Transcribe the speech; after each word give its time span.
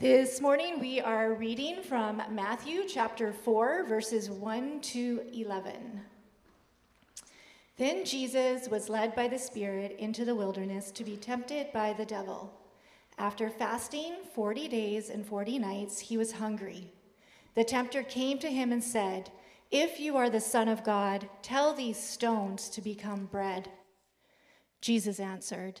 This 0.00 0.40
morning 0.40 0.78
we 0.78 1.00
are 1.00 1.34
reading 1.34 1.82
from 1.82 2.22
Matthew 2.30 2.84
chapter 2.86 3.32
4, 3.32 3.82
verses 3.82 4.30
1 4.30 4.80
to 4.80 5.22
11. 5.32 6.02
Then 7.78 8.04
Jesus 8.04 8.68
was 8.68 8.88
led 8.88 9.16
by 9.16 9.26
the 9.26 9.40
Spirit 9.40 9.96
into 9.98 10.24
the 10.24 10.36
wilderness 10.36 10.92
to 10.92 11.02
be 11.02 11.16
tempted 11.16 11.72
by 11.72 11.94
the 11.94 12.04
devil. 12.04 12.54
After 13.18 13.50
fasting 13.50 14.18
40 14.36 14.68
days 14.68 15.10
and 15.10 15.26
40 15.26 15.58
nights, 15.58 15.98
he 15.98 16.16
was 16.16 16.30
hungry. 16.30 16.92
The 17.56 17.64
tempter 17.64 18.04
came 18.04 18.38
to 18.38 18.52
him 18.52 18.70
and 18.70 18.84
said, 18.84 19.32
If 19.72 19.98
you 19.98 20.16
are 20.16 20.30
the 20.30 20.40
Son 20.40 20.68
of 20.68 20.84
God, 20.84 21.28
tell 21.42 21.74
these 21.74 21.98
stones 21.98 22.68
to 22.68 22.80
become 22.80 23.26
bread. 23.26 23.68
Jesus 24.80 25.18
answered, 25.18 25.80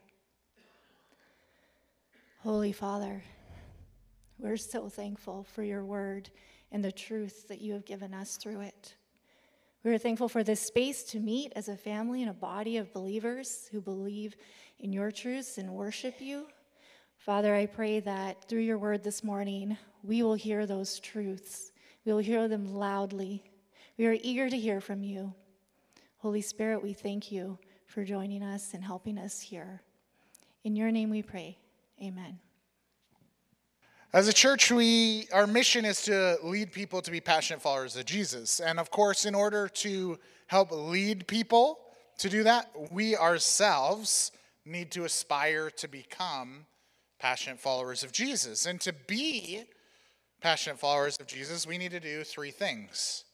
Holy 2.43 2.71
Father, 2.71 3.21
we're 4.39 4.57
so 4.57 4.89
thankful 4.89 5.43
for 5.43 5.61
your 5.61 5.85
word 5.85 6.31
and 6.71 6.83
the 6.83 6.91
truth 6.91 7.47
that 7.49 7.61
you 7.61 7.73
have 7.73 7.85
given 7.85 8.15
us 8.15 8.35
through 8.35 8.61
it. 8.61 8.95
We 9.83 9.91
are 9.91 9.99
thankful 9.99 10.27
for 10.27 10.43
this 10.43 10.59
space 10.59 11.03
to 11.11 11.19
meet 11.19 11.53
as 11.55 11.69
a 11.69 11.77
family 11.77 12.23
and 12.23 12.31
a 12.31 12.33
body 12.33 12.77
of 12.77 12.91
believers 12.93 13.69
who 13.71 13.79
believe 13.79 14.35
in 14.79 14.91
your 14.91 15.11
truths 15.11 15.59
and 15.59 15.69
worship 15.69 16.15
you. 16.19 16.47
Father, 17.15 17.53
I 17.53 17.67
pray 17.67 17.99
that 17.99 18.49
through 18.49 18.61
your 18.61 18.79
word 18.79 19.03
this 19.03 19.23
morning, 19.23 19.77
we 20.01 20.23
will 20.23 20.33
hear 20.33 20.65
those 20.65 20.99
truths. 20.99 21.71
We 22.05 22.11
will 22.11 22.19
hear 22.21 22.47
them 22.47 22.73
loudly. 22.73 23.43
We 23.99 24.07
are 24.07 24.17
eager 24.19 24.49
to 24.49 24.57
hear 24.57 24.81
from 24.81 25.03
you. 25.03 25.35
Holy 26.17 26.41
Spirit, 26.41 26.81
we 26.81 26.93
thank 26.93 27.31
you 27.31 27.59
for 27.85 28.03
joining 28.03 28.41
us 28.41 28.73
and 28.73 28.83
helping 28.83 29.19
us 29.19 29.41
here. 29.41 29.83
In 30.63 30.75
your 30.75 30.89
name 30.89 31.11
we 31.11 31.21
pray. 31.21 31.59
Amen. 32.01 32.39
As 34.11 34.27
a 34.27 34.33
church, 34.33 34.71
we 34.71 35.27
our 35.31 35.45
mission 35.45 35.85
is 35.85 36.01
to 36.03 36.37
lead 36.43 36.71
people 36.71 37.01
to 37.01 37.11
be 37.11 37.21
passionate 37.21 37.61
followers 37.61 37.95
of 37.95 38.05
Jesus. 38.05 38.59
And 38.59 38.79
of 38.79 38.89
course, 38.89 39.25
in 39.25 39.35
order 39.35 39.67
to 39.67 40.17
help 40.47 40.71
lead 40.71 41.27
people 41.27 41.79
to 42.17 42.27
do 42.27 42.43
that, 42.43 42.71
we 42.91 43.15
ourselves 43.15 44.31
need 44.65 44.91
to 44.91 45.05
aspire 45.05 45.69
to 45.69 45.87
become 45.87 46.65
passionate 47.19 47.59
followers 47.59 48.03
of 48.03 48.11
Jesus. 48.11 48.65
And 48.65 48.81
to 48.81 48.93
be 48.93 49.63
passionate 50.41 50.79
followers 50.79 51.17
of 51.19 51.27
Jesus, 51.27 51.67
we 51.67 51.77
need 51.77 51.91
to 51.91 51.99
do 51.99 52.23
three 52.23 52.51
things. 52.51 53.25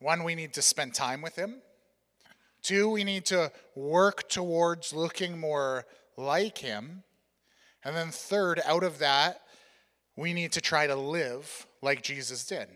One, 0.00 0.24
we 0.24 0.34
need 0.34 0.52
to 0.54 0.62
spend 0.62 0.92
time 0.92 1.22
with 1.22 1.36
him. 1.36 1.62
Two, 2.62 2.90
we 2.90 3.04
need 3.04 3.24
to 3.26 3.52
work 3.76 4.28
towards 4.28 4.92
looking 4.92 5.38
more 5.38 5.86
like 6.16 6.58
him. 6.58 7.04
And 7.84 7.96
then 7.96 8.10
third, 8.10 8.60
out 8.64 8.82
of 8.82 8.98
that, 8.98 9.42
we 10.16 10.32
need 10.32 10.52
to 10.52 10.60
try 10.60 10.86
to 10.86 10.96
live 10.96 11.66
like 11.80 12.02
Jesus 12.02 12.44
did. 12.44 12.68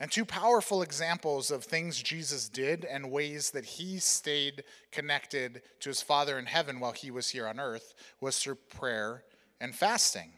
And 0.00 0.10
two 0.10 0.24
powerful 0.24 0.82
examples 0.82 1.50
of 1.50 1.64
things 1.64 2.00
Jesus 2.00 2.48
did 2.48 2.84
and 2.84 3.10
ways 3.10 3.50
that 3.50 3.64
he 3.64 3.98
stayed 3.98 4.62
connected 4.92 5.62
to 5.80 5.88
his 5.88 6.02
Father 6.02 6.38
in 6.38 6.46
heaven 6.46 6.78
while 6.78 6.92
he 6.92 7.10
was 7.10 7.30
here 7.30 7.48
on 7.48 7.58
earth 7.58 7.94
was 8.20 8.38
through 8.38 8.56
prayer 8.56 9.24
and 9.60 9.74
fasting. 9.74 10.30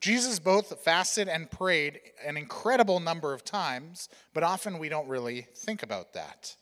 Jesus 0.00 0.38
both 0.38 0.82
fasted 0.82 1.28
and 1.28 1.50
prayed 1.50 2.00
an 2.26 2.36
incredible 2.36 3.00
number 3.00 3.32
of 3.32 3.44
times, 3.44 4.08
but 4.32 4.42
often 4.42 4.78
we 4.78 4.88
don't 4.88 5.08
really 5.08 5.46
think 5.54 5.82
about 5.82 6.14
that. 6.14 6.56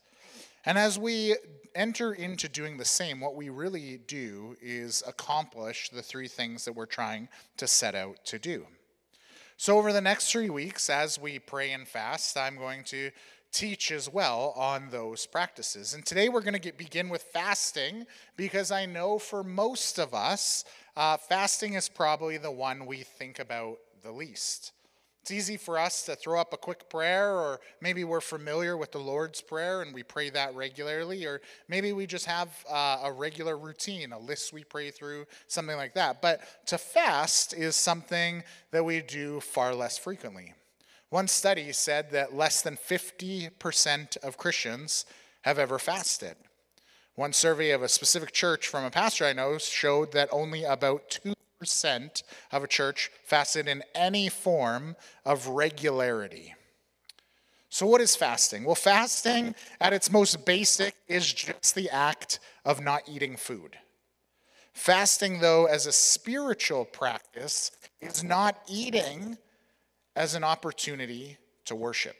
And 0.68 0.76
as 0.76 0.98
we 0.98 1.34
enter 1.74 2.12
into 2.12 2.46
doing 2.46 2.76
the 2.76 2.84
same, 2.84 3.20
what 3.20 3.34
we 3.34 3.48
really 3.48 4.00
do 4.06 4.54
is 4.60 5.02
accomplish 5.06 5.88
the 5.88 6.02
three 6.02 6.28
things 6.28 6.66
that 6.66 6.74
we're 6.74 6.84
trying 6.84 7.30
to 7.56 7.66
set 7.66 7.94
out 7.94 8.22
to 8.26 8.38
do. 8.38 8.66
So, 9.56 9.78
over 9.78 9.94
the 9.94 10.02
next 10.02 10.30
three 10.30 10.50
weeks, 10.50 10.90
as 10.90 11.18
we 11.18 11.38
pray 11.38 11.72
and 11.72 11.88
fast, 11.88 12.36
I'm 12.36 12.58
going 12.58 12.84
to 12.84 13.10
teach 13.50 13.90
as 13.90 14.12
well 14.12 14.52
on 14.58 14.90
those 14.90 15.24
practices. 15.24 15.94
And 15.94 16.04
today 16.04 16.28
we're 16.28 16.42
going 16.42 16.60
to 16.60 16.72
begin 16.72 17.08
with 17.08 17.22
fasting 17.22 18.04
because 18.36 18.70
I 18.70 18.84
know 18.84 19.18
for 19.18 19.42
most 19.42 19.98
of 19.98 20.12
us, 20.12 20.64
uh, 20.98 21.16
fasting 21.16 21.74
is 21.74 21.88
probably 21.88 22.36
the 22.36 22.50
one 22.50 22.84
we 22.84 22.98
think 22.98 23.38
about 23.38 23.78
the 24.02 24.12
least. 24.12 24.72
It's 25.28 25.34
easy 25.34 25.58
for 25.58 25.78
us 25.78 26.04
to 26.04 26.16
throw 26.16 26.40
up 26.40 26.54
a 26.54 26.56
quick 26.56 26.88
prayer, 26.88 27.32
or 27.32 27.60
maybe 27.82 28.02
we're 28.02 28.22
familiar 28.22 28.78
with 28.78 28.92
the 28.92 28.98
Lord's 28.98 29.42
Prayer 29.42 29.82
and 29.82 29.92
we 29.92 30.02
pray 30.02 30.30
that 30.30 30.54
regularly, 30.54 31.26
or 31.26 31.42
maybe 31.68 31.92
we 31.92 32.06
just 32.06 32.24
have 32.24 32.48
uh, 32.66 33.00
a 33.04 33.12
regular 33.12 33.58
routine, 33.58 34.12
a 34.12 34.18
list 34.18 34.54
we 34.54 34.64
pray 34.64 34.90
through, 34.90 35.26
something 35.46 35.76
like 35.76 35.92
that. 35.92 36.22
But 36.22 36.40
to 36.68 36.78
fast 36.78 37.52
is 37.52 37.76
something 37.76 38.42
that 38.70 38.82
we 38.82 39.02
do 39.02 39.40
far 39.40 39.74
less 39.74 39.98
frequently. 39.98 40.54
One 41.10 41.28
study 41.28 41.72
said 41.72 42.10
that 42.12 42.34
less 42.34 42.62
than 42.62 42.78
50% 42.78 44.16
of 44.24 44.38
Christians 44.38 45.04
have 45.42 45.58
ever 45.58 45.78
fasted. 45.78 46.36
One 47.16 47.34
survey 47.34 47.72
of 47.72 47.82
a 47.82 47.88
specific 47.90 48.32
church 48.32 48.66
from 48.66 48.82
a 48.82 48.90
pastor 48.90 49.26
I 49.26 49.34
know 49.34 49.58
showed 49.58 50.12
that 50.12 50.30
only 50.32 50.64
about 50.64 51.10
2 51.10 51.34
percent 51.58 52.22
of 52.52 52.62
a 52.62 52.68
church 52.68 53.10
fasted 53.24 53.68
in 53.68 53.82
any 53.94 54.28
form 54.28 54.96
of 55.24 55.48
regularity. 55.48 56.54
So, 57.70 57.86
what 57.86 58.00
is 58.00 58.16
fasting? 58.16 58.64
Well, 58.64 58.74
fasting 58.74 59.54
at 59.80 59.92
its 59.92 60.10
most 60.10 60.46
basic 60.46 60.94
is 61.06 61.30
just 61.32 61.74
the 61.74 61.90
act 61.90 62.40
of 62.64 62.82
not 62.82 63.02
eating 63.06 63.36
food. 63.36 63.76
Fasting, 64.72 65.40
though, 65.40 65.66
as 65.66 65.86
a 65.86 65.92
spiritual 65.92 66.84
practice, 66.84 67.70
is 68.00 68.24
not 68.24 68.58
eating 68.68 69.36
as 70.16 70.34
an 70.34 70.44
opportunity 70.44 71.36
to 71.66 71.74
worship. 71.74 72.16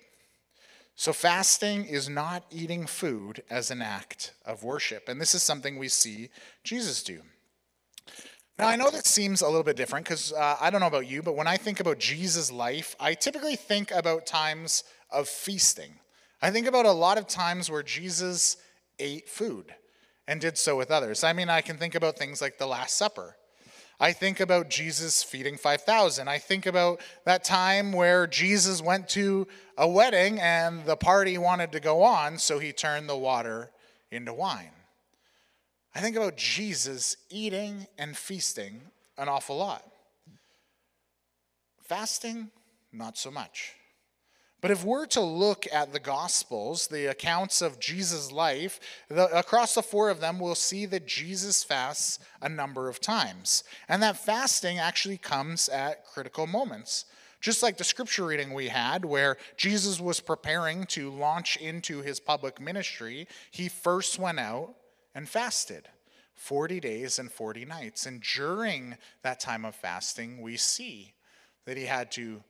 So, 0.96 1.12
fasting 1.12 1.86
is 1.86 2.08
not 2.08 2.44
eating 2.50 2.86
food 2.86 3.42
as 3.48 3.70
an 3.70 3.80
act 3.80 4.34
of 4.44 4.64
worship. 4.64 5.08
And 5.08 5.20
this 5.20 5.34
is 5.34 5.42
something 5.42 5.78
we 5.78 5.88
see 5.88 6.28
Jesus 6.62 7.02
do. 7.02 7.22
Now, 8.58 8.66
I 8.66 8.74
know 8.74 8.90
that 8.90 9.06
seems 9.06 9.40
a 9.40 9.46
little 9.46 9.62
bit 9.62 9.76
different 9.76 10.04
because 10.04 10.32
uh, 10.32 10.56
I 10.60 10.70
don't 10.70 10.80
know 10.80 10.88
about 10.88 11.06
you, 11.06 11.22
but 11.22 11.36
when 11.36 11.46
I 11.46 11.56
think 11.56 11.78
about 11.78 12.00
Jesus' 12.00 12.50
life, 12.50 12.96
I 12.98 13.14
typically 13.14 13.54
think 13.54 13.92
about 13.92 14.26
times 14.26 14.82
of 15.10 15.28
feasting. 15.28 15.92
I 16.42 16.50
think 16.50 16.66
about 16.66 16.84
a 16.84 16.92
lot 16.92 17.18
of 17.18 17.28
times 17.28 17.70
where 17.70 17.84
Jesus 17.84 18.56
ate 18.98 19.28
food 19.28 19.72
and 20.26 20.40
did 20.40 20.58
so 20.58 20.76
with 20.76 20.90
others. 20.90 21.22
I 21.22 21.32
mean, 21.32 21.48
I 21.48 21.60
can 21.60 21.76
think 21.76 21.94
about 21.94 22.18
things 22.18 22.40
like 22.40 22.58
the 22.58 22.66
Last 22.66 22.96
Supper. 22.96 23.36
I 24.00 24.12
think 24.12 24.40
about 24.40 24.70
Jesus 24.70 25.22
feeding 25.22 25.56
5,000. 25.56 26.26
I 26.26 26.38
think 26.38 26.66
about 26.66 27.00
that 27.24 27.44
time 27.44 27.92
where 27.92 28.26
Jesus 28.26 28.82
went 28.82 29.08
to 29.10 29.46
a 29.76 29.88
wedding 29.88 30.40
and 30.40 30.84
the 30.84 30.96
party 30.96 31.38
wanted 31.38 31.70
to 31.72 31.80
go 31.80 32.02
on, 32.02 32.38
so 32.38 32.58
he 32.58 32.72
turned 32.72 33.08
the 33.08 33.16
water 33.16 33.70
into 34.10 34.32
wine. 34.32 34.70
I 35.98 36.00
think 36.00 36.14
about 36.14 36.36
Jesus 36.36 37.16
eating 37.28 37.88
and 37.98 38.16
feasting 38.16 38.82
an 39.16 39.28
awful 39.28 39.56
lot. 39.56 39.84
Fasting, 41.82 42.52
not 42.92 43.18
so 43.18 43.32
much. 43.32 43.72
But 44.60 44.70
if 44.70 44.84
we're 44.84 45.06
to 45.06 45.20
look 45.20 45.66
at 45.72 45.92
the 45.92 45.98
Gospels, 45.98 46.86
the 46.86 47.06
accounts 47.06 47.62
of 47.62 47.80
Jesus' 47.80 48.30
life, 48.30 48.78
the, 49.08 49.26
across 49.36 49.74
the 49.74 49.82
four 49.82 50.08
of 50.08 50.20
them, 50.20 50.38
we'll 50.38 50.54
see 50.54 50.86
that 50.86 51.08
Jesus 51.08 51.64
fasts 51.64 52.20
a 52.40 52.48
number 52.48 52.88
of 52.88 53.00
times. 53.00 53.64
And 53.88 54.00
that 54.04 54.24
fasting 54.24 54.78
actually 54.78 55.18
comes 55.18 55.68
at 55.68 56.06
critical 56.06 56.46
moments. 56.46 57.06
Just 57.40 57.60
like 57.60 57.76
the 57.76 57.82
scripture 57.82 58.26
reading 58.26 58.54
we 58.54 58.68
had, 58.68 59.04
where 59.04 59.36
Jesus 59.56 60.00
was 60.00 60.20
preparing 60.20 60.84
to 60.86 61.10
launch 61.10 61.56
into 61.56 62.02
his 62.02 62.20
public 62.20 62.60
ministry, 62.60 63.26
he 63.50 63.68
first 63.68 64.20
went 64.20 64.38
out 64.38 64.76
and 65.18 65.28
fasted 65.28 65.88
40 66.34 66.78
days 66.78 67.18
and 67.18 67.28
40 67.28 67.64
nights. 67.64 68.06
And 68.06 68.22
during 68.22 68.96
that 69.22 69.40
time 69.40 69.64
of 69.64 69.74
fasting, 69.74 70.40
we 70.40 70.56
see 70.56 71.12
that 71.64 71.76
he 71.76 71.86
had 71.86 72.12
to 72.12 72.40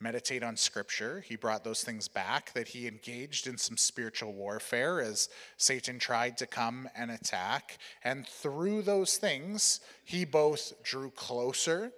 meditate 0.00 0.42
on 0.42 0.56
scripture. 0.56 1.20
He 1.24 1.36
brought 1.36 1.62
those 1.62 1.84
things 1.84 2.08
back, 2.08 2.52
that 2.54 2.66
he 2.66 2.88
engaged 2.88 3.46
in 3.46 3.56
some 3.56 3.76
spiritual 3.76 4.32
warfare 4.32 5.00
as 5.00 5.28
Satan 5.56 6.00
tried 6.00 6.36
to 6.38 6.48
come 6.48 6.88
and 6.96 7.12
attack. 7.12 7.78
And 8.02 8.26
through 8.26 8.82
those 8.82 9.18
things, 9.18 9.78
he 10.02 10.24
both 10.24 10.72
drew 10.82 11.10
closer 11.10 11.92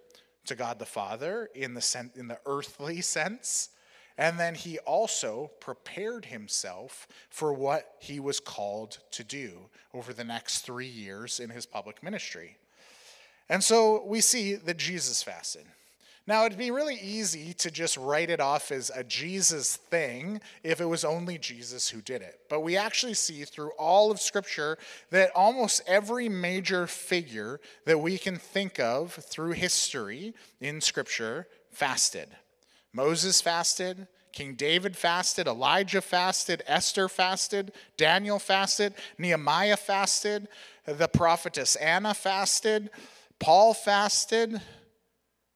to 0.44 0.54
God 0.54 0.78
the 0.78 0.84
Father 0.84 1.48
in 1.54 1.72
the, 1.72 1.80
sen- 1.80 2.12
in 2.16 2.28
the 2.28 2.38
earthly 2.44 3.00
sense, 3.16 3.70
and 4.18 4.38
then 4.38 4.56
he 4.56 4.80
also 4.80 5.52
prepared 5.60 6.26
himself 6.26 7.06
for 7.30 7.52
what 7.52 7.94
he 8.00 8.18
was 8.18 8.40
called 8.40 8.98
to 9.12 9.22
do 9.22 9.70
over 9.94 10.12
the 10.12 10.24
next 10.24 10.62
three 10.62 10.88
years 10.88 11.38
in 11.38 11.50
his 11.50 11.64
public 11.64 12.02
ministry. 12.02 12.56
And 13.48 13.62
so 13.62 14.04
we 14.04 14.20
see 14.20 14.56
that 14.56 14.76
Jesus 14.76 15.22
fasted. 15.22 15.64
Now, 16.26 16.44
it'd 16.44 16.58
be 16.58 16.70
really 16.70 16.96
easy 16.96 17.54
to 17.54 17.70
just 17.70 17.96
write 17.96 18.28
it 18.28 18.38
off 18.38 18.70
as 18.70 18.90
a 18.94 19.02
Jesus 19.02 19.76
thing 19.76 20.42
if 20.62 20.78
it 20.78 20.84
was 20.84 21.02
only 21.02 21.38
Jesus 21.38 21.88
who 21.88 22.02
did 22.02 22.20
it. 22.20 22.40
But 22.50 22.60
we 22.60 22.76
actually 22.76 23.14
see 23.14 23.44
through 23.44 23.70
all 23.78 24.10
of 24.10 24.20
Scripture 24.20 24.76
that 25.08 25.30
almost 25.34 25.80
every 25.86 26.28
major 26.28 26.86
figure 26.86 27.60
that 27.86 28.00
we 28.00 28.18
can 28.18 28.36
think 28.36 28.78
of 28.78 29.14
through 29.14 29.52
history 29.52 30.34
in 30.60 30.82
Scripture 30.82 31.46
fasted. 31.70 32.28
Moses 32.92 33.40
fasted, 33.40 34.06
King 34.32 34.54
David 34.54 34.96
fasted, 34.96 35.46
Elijah 35.46 36.00
fasted, 36.00 36.62
Esther 36.66 37.08
fasted, 37.08 37.72
Daniel 37.96 38.38
fasted, 38.38 38.94
Nehemiah 39.18 39.76
fasted, 39.76 40.48
the 40.86 41.08
prophetess 41.08 41.76
Anna 41.76 42.14
fasted, 42.14 42.90
Paul 43.38 43.74
fasted. 43.74 44.60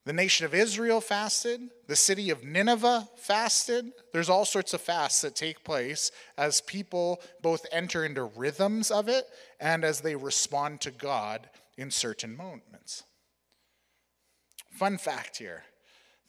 The 0.05 0.13
nation 0.13 0.47
of 0.47 0.55
Israel 0.55 1.01
fasted. 1.01 1.61
The 1.87 1.97
city 1.97 2.31
of 2.31 2.43
Nineveh 2.43 3.09
fasted. 3.17 3.93
There's 4.13 4.29
all 4.29 4.45
sorts 4.45 4.75
of 4.75 4.81
fasts 4.81 5.21
that 5.23 5.37
take 5.37 5.63
place 5.63 6.11
as 6.37 6.61
people 6.61 7.21
both 7.41 7.67
enter 7.71 8.05
into 8.05 8.25
rhythms 8.25 8.91
of 8.91 9.09
it 9.09 9.27
and 9.61 9.85
as 9.85 10.01
they 10.01 10.17
respond 10.17 10.81
to 10.83 10.91
God 10.91 11.49
in 11.77 11.91
certain 11.91 12.37
moments. 12.37 13.05
Fun 14.73 14.99
fact 14.99 15.37
here 15.37 15.65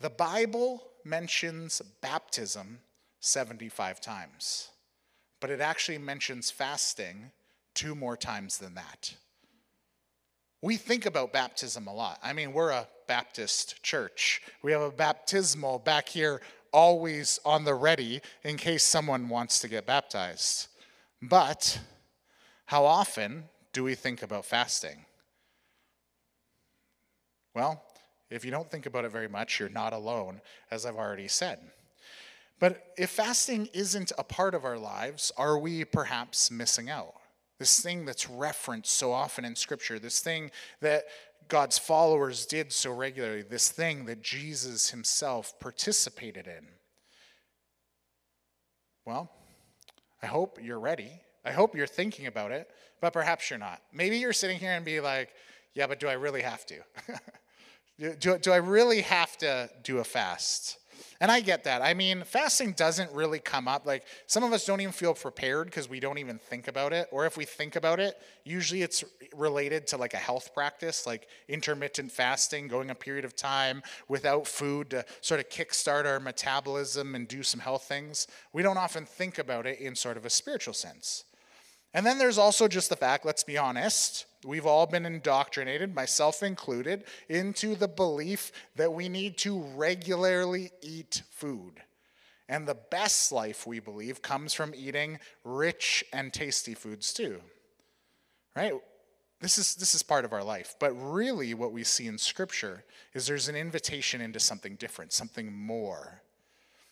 the 0.04 0.10
Bible 0.10 0.84
mentions 1.06 1.82
baptism 2.02 2.80
75 3.22 4.02
times, 4.02 4.68
but 5.40 5.50
it 5.50 5.62
actually 5.62 5.98
mentions 5.98 6.52
fasting 6.52 7.32
two 7.74 7.96
more 7.96 8.18
times 8.18 8.58
than 8.58 8.76
that. 8.76 9.16
We 10.62 10.76
think 10.76 11.06
about 11.06 11.32
baptism 11.32 11.88
a 11.88 11.94
lot. 11.94 12.20
I 12.22 12.34
mean, 12.34 12.52
we're 12.52 12.72
a 12.72 12.90
Baptist 13.08 13.82
church. 13.82 14.42
We 14.62 14.74
have 14.74 14.82
a 14.82 14.92
baptismal 14.92 15.80
back 15.80 16.10
here 16.10 16.42
always 16.74 17.40
on 17.46 17.64
the 17.64 17.74
ready 17.74 18.20
in 18.44 18.58
case 18.58 18.84
someone 18.84 19.30
wants 19.30 19.60
to 19.60 19.70
get 19.70 19.86
baptized. 19.86 20.68
But 21.22 21.80
how 22.66 22.84
often 22.84 23.46
do 23.72 23.86
we 23.86 23.96
think 23.96 24.22
about 24.22 24.44
fasting? 24.44 25.06
Well, 27.56 27.82
if 28.34 28.44
you 28.44 28.52
don't 28.52 28.70
think 28.70 28.86
about 28.86 29.06
it 29.06 29.12
very 29.12 29.30
much, 29.30 29.60
you're 29.60 29.70
not 29.70 29.94
alone, 29.94 30.42
as 30.72 30.86
I've 30.86 30.96
already 30.96 31.28
said. 31.28 31.60
But 32.60 32.94
if 32.98 33.10
fasting 33.10 33.70
isn't 33.74 34.12
a 34.18 34.24
part 34.24 34.56
of 34.56 34.66
our 34.66 34.78
lives, 34.78 35.32
are 35.38 35.58
we 35.58 35.86
perhaps 35.86 36.50
missing 36.50 36.90
out? 36.90 37.16
this 37.64 37.80
thing 37.80 38.04
that's 38.04 38.30
referenced 38.30 38.94
so 38.94 39.14
often 39.14 39.46
in 39.46 39.56
Scripture, 39.56 39.98
this 39.98 40.20
thing 40.20 40.52
that 40.82 41.06
God's 41.48 41.78
followers 41.78 42.46
did 42.46 42.74
so 42.74 42.92
regularly, 42.92 43.42
this 43.42 43.70
thing 43.70 44.06
that 44.06 44.22
Jesus 44.22 44.90
himself 44.90 45.58
participated 45.62 46.46
in. 46.46 46.68
Well, 49.06 49.32
I 50.22 50.26
hope 50.26 50.60
you're 50.62 50.80
ready. 50.80 51.22
I 51.46 51.52
hope 51.52 51.74
you're 51.74 51.88
thinking 51.88 52.28
about 52.28 52.52
it, 52.52 52.70
but 53.00 53.14
perhaps 53.14 53.50
you're 53.50 53.60
not. 53.60 53.82
Maybe 53.94 54.18
you're 54.18 54.34
sitting 54.34 54.60
here 54.60 54.72
and 54.72 54.84
be 54.84 55.00
like, 55.00 55.30
yeah, 55.74 55.88
but 55.88 56.02
do 56.02 56.10
I 56.10 56.14
really 56.14 56.42
have 56.42 56.66
to? 56.66 56.76
do, 58.00 58.14
do, 58.16 58.38
do 58.38 58.52
I 58.52 58.58
really 58.58 59.02
have 59.02 59.38
to 59.40 59.70
do 59.84 60.00
a 60.00 60.04
fast? 60.04 60.78
And 61.24 61.32
I 61.32 61.40
get 61.40 61.64
that. 61.64 61.82
I 61.82 61.94
mean, 61.94 62.24
fasting 62.26 62.74
doesn't 62.74 63.12
really 63.14 63.40
come 63.40 63.68
up. 63.68 63.86
Like, 63.86 64.04
some 64.28 64.44
of 64.44 64.52
us 64.52 64.66
don't 64.66 64.82
even 64.82 64.92
feel 64.92 65.14
prepared 65.14 65.68
because 65.68 65.90
we 65.90 66.00
don't 66.02 66.18
even 66.18 66.38
think 66.38 66.68
about 66.68 66.92
it. 66.92 67.08
Or 67.12 67.26
if 67.26 67.38
we 67.38 67.46
think 67.46 67.76
about 67.76 68.00
it, 68.00 68.20
usually 68.44 68.82
it's 68.82 69.06
related 69.34 69.88
to 69.88 69.98
like 69.98 70.14
a 70.14 70.18
health 70.18 70.54
practice, 70.54 71.08
like 71.08 71.28
intermittent 71.48 72.12
fasting, 72.12 72.68
going 72.68 72.90
a 72.90 72.96
period 72.96 73.24
of 73.24 73.36
time 73.36 73.84
without 74.08 74.48
food 74.48 74.90
to 74.90 75.06
sort 75.22 75.40
of 75.40 75.48
kickstart 75.50 76.06
our 76.06 76.20
metabolism 76.20 77.16
and 77.16 77.28
do 77.28 77.42
some 77.42 77.62
health 77.62 77.84
things. 77.84 78.28
We 78.52 78.62
don't 78.62 78.78
often 78.78 79.06
think 79.06 79.38
about 79.38 79.66
it 79.66 79.80
in 79.80 79.96
sort 79.96 80.18
of 80.18 80.26
a 80.26 80.30
spiritual 80.30 80.74
sense. 80.74 81.24
And 81.94 82.06
then 82.06 82.18
there's 82.18 82.38
also 82.38 82.68
just 82.68 82.90
the 82.90 82.96
fact, 82.96 83.26
let's 83.26 83.44
be 83.44 83.58
honest, 83.58 84.26
we've 84.44 84.66
all 84.66 84.88
been 84.88 85.06
indoctrinated, 85.06 85.94
myself 85.94 86.42
included, 86.42 87.04
into 87.30 87.76
the 87.76 87.88
belief 87.88 88.52
that 88.76 88.94
we 88.94 89.10
need 89.10 89.38
to 89.40 89.62
regularly 89.76 90.72
eat 90.82 91.22
food. 91.30 91.82
And 92.50 92.68
the 92.68 92.78
best 92.92 93.32
life, 93.32 93.66
we 93.68 93.80
believe, 93.80 94.22
comes 94.22 94.54
from 94.54 94.74
eating 94.76 95.20
rich 95.44 96.04
and 96.12 96.34
tasty 96.34 96.74
foods 96.74 97.14
too. 97.14 97.42
Right? 98.56 98.74
This 99.40 99.58
is, 99.58 99.76
this 99.76 99.94
is 99.94 100.04
part 100.04 100.26
of 100.26 100.34
our 100.34 100.44
life. 100.44 100.76
But 100.80 100.94
really, 100.94 101.54
what 101.54 101.74
we 101.74 101.84
see 101.84 102.08
in 102.08 102.18
Scripture 102.18 102.84
is 103.14 103.28
there's 103.28 103.50
an 103.50 103.56
invitation 103.56 104.22
into 104.22 104.40
something 104.40 104.76
different, 104.76 105.14
something 105.14 105.54
more. 105.54 106.22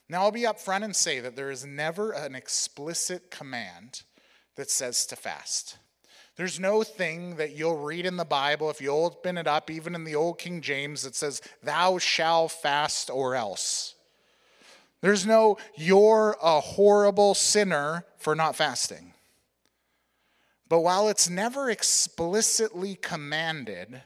Now, 0.09 0.23
I'll 0.23 0.31
be 0.31 0.41
upfront 0.41 0.83
and 0.83 0.95
say 0.95 1.21
that 1.21 1.35
there 1.35 1.49
is 1.49 1.65
never 1.65 2.11
an 2.11 2.35
explicit 2.35 3.31
command 3.31 4.03
that 4.61 4.69
says 4.69 5.07
to 5.07 5.15
fast. 5.15 5.79
There's 6.35 6.59
no 6.59 6.83
thing 6.83 7.37
that 7.37 7.57
you'll 7.57 7.81
read 7.81 8.05
in 8.05 8.15
the 8.15 8.23
Bible, 8.23 8.69
if 8.69 8.79
you 8.79 8.91
open 8.91 9.35
it 9.35 9.47
up, 9.47 9.71
even 9.71 9.95
in 9.95 10.03
the 10.03 10.13
Old 10.13 10.37
King 10.37 10.61
James, 10.61 11.01
that 11.01 11.15
says, 11.15 11.41
Thou 11.63 11.97
shall 11.97 12.47
fast 12.47 13.09
or 13.09 13.33
else. 13.33 13.95
There's 15.01 15.25
no, 15.25 15.57
You're 15.75 16.37
a 16.43 16.59
horrible 16.59 17.33
sinner 17.33 18.05
for 18.19 18.35
not 18.35 18.55
fasting. 18.55 19.15
But 20.69 20.81
while 20.81 21.09
it's 21.09 21.27
never 21.27 21.71
explicitly 21.71 22.93
commanded, 22.93 24.03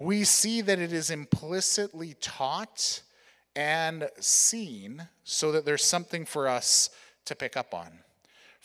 we 0.00 0.24
see 0.24 0.62
that 0.62 0.78
it 0.78 0.94
is 0.94 1.10
implicitly 1.10 2.14
taught 2.18 3.02
and 3.54 4.08
seen 4.20 5.06
so 5.22 5.52
that 5.52 5.66
there's 5.66 5.84
something 5.84 6.24
for 6.24 6.48
us 6.48 6.88
to 7.26 7.34
pick 7.34 7.58
up 7.58 7.74
on. 7.74 7.98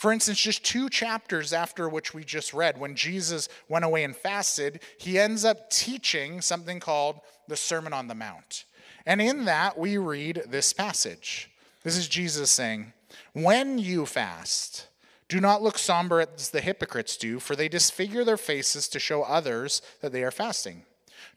For 0.03 0.11
instance, 0.11 0.41
just 0.41 0.65
two 0.65 0.89
chapters 0.89 1.53
after 1.53 1.87
which 1.87 2.13
we 2.13 2.25
just 2.25 2.53
read, 2.53 2.77
when 2.77 2.93
Jesus 2.93 3.47
went 3.69 3.85
away 3.85 4.03
and 4.03 4.13
fasted, 4.13 4.81
he 4.97 5.17
ends 5.17 5.45
up 5.45 5.69
teaching 5.69 6.41
something 6.41 6.81
called 6.81 7.21
the 7.47 7.55
Sermon 7.55 7.93
on 7.93 8.09
the 8.09 8.13
Mount. 8.13 8.65
And 9.05 9.21
in 9.21 9.45
that, 9.45 9.77
we 9.77 9.97
read 9.97 10.43
this 10.45 10.73
passage. 10.73 11.49
This 11.83 11.95
is 11.95 12.09
Jesus 12.09 12.51
saying, 12.51 12.91
When 13.31 13.79
you 13.79 14.05
fast, 14.05 14.87
do 15.29 15.39
not 15.39 15.61
look 15.61 15.77
somber 15.77 16.19
as 16.19 16.49
the 16.49 16.59
hypocrites 16.59 17.15
do, 17.15 17.39
for 17.39 17.55
they 17.55 17.69
disfigure 17.69 18.25
their 18.25 18.35
faces 18.35 18.89
to 18.89 18.99
show 18.99 19.23
others 19.23 19.81
that 20.01 20.11
they 20.11 20.25
are 20.25 20.31
fasting. 20.31 20.83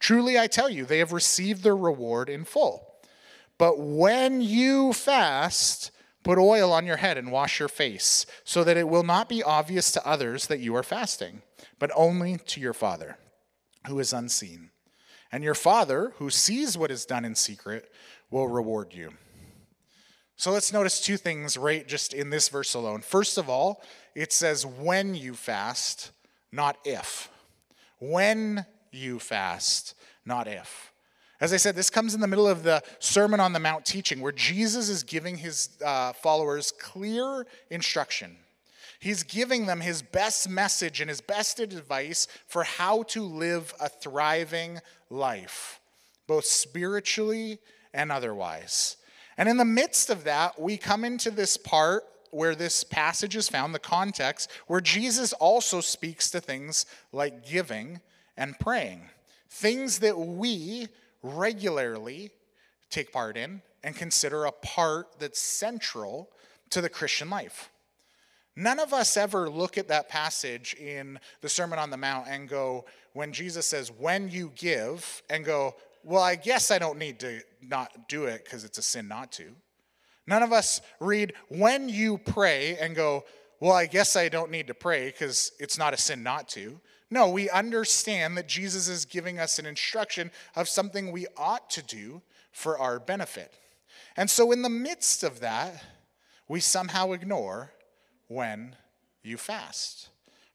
Truly, 0.00 0.40
I 0.40 0.48
tell 0.48 0.68
you, 0.68 0.84
they 0.84 0.98
have 0.98 1.12
received 1.12 1.62
their 1.62 1.76
reward 1.76 2.28
in 2.28 2.44
full. 2.44 2.84
But 3.58 3.78
when 3.78 4.40
you 4.40 4.92
fast, 4.92 5.92
Put 6.26 6.38
oil 6.38 6.72
on 6.72 6.86
your 6.86 6.96
head 6.96 7.18
and 7.18 7.30
wash 7.30 7.60
your 7.60 7.68
face, 7.68 8.26
so 8.42 8.64
that 8.64 8.76
it 8.76 8.88
will 8.88 9.04
not 9.04 9.28
be 9.28 9.44
obvious 9.44 9.92
to 9.92 10.04
others 10.04 10.48
that 10.48 10.58
you 10.58 10.74
are 10.74 10.82
fasting, 10.82 11.42
but 11.78 11.92
only 11.94 12.36
to 12.36 12.60
your 12.60 12.72
Father, 12.72 13.16
who 13.86 14.00
is 14.00 14.12
unseen. 14.12 14.70
And 15.30 15.44
your 15.44 15.54
Father, 15.54 16.14
who 16.16 16.28
sees 16.30 16.76
what 16.76 16.90
is 16.90 17.06
done 17.06 17.24
in 17.24 17.36
secret, 17.36 17.92
will 18.28 18.48
reward 18.48 18.92
you. 18.92 19.12
So 20.34 20.50
let's 20.50 20.72
notice 20.72 21.00
two 21.00 21.16
things 21.16 21.56
right 21.56 21.86
just 21.86 22.12
in 22.12 22.30
this 22.30 22.48
verse 22.48 22.74
alone. 22.74 23.02
First 23.02 23.38
of 23.38 23.48
all, 23.48 23.80
it 24.16 24.32
says 24.32 24.66
when 24.66 25.14
you 25.14 25.34
fast, 25.34 26.10
not 26.50 26.76
if. 26.84 27.30
When 28.00 28.66
you 28.90 29.20
fast, 29.20 29.94
not 30.24 30.48
if. 30.48 30.90
As 31.40 31.52
I 31.52 31.58
said, 31.58 31.76
this 31.76 31.90
comes 31.90 32.14
in 32.14 32.20
the 32.20 32.26
middle 32.26 32.48
of 32.48 32.62
the 32.62 32.82
Sermon 32.98 33.40
on 33.40 33.52
the 33.52 33.60
Mount 33.60 33.84
teaching, 33.84 34.20
where 34.20 34.32
Jesus 34.32 34.88
is 34.88 35.02
giving 35.02 35.36
his 35.36 35.68
uh, 35.84 36.12
followers 36.14 36.72
clear 36.72 37.46
instruction. 37.70 38.36
He's 38.98 39.22
giving 39.22 39.66
them 39.66 39.80
his 39.80 40.00
best 40.00 40.48
message 40.48 41.00
and 41.00 41.10
his 41.10 41.20
best 41.20 41.60
advice 41.60 42.26
for 42.46 42.64
how 42.64 43.02
to 43.04 43.22
live 43.22 43.74
a 43.78 43.88
thriving 43.88 44.80
life, 45.10 45.80
both 46.26 46.46
spiritually 46.46 47.58
and 47.92 48.10
otherwise. 48.10 48.96
And 49.36 49.48
in 49.48 49.58
the 49.58 49.64
midst 49.66 50.08
of 50.08 50.24
that, 50.24 50.58
we 50.58 50.78
come 50.78 51.04
into 51.04 51.30
this 51.30 51.58
part 51.58 52.04
where 52.30 52.54
this 52.54 52.82
passage 52.82 53.36
is 53.36 53.48
found, 53.48 53.74
the 53.74 53.78
context, 53.78 54.50
where 54.66 54.80
Jesus 54.80 55.32
also 55.34 55.80
speaks 55.80 56.30
to 56.30 56.40
things 56.40 56.86
like 57.12 57.46
giving 57.46 58.00
and 58.36 58.58
praying, 58.58 59.02
things 59.48 59.98
that 60.00 60.18
we 60.18 60.88
regularly 61.34 62.30
take 62.90 63.12
part 63.12 63.36
in 63.36 63.62
and 63.82 63.94
consider 63.94 64.44
a 64.44 64.52
part 64.52 65.18
that's 65.18 65.40
central 65.40 66.30
to 66.70 66.80
the 66.80 66.88
Christian 66.88 67.30
life. 67.30 67.70
None 68.56 68.78
of 68.78 68.94
us 68.94 69.16
ever 69.16 69.50
look 69.50 69.76
at 69.76 69.88
that 69.88 70.08
passage 70.08 70.74
in 70.74 71.18
the 71.42 71.48
Sermon 71.48 71.78
on 71.78 71.90
the 71.90 71.96
Mount 71.96 72.26
and 72.28 72.48
go, 72.48 72.86
when 73.12 73.32
Jesus 73.32 73.66
says, 73.66 73.90
when 73.98 74.30
you 74.30 74.50
give, 74.56 75.22
and 75.28 75.44
go, 75.44 75.74
well, 76.02 76.22
I 76.22 76.36
guess 76.36 76.70
I 76.70 76.78
don't 76.78 76.98
need 76.98 77.20
to 77.20 77.40
not 77.60 78.08
do 78.08 78.24
it 78.24 78.44
because 78.44 78.64
it's 78.64 78.78
a 78.78 78.82
sin 78.82 79.08
not 79.08 79.32
to. 79.32 79.54
None 80.26 80.42
of 80.42 80.52
us 80.52 80.80
read, 81.00 81.34
when 81.48 81.88
you 81.88 82.18
pray, 82.18 82.76
and 82.78 82.96
go, 82.96 83.24
well, 83.60 83.72
I 83.72 83.86
guess 83.86 84.16
I 84.16 84.28
don't 84.28 84.50
need 84.50 84.66
to 84.68 84.74
pray 84.74 85.06
because 85.06 85.52
it's 85.58 85.78
not 85.78 85.94
a 85.94 85.96
sin 85.96 86.22
not 86.22 86.48
to. 86.50 86.80
No, 87.10 87.28
we 87.30 87.48
understand 87.48 88.36
that 88.36 88.48
Jesus 88.48 88.88
is 88.88 89.04
giving 89.04 89.38
us 89.38 89.58
an 89.58 89.66
instruction 89.66 90.30
of 90.56 90.68
something 90.68 91.12
we 91.12 91.26
ought 91.36 91.70
to 91.70 91.82
do 91.82 92.22
for 92.50 92.78
our 92.78 92.98
benefit. 92.98 93.54
And 94.16 94.28
so, 94.28 94.50
in 94.50 94.62
the 94.62 94.70
midst 94.70 95.22
of 95.22 95.40
that, 95.40 95.84
we 96.48 96.60
somehow 96.60 97.12
ignore 97.12 97.72
when 98.28 98.76
you 99.22 99.36
fast. 99.36 100.08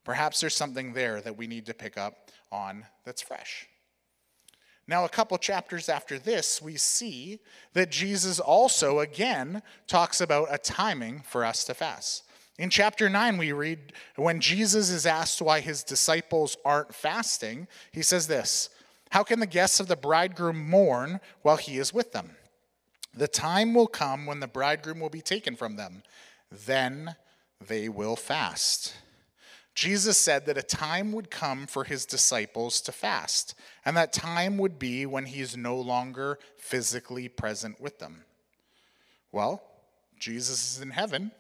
Perhaps 0.04 0.42
there's 0.42 0.56
something 0.56 0.94
there 0.94 1.22
that 1.22 1.38
we 1.38 1.48
need 1.48 1.66
to 1.68 1.74
pick 1.74 1.98
up 1.98 2.32
on 2.52 2.86
that's 3.06 3.22
fresh. 3.22 3.68
Now, 4.88 5.06
a 5.06 5.10
couple 5.10 5.38
chapters 5.38 5.88
after 5.88 6.20
this, 6.20 6.62
we 6.62 6.76
see 6.76 7.40
that 7.74 7.92
Jesus 7.92 8.40
also 8.40 9.00
again 9.00 9.62
talks 9.88 10.20
about 10.20 10.48
a 10.52 10.58
timing 10.58 11.22
for 11.22 11.46
us 11.46 11.64
to 11.66 11.74
fast. 11.74 12.24
In 12.62 12.70
chapter 12.70 13.10
9, 13.10 13.40
we 13.40 13.54
read 13.54 13.92
when 14.18 14.40
Jesus 14.40 14.92
is 14.92 15.08
asked 15.08 15.42
why 15.42 15.62
his 15.62 15.82
disciples 15.82 16.56
aren't 16.64 16.94
fasting, 16.94 17.68
he 17.92 18.04
says 18.04 18.28
this 18.28 18.70
How 19.10 19.24
can 19.24 19.40
the 19.40 19.48
guests 19.48 19.80
of 19.80 19.88
the 19.88 19.96
bridegroom 19.96 20.70
mourn 20.70 21.22
while 21.42 21.58
he 21.58 21.80
is 21.80 21.92
with 21.92 22.12
them? 22.12 22.36
The 23.16 23.28
time 23.28 23.74
will 23.74 23.88
come 23.88 24.28
when 24.28 24.42
the 24.42 24.48
bridegroom 24.48 25.00
will 25.00 25.10
be 25.10 25.24
taken 25.24 25.56
from 25.56 25.76
them. 25.76 26.04
Then 26.52 27.16
they 27.60 27.90
will 27.90 28.16
fast. 28.16 28.94
Jesus 29.74 30.20
said 30.20 30.46
that 30.46 30.56
a 30.60 30.62
time 30.62 31.14
would 31.14 31.32
come 31.32 31.66
for 31.66 31.84
his 31.84 32.06
disciples 32.06 32.80
to 32.82 32.92
fast, 32.92 33.56
and 33.84 33.98
that 33.98 34.14
time 34.14 34.60
would 34.60 34.78
be 34.78 35.08
when 35.08 35.26
he 35.26 35.42
is 35.42 35.58
no 35.58 35.78
longer 35.80 36.38
physically 36.60 37.28
present 37.28 37.82
with 37.82 37.98
them. 37.98 38.24
Well, 39.32 39.64
Jesus 40.20 40.76
is 40.76 40.82
in 40.84 40.92
heaven. 40.92 41.32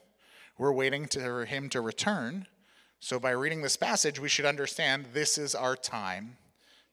We're 0.61 0.71
waiting 0.71 1.07
for 1.07 1.45
him 1.45 1.69
to 1.69 1.81
return. 1.81 2.45
So, 2.99 3.19
by 3.19 3.31
reading 3.31 3.63
this 3.63 3.77
passage, 3.77 4.19
we 4.19 4.29
should 4.29 4.45
understand 4.45 5.07
this 5.11 5.39
is 5.39 5.55
our 5.55 5.75
time 5.75 6.37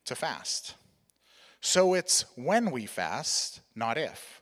to 0.07 0.15
fast. 0.15 0.75
So, 1.61 1.93
it's 1.93 2.25
when 2.35 2.71
we 2.71 2.87
fast, 2.87 3.61
not 3.77 3.99
if. 3.99 4.41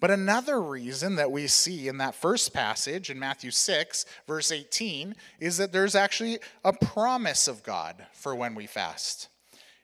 But 0.00 0.10
another 0.10 0.62
reason 0.62 1.16
that 1.16 1.30
we 1.30 1.46
see 1.46 1.88
in 1.88 1.98
that 1.98 2.14
first 2.14 2.54
passage 2.54 3.10
in 3.10 3.18
Matthew 3.18 3.50
6, 3.50 4.06
verse 4.26 4.50
18, 4.50 5.14
is 5.40 5.58
that 5.58 5.70
there's 5.70 5.94
actually 5.94 6.38
a 6.64 6.72
promise 6.72 7.46
of 7.46 7.64
God 7.64 8.06
for 8.14 8.34
when 8.34 8.54
we 8.54 8.66
fast. 8.66 9.28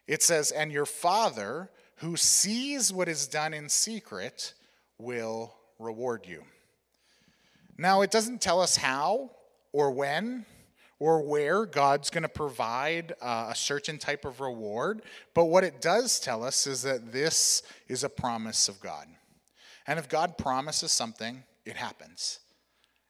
It 0.06 0.22
says, 0.22 0.52
And 0.52 0.72
your 0.72 0.86
Father, 0.86 1.68
who 1.96 2.16
sees 2.16 2.94
what 2.94 3.10
is 3.10 3.26
done 3.26 3.52
in 3.52 3.68
secret, 3.68 4.54
will 4.96 5.52
reward 5.78 6.24
you. 6.26 6.44
Now, 7.80 8.02
it 8.02 8.10
doesn't 8.10 8.42
tell 8.42 8.60
us 8.60 8.76
how 8.76 9.30
or 9.72 9.90
when 9.90 10.44
or 10.98 11.22
where 11.22 11.64
God's 11.64 12.10
going 12.10 12.24
to 12.24 12.28
provide 12.28 13.14
uh, 13.22 13.46
a 13.52 13.54
certain 13.54 13.96
type 13.96 14.26
of 14.26 14.42
reward, 14.42 15.00
but 15.32 15.46
what 15.46 15.64
it 15.64 15.80
does 15.80 16.20
tell 16.20 16.44
us 16.44 16.66
is 16.66 16.82
that 16.82 17.10
this 17.10 17.62
is 17.88 18.04
a 18.04 18.10
promise 18.10 18.68
of 18.68 18.82
God. 18.82 19.06
And 19.86 19.98
if 19.98 20.10
God 20.10 20.36
promises 20.36 20.92
something, 20.92 21.42
it 21.64 21.76
happens. 21.76 22.40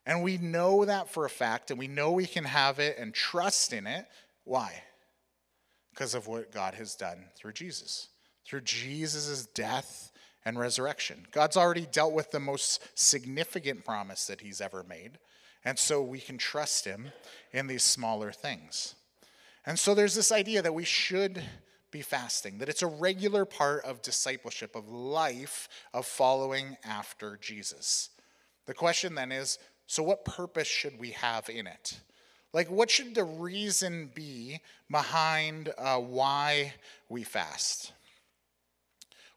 And 0.05 0.23
we 0.23 0.37
know 0.37 0.85
that 0.85 1.09
for 1.09 1.25
a 1.25 1.29
fact, 1.29 1.69
and 1.69 1.77
we 1.77 1.89
know 1.89 2.13
we 2.13 2.25
can 2.25 2.45
have 2.45 2.79
it 2.79 2.97
and 2.97 3.13
trust 3.13 3.73
in 3.73 3.85
it. 3.85 4.05
Why? 4.45 4.83
Because 5.93 6.15
of 6.15 6.27
what 6.27 6.53
God 6.53 6.75
has 6.75 6.95
done 6.95 7.25
through 7.35 7.51
Jesus, 7.51 8.07
through 8.47 8.61
Jesus' 8.61 9.47
death 9.47 10.10
and 10.45 10.57
resurrection. 10.57 11.27
God's 11.31 11.57
already 11.57 11.85
dealt 11.85 12.13
with 12.13 12.31
the 12.31 12.39
most 12.39 12.81
significant 12.95 13.85
promise 13.85 14.25
that 14.27 14.41
he's 14.41 14.61
ever 14.61 14.83
made. 14.83 15.19
And 15.63 15.77
so 15.77 16.01
we 16.01 16.19
can 16.19 16.37
trust 16.37 16.85
him 16.85 17.11
in 17.51 17.67
these 17.67 17.83
smaller 17.83 18.31
things. 18.31 18.95
And 19.65 19.77
so 19.77 19.93
there's 19.93 20.15
this 20.15 20.31
idea 20.31 20.61
that 20.61 20.73
we 20.73 20.83
should 20.83 21.43
be 21.91 22.01
fasting, 22.01 22.57
that 22.57 22.69
it's 22.69 22.81
a 22.81 22.87
regular 22.87 23.45
part 23.45 23.83
of 23.83 24.01
discipleship, 24.01 24.75
of 24.75 24.89
life, 24.89 25.67
of 25.93 26.05
following 26.05 26.77
after 26.83 27.37
Jesus. 27.39 28.09
The 28.65 28.73
question 28.73 29.13
then 29.13 29.31
is 29.31 29.59
so, 29.87 30.03
what 30.03 30.23
purpose 30.23 30.69
should 30.69 30.97
we 30.97 31.11
have 31.11 31.49
in 31.49 31.67
it? 31.67 31.99
Like, 32.53 32.69
what 32.69 32.89
should 32.89 33.13
the 33.13 33.25
reason 33.25 34.09
be 34.15 34.61
behind 34.89 35.73
uh, 35.77 35.97
why 35.97 36.73
we 37.09 37.23
fast? 37.23 37.91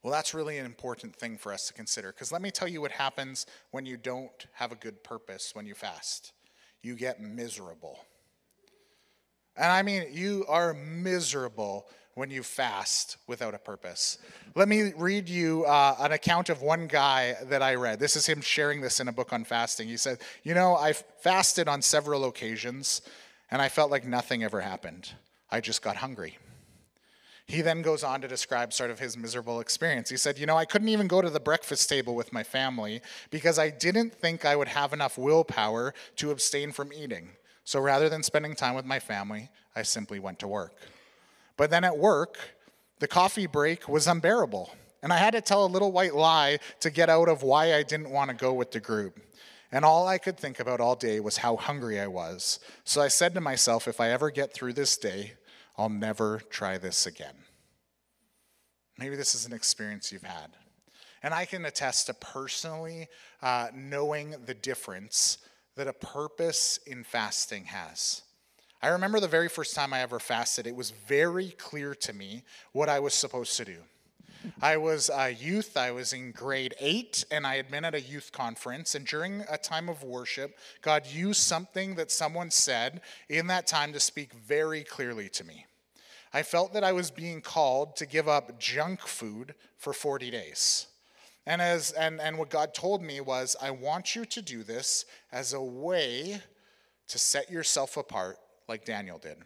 Well, 0.05 0.13
that's 0.13 0.35
really 0.35 0.59
an 0.59 0.67
important 0.67 1.17
thing 1.17 1.39
for 1.39 1.51
us 1.51 1.67
to 1.69 1.73
consider 1.73 2.13
because 2.13 2.31
let 2.31 2.43
me 2.43 2.51
tell 2.51 2.69
you 2.69 2.83
what 2.83 2.91
happens 2.91 3.47
when 3.71 3.87
you 3.87 3.97
don't 3.97 4.47
have 4.53 4.71
a 4.71 4.75
good 4.75 5.03
purpose 5.03 5.55
when 5.55 5.65
you 5.65 5.75
fast. 5.75 6.35
You 6.83 6.95
get 6.95 7.23
miserable. 7.23 7.99
And 9.57 9.73
I 9.73 9.81
mean, 9.81 10.05
you 10.13 10.45
are 10.47 10.75
miserable 10.75 11.89
when 12.17 12.31
you 12.31 12.43
fast 12.43 13.17
without 13.27 13.55
a 13.55 13.59
purpose. 13.59 14.19
Let 14.55 14.69
me 14.69 14.93
read 14.95 15.27
you 15.27 15.65
uh, 15.65 15.97
an 15.99 16.13
account 16.13 16.51
of 16.51 16.61
one 16.61 16.87
guy 16.87 17.37
that 17.45 17.63
I 17.63 17.77
read. 17.77 17.99
This 17.99 18.15
is 18.15 18.27
him 18.27 18.43
sharing 18.43 18.83
this 18.83 19.01
in 19.01 19.09
a 19.09 19.13
book 19.13 19.33
on 19.33 19.43
fasting. 19.43 19.89
He 19.89 19.97
said, 19.97 20.19
You 20.43 20.53
know, 20.53 20.77
I 20.77 20.93
fasted 20.93 21.67
on 21.67 21.81
several 21.81 22.27
occasions, 22.27 23.01
and 23.51 23.63
I 23.63 23.71
felt 23.71 23.91
like 23.91 24.05
nothing 24.05 24.45
ever 24.45 24.61
happened. 24.61 25.13
I 25.51 25.63
just 25.63 25.81
got 25.81 25.97
hungry. 25.97 26.37
He 27.47 27.61
then 27.61 27.83
goes 27.83 28.03
on 28.03 28.23
to 28.23 28.29
describe 28.29 28.73
sort 28.73 28.91
of 28.91 28.99
his 28.99 29.17
miserable 29.17 29.61
experience. 29.61 30.09
He 30.09 30.17
said, 30.17 30.39
You 30.39 30.47
know, 30.47 30.57
I 30.57 30.65
couldn't 30.65 30.89
even 30.89 31.07
go 31.07 31.21
to 31.21 31.29
the 31.29 31.41
breakfast 31.41 31.89
table 31.89 32.15
with 32.15 32.33
my 32.33 32.43
family 32.43 33.03
because 33.31 33.59
I 33.59 33.71
didn't 33.71 34.15
think 34.15 34.45
I 34.45 34.57
would 34.57 34.69
have 34.69 34.93
enough 34.93 35.19
willpower 35.19 35.95
to 36.17 36.31
abstain 36.31 36.73
from 36.73 36.93
eating. 36.93 37.31
So 37.65 37.81
rather 37.81 38.09
than 38.09 38.23
spending 38.23 38.55
time 38.55 38.75
with 38.75 38.87
my 38.87 38.99
family, 38.99 39.51
I 39.77 39.83
simply 39.83 40.19
went 40.19 40.39
to 40.41 40.49
work. 40.49 40.75
But 41.57 41.71
then 41.71 41.85
at 41.85 41.99
work, 41.99 42.39
the 42.99 43.09
coffee 43.09 43.47
break 43.47 43.89
was 43.89 44.07
unbearable. 44.07 44.71
And 45.03 45.13
I 45.13 45.19
had 45.19 45.35
to 45.35 45.43
tell 45.43 45.67
a 45.67 45.69
little 45.69 45.93
white 45.93 46.15
lie 46.15 46.59
to 46.81 46.91
get 46.91 47.11
out 47.11 47.29
of 47.29 47.43
why 47.43 47.75
I 47.75 47.83
didn't 47.83 48.11
want 48.11 48.31
to 48.31 48.37
go 48.37 48.55
with 48.55 48.71
the 48.71 48.81
group. 48.81 49.21
And 49.71 49.85
all 49.85 50.07
I 50.07 50.19
could 50.19 50.39
think 50.39 50.61
about 50.61 50.81
all 50.81 50.95
day 50.95 51.21
was 51.21 51.39
how 51.39 51.57
hungry 51.57 52.01
I 52.01 52.07
was. 52.07 52.61
So 52.85 53.03
I 53.03 53.09
said 53.09 53.35
to 53.35 53.41
myself, 53.41 53.87
if 53.87 54.01
I 54.01 54.11
ever 54.11 54.31
get 54.31 54.55
through 54.55 54.73
this 54.73 54.97
day, 54.97 55.33
I'll 55.77 55.89
never 55.89 56.41
try 56.51 56.79
this 56.79 57.07
again. 57.07 57.35
Maybe 58.99 59.17
this 59.17 59.35
is 59.35 59.47
an 59.47 59.53
experience 59.53 60.13
you've 60.13 60.23
had. 60.23 60.57
And 61.23 61.35
I 61.35 61.47
can 61.47 61.65
attest 61.65 62.07
to 62.07 62.15
personally 62.15 63.09
uh, 63.43 63.69
knowing 63.75 64.35
the 64.45 64.55
difference 64.55 65.39
that 65.75 65.89
a 65.89 65.93
purpose 65.93 66.79
in 66.87 67.03
fasting 67.03 67.65
has. 67.65 68.23
I 68.83 68.89
remember 68.89 69.19
the 69.19 69.29
very 69.29 69.49
first 69.49 69.75
time 69.75 69.93
I 69.93 70.03
ever 70.03 70.21
fasted, 70.21 70.67
it 70.67 70.77
was 70.77 70.91
very 70.91 71.49
clear 71.51 71.95
to 71.95 72.13
me 72.13 72.45
what 72.73 72.89
I 72.89 73.01
was 73.01 73.15
supposed 73.15 73.57
to 73.57 73.65
do. 73.65 73.79
I 74.61 74.77
was 74.77 75.11
a 75.13 75.31
youth, 75.31 75.77
I 75.77 75.91
was 75.91 76.13
in 76.13 76.33
grade 76.33 76.75
eight, 76.81 77.25
and 77.31 77.47
I 77.47 77.57
had 77.57 77.71
been 77.71 77.85
at 77.85 77.95
a 77.95 78.01
youth 78.01 78.33
conference. 78.33 78.95
And 78.95 79.07
during 79.07 79.45
a 79.51 79.59
time 79.59 79.89
of 79.89 80.03
worship, 80.03 80.59
God 80.83 81.07
used 81.07 81.41
something 81.41 81.95
that 81.97 82.11
someone 82.11 82.51
said 82.51 83.01
in 83.29 83.47
that 83.49 83.67
time 83.67 83.93
to 83.93 84.01
speak 84.01 84.33
very 84.33 84.83
clearly 84.83 85.29
to 85.31 85.45
me. 85.45 85.67
I 86.33 86.43
felt 86.43 86.73
that 86.73 86.83
I 86.83 86.93
was 86.93 87.11
being 87.11 87.41
called 87.41 87.97
to 87.97 88.07
give 88.07 88.29
up 88.29 88.59
junk 88.59 89.01
food 89.01 89.55
for 89.79 89.93
40 89.93 90.31
days. 90.31 90.87
And, 91.47 91.61
as, 91.61 91.93
and, 91.93 92.21
and 92.21 92.39
what 92.39 92.51
God 92.51 92.75
told 92.75 93.03
me 93.03 93.21
was, 93.21 93.55
I 93.61 93.71
want 93.71 94.17
you 94.17 94.25
to 94.25 94.43
do 94.43 94.63
this 94.63 95.05
as 95.31 95.53
a 95.53 95.63
way 95.63 96.41
to 97.09 97.19
set 97.19 97.51
yourself 97.51 97.97
apart 97.97 98.39
like 98.67 98.85
Daniel 98.85 99.19
did. 99.19 99.37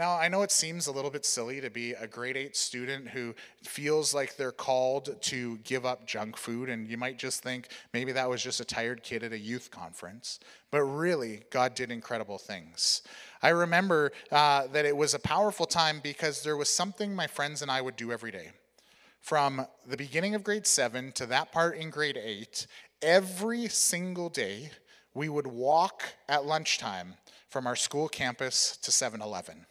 Now, 0.00 0.16
I 0.16 0.28
know 0.28 0.40
it 0.40 0.50
seems 0.50 0.86
a 0.86 0.92
little 0.92 1.10
bit 1.10 1.26
silly 1.26 1.60
to 1.60 1.68
be 1.68 1.92
a 1.92 2.06
grade 2.06 2.38
eight 2.38 2.56
student 2.56 3.08
who 3.08 3.34
feels 3.62 4.14
like 4.14 4.34
they're 4.34 4.50
called 4.50 5.20
to 5.20 5.58
give 5.58 5.84
up 5.84 6.06
junk 6.06 6.38
food, 6.38 6.70
and 6.70 6.88
you 6.88 6.96
might 6.96 7.18
just 7.18 7.42
think 7.42 7.68
maybe 7.92 8.10
that 8.12 8.26
was 8.26 8.42
just 8.42 8.60
a 8.60 8.64
tired 8.64 9.02
kid 9.02 9.22
at 9.22 9.34
a 9.34 9.38
youth 9.38 9.70
conference. 9.70 10.40
But 10.70 10.84
really, 10.84 11.42
God 11.50 11.74
did 11.74 11.90
incredible 11.90 12.38
things. 12.38 13.02
I 13.42 13.50
remember 13.50 14.12
uh, 14.32 14.68
that 14.68 14.86
it 14.86 14.96
was 14.96 15.12
a 15.12 15.18
powerful 15.18 15.66
time 15.66 16.00
because 16.02 16.42
there 16.42 16.56
was 16.56 16.70
something 16.70 17.14
my 17.14 17.26
friends 17.26 17.60
and 17.60 17.70
I 17.70 17.82
would 17.82 17.96
do 17.96 18.10
every 18.10 18.30
day. 18.30 18.52
From 19.20 19.66
the 19.86 19.98
beginning 19.98 20.34
of 20.34 20.42
grade 20.42 20.66
seven 20.66 21.12
to 21.12 21.26
that 21.26 21.52
part 21.52 21.76
in 21.76 21.90
grade 21.90 22.16
eight, 22.16 22.66
every 23.02 23.68
single 23.68 24.30
day, 24.30 24.70
we 25.12 25.28
would 25.28 25.46
walk 25.46 26.04
at 26.26 26.46
lunchtime 26.46 27.16
from 27.50 27.66
our 27.66 27.76
school 27.76 28.08
campus 28.08 28.78
to 28.78 28.90
7 28.90 29.20
Eleven. 29.20 29.66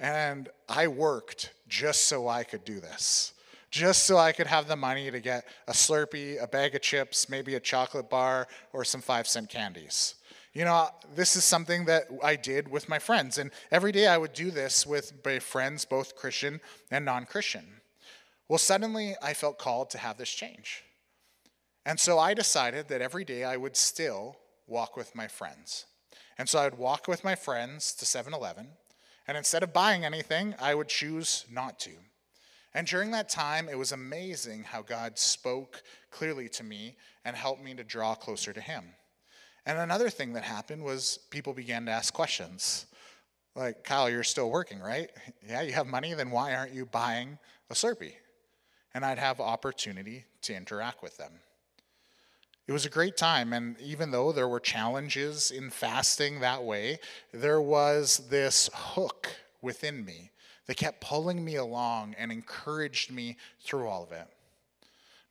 And 0.00 0.48
I 0.66 0.88
worked 0.88 1.52
just 1.68 2.06
so 2.06 2.26
I 2.26 2.42
could 2.42 2.64
do 2.64 2.80
this, 2.80 3.34
just 3.70 4.04
so 4.04 4.16
I 4.16 4.32
could 4.32 4.46
have 4.46 4.66
the 4.66 4.74
money 4.74 5.10
to 5.10 5.20
get 5.20 5.44
a 5.68 5.72
Slurpee, 5.72 6.42
a 6.42 6.48
bag 6.48 6.74
of 6.74 6.80
chips, 6.80 7.28
maybe 7.28 7.54
a 7.54 7.60
chocolate 7.60 8.08
bar, 8.08 8.48
or 8.72 8.82
some 8.82 9.02
five 9.02 9.28
cent 9.28 9.50
candies. 9.50 10.14
You 10.54 10.64
know, 10.64 10.88
this 11.14 11.36
is 11.36 11.44
something 11.44 11.84
that 11.84 12.04
I 12.24 12.34
did 12.34 12.68
with 12.68 12.88
my 12.88 12.98
friends. 12.98 13.36
And 13.36 13.50
every 13.70 13.92
day 13.92 14.06
I 14.06 14.16
would 14.16 14.32
do 14.32 14.50
this 14.50 14.86
with 14.86 15.12
my 15.22 15.38
friends, 15.38 15.84
both 15.84 16.16
Christian 16.16 16.60
and 16.90 17.04
non 17.04 17.26
Christian. 17.26 17.66
Well, 18.48 18.58
suddenly 18.58 19.14
I 19.22 19.34
felt 19.34 19.58
called 19.58 19.90
to 19.90 19.98
have 19.98 20.16
this 20.16 20.30
change. 20.30 20.82
And 21.84 22.00
so 22.00 22.18
I 22.18 22.32
decided 22.32 22.88
that 22.88 23.02
every 23.02 23.24
day 23.24 23.44
I 23.44 23.58
would 23.58 23.76
still 23.76 24.38
walk 24.66 24.96
with 24.96 25.14
my 25.14 25.28
friends. 25.28 25.84
And 26.38 26.48
so 26.48 26.58
I 26.58 26.64
would 26.64 26.78
walk 26.78 27.06
with 27.06 27.22
my 27.22 27.34
friends 27.34 27.92
to 27.94 28.06
7 28.06 28.32
Eleven. 28.32 28.68
And 29.30 29.36
instead 29.36 29.62
of 29.62 29.72
buying 29.72 30.04
anything, 30.04 30.56
I 30.60 30.74
would 30.74 30.88
choose 30.88 31.44
not 31.48 31.78
to. 31.78 31.92
And 32.74 32.84
during 32.84 33.12
that 33.12 33.28
time, 33.28 33.68
it 33.68 33.78
was 33.78 33.92
amazing 33.92 34.64
how 34.64 34.82
God 34.82 35.20
spoke 35.20 35.84
clearly 36.10 36.48
to 36.48 36.64
me 36.64 36.96
and 37.24 37.36
helped 37.36 37.62
me 37.62 37.72
to 37.74 37.84
draw 37.84 38.16
closer 38.16 38.52
to 38.52 38.60
Him. 38.60 38.82
And 39.64 39.78
another 39.78 40.10
thing 40.10 40.32
that 40.32 40.42
happened 40.42 40.82
was 40.82 41.20
people 41.30 41.52
began 41.52 41.86
to 41.86 41.92
ask 41.92 42.12
questions. 42.12 42.86
Like, 43.54 43.84
Kyle, 43.84 44.10
you're 44.10 44.24
still 44.24 44.50
working, 44.50 44.80
right? 44.80 45.10
Yeah, 45.48 45.62
you 45.62 45.74
have 45.74 45.86
money, 45.86 46.12
then 46.12 46.32
why 46.32 46.56
aren't 46.56 46.74
you 46.74 46.84
buying 46.84 47.38
a 47.70 47.74
Slurpee? 47.74 48.14
And 48.94 49.04
I'd 49.04 49.20
have 49.20 49.38
opportunity 49.38 50.24
to 50.42 50.56
interact 50.56 51.04
with 51.04 51.16
them. 51.18 51.34
It 52.66 52.72
was 52.72 52.86
a 52.86 52.90
great 52.90 53.16
time, 53.16 53.52
and 53.52 53.80
even 53.80 54.10
though 54.10 54.30
there 54.30 54.48
were 54.48 54.60
challenges 54.60 55.50
in 55.50 55.70
fasting 55.70 56.40
that 56.40 56.62
way, 56.62 57.00
there 57.32 57.60
was 57.60 58.28
this 58.30 58.70
hook 58.72 59.28
within 59.60 60.04
me 60.04 60.30
that 60.66 60.76
kept 60.76 61.00
pulling 61.00 61.44
me 61.44 61.56
along 61.56 62.14
and 62.16 62.30
encouraged 62.30 63.10
me 63.10 63.36
through 63.60 63.88
all 63.88 64.04
of 64.04 64.12
it. 64.12 64.28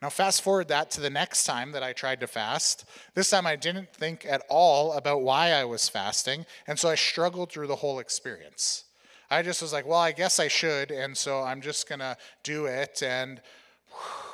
Now, 0.01 0.09
fast 0.09 0.41
forward 0.41 0.69
that 0.69 0.91
to 0.91 1.01
the 1.01 1.09
next 1.09 1.43
time 1.45 1.71
that 1.73 1.83
I 1.83 1.91
tried 1.91 2.21
to 2.21 2.27
fast. 2.27 2.85
This 3.15 3.29
time 3.29 3.45
I 3.45 3.57
didn't 3.57 3.93
think 3.93 4.25
at 4.25 4.43
all 4.49 4.93
about 4.93 5.21
why 5.21 5.51
I 5.51 5.65
was 5.65 5.89
fasting, 5.89 6.45
and 6.67 6.79
so 6.79 6.89
I 6.89 6.95
struggled 6.95 7.51
through 7.51 7.67
the 7.67 7.75
whole 7.75 7.99
experience. 7.99 8.85
I 9.29 9.41
just 9.41 9.61
was 9.61 9.73
like, 9.73 9.85
well, 9.85 9.99
I 9.99 10.11
guess 10.11 10.39
I 10.39 10.47
should, 10.47 10.91
and 10.91 11.17
so 11.17 11.41
I'm 11.41 11.61
just 11.61 11.87
gonna 11.87 12.17
do 12.43 12.65
it. 12.65 13.03
And 13.03 13.41
whew, 13.89 14.28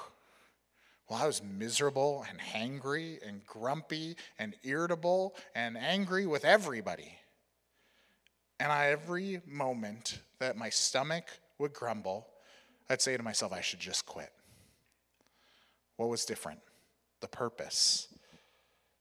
well, 1.10 1.22
I 1.22 1.28
was 1.28 1.42
miserable 1.44 2.26
and 2.30 2.40
hangry 2.40 3.18
and 3.28 3.46
grumpy 3.46 4.16
and 4.40 4.56
irritable 4.64 5.36
and 5.54 5.78
angry 5.78 6.26
with 6.26 6.46
everybody. 6.46 7.12
And 8.60 8.72
I, 8.72 8.88
every 8.88 9.42
moment 9.46 10.20
that 10.40 10.58
my 10.58 10.70
stomach 10.70 11.26
would 11.60 11.74
grumble, 11.74 12.28
I'd 12.90 13.02
say 13.02 13.16
to 13.18 13.24
myself, 13.24 13.54
I 13.54 13.62
should 13.62 13.80
just 13.80 14.06
quit. 14.06 14.32
What 15.98 16.10
was 16.10 16.26
different? 16.26 16.60
The 17.22 17.28
purpose. 17.28 18.08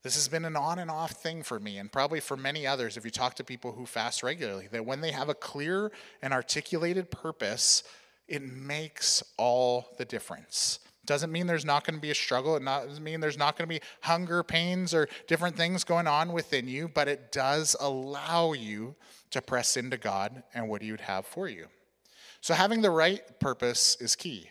This 0.03 0.17
has 0.17 0.29
been 0.29 0.45
an 0.45 0.57
on 0.57 0.79
and 0.79 0.91
off 0.91 1.13
thing 1.13 1.43
for 1.43 1.59
me, 1.59 1.79
and 1.79 1.91
probably 1.91 2.21
for 2.21 2.37
many 2.37 2.67
others, 2.67 2.99
if 2.99 3.07
you 3.07 3.11
talk 3.11 3.35
to 3.37 3.45
people 3.45 3.73
who 3.73 3.87
fast 3.87 4.23
regularly, 4.23 4.69
that 4.71 4.85
when 4.85 5.01
they 5.01 5.13
have 5.13 5.31
a 5.31 5.35
clear 5.35 5.91
and 6.21 6.35
articulated 6.35 7.11
purpose, 7.11 7.83
it 8.29 8.43
makes 8.43 9.23
all 9.39 9.95
the 9.97 10.05
difference. 10.05 10.81
Doesn't 11.07 11.31
mean 11.31 11.47
there's 11.47 11.65
not 11.65 11.85
going 11.85 11.97
to 11.97 12.01
be 12.01 12.11
a 12.11 12.15
struggle. 12.15 12.57
It 12.57 12.65
doesn't 12.65 13.05
mean 13.05 13.21
there's 13.21 13.39
not 13.39 13.57
going 13.59 13.69
to 13.69 13.75
be 13.75 13.81
hunger 14.01 14.43
pains 14.43 14.95
or 14.95 15.09
different 15.27 15.57
things 15.57 15.85
going 15.85 16.07
on 16.07 16.33
within 16.33 16.67
you, 16.67 16.89
but 16.89 17.09
it 17.09 17.31
does 17.31 17.77
allow 17.79 18.53
you 18.53 18.95
to 19.31 19.43
press 19.43 19.77
into 19.77 19.97
God 19.97 20.43
and 20.55 20.69
what 20.69 20.83
He 20.83 20.91
would 20.91 21.03
have 21.03 21.27
for 21.27 21.49
you. 21.49 21.67
So 22.41 22.55
having 22.55 22.83
the 22.83 22.91
right 22.91 23.23
purpose 23.41 23.97
is 24.01 24.17
key. 24.17 24.51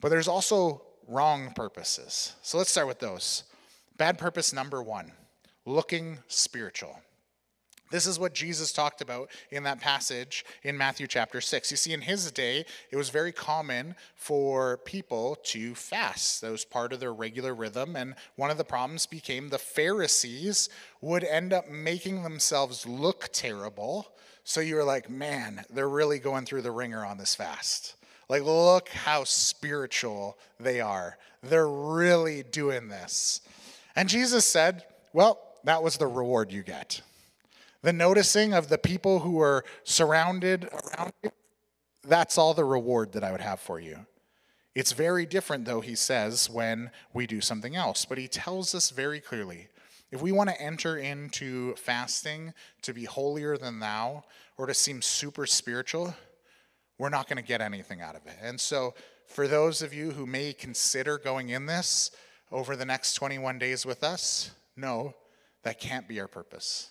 But 0.00 0.10
there's 0.10 0.28
also 0.28 0.82
wrong 1.08 1.52
purposes. 1.54 2.34
So 2.42 2.58
let's 2.58 2.70
start 2.70 2.86
with 2.86 2.98
those. 2.98 3.44
Bad 3.96 4.18
purpose 4.18 4.52
number 4.52 4.82
one 4.82 5.12
looking 5.64 6.18
spiritual. 6.28 7.00
This 7.90 8.06
is 8.06 8.18
what 8.18 8.34
Jesus 8.34 8.72
talked 8.72 9.00
about 9.00 9.30
in 9.50 9.62
that 9.62 9.80
passage 9.80 10.44
in 10.64 10.76
Matthew 10.76 11.06
chapter 11.06 11.40
6. 11.40 11.70
You 11.70 11.76
see, 11.76 11.92
in 11.92 12.00
his 12.00 12.32
day, 12.32 12.64
it 12.90 12.96
was 12.96 13.10
very 13.10 13.32
common 13.32 13.94
for 14.16 14.78
people 14.78 15.36
to 15.44 15.74
fast. 15.74 16.40
That 16.40 16.50
was 16.50 16.64
part 16.64 16.92
of 16.92 16.98
their 16.98 17.14
regular 17.14 17.54
rhythm. 17.54 17.94
And 17.94 18.16
one 18.34 18.50
of 18.50 18.58
the 18.58 18.64
problems 18.64 19.06
became 19.06 19.48
the 19.48 19.58
Pharisees 19.58 20.68
would 21.00 21.22
end 21.22 21.52
up 21.52 21.70
making 21.70 22.22
themselves 22.22 22.86
look 22.86 23.28
terrible. 23.32 24.08
So 24.42 24.60
you 24.60 24.74
were 24.74 24.84
like, 24.84 25.08
man, 25.08 25.64
they're 25.70 25.88
really 25.88 26.18
going 26.18 26.44
through 26.44 26.62
the 26.62 26.72
wringer 26.72 27.04
on 27.04 27.18
this 27.18 27.36
fast. 27.36 27.94
Like, 28.28 28.42
look 28.42 28.88
how 28.88 29.22
spiritual 29.22 30.36
they 30.58 30.80
are. 30.80 31.18
They're 31.42 31.68
really 31.68 32.42
doing 32.42 32.88
this. 32.88 33.42
And 33.94 34.08
Jesus 34.08 34.44
said, 34.44 34.84
well, 35.12 35.38
that 35.62 35.84
was 35.84 35.96
the 35.96 36.08
reward 36.08 36.50
you 36.50 36.64
get 36.64 37.00
the 37.82 37.92
noticing 37.92 38.52
of 38.52 38.68
the 38.68 38.78
people 38.78 39.20
who 39.20 39.40
are 39.40 39.64
surrounded 39.84 40.68
around 40.72 41.12
you, 41.22 41.30
that's 42.04 42.38
all 42.38 42.54
the 42.54 42.64
reward 42.64 43.12
that 43.12 43.24
I 43.24 43.32
would 43.32 43.40
have 43.40 43.60
for 43.60 43.80
you. 43.80 44.06
It's 44.74 44.92
very 44.92 45.24
different, 45.24 45.64
though, 45.64 45.80
he 45.80 45.94
says, 45.94 46.50
when 46.50 46.90
we 47.14 47.26
do 47.26 47.40
something 47.40 47.74
else. 47.74 48.04
But 48.04 48.18
he 48.18 48.28
tells 48.28 48.74
us 48.74 48.90
very 48.90 49.20
clearly 49.20 49.68
if 50.12 50.22
we 50.22 50.32
want 50.32 50.50
to 50.50 50.60
enter 50.60 50.98
into 50.98 51.74
fasting 51.76 52.52
to 52.82 52.92
be 52.92 53.04
holier 53.04 53.56
than 53.56 53.80
thou 53.80 54.24
or 54.56 54.66
to 54.66 54.74
seem 54.74 55.02
super 55.02 55.46
spiritual, 55.46 56.14
we're 56.98 57.08
not 57.08 57.28
going 57.28 57.38
to 57.38 57.42
get 57.42 57.60
anything 57.60 58.00
out 58.00 58.16
of 58.16 58.26
it. 58.26 58.36
And 58.40 58.60
so, 58.60 58.94
for 59.26 59.48
those 59.48 59.82
of 59.82 59.92
you 59.92 60.12
who 60.12 60.26
may 60.26 60.52
consider 60.52 61.18
going 61.18 61.48
in 61.48 61.66
this 61.66 62.10
over 62.52 62.76
the 62.76 62.84
next 62.84 63.14
21 63.14 63.58
days 63.58 63.84
with 63.84 64.04
us, 64.04 64.52
no, 64.76 65.14
that 65.64 65.80
can't 65.80 66.06
be 66.06 66.20
our 66.20 66.28
purpose. 66.28 66.90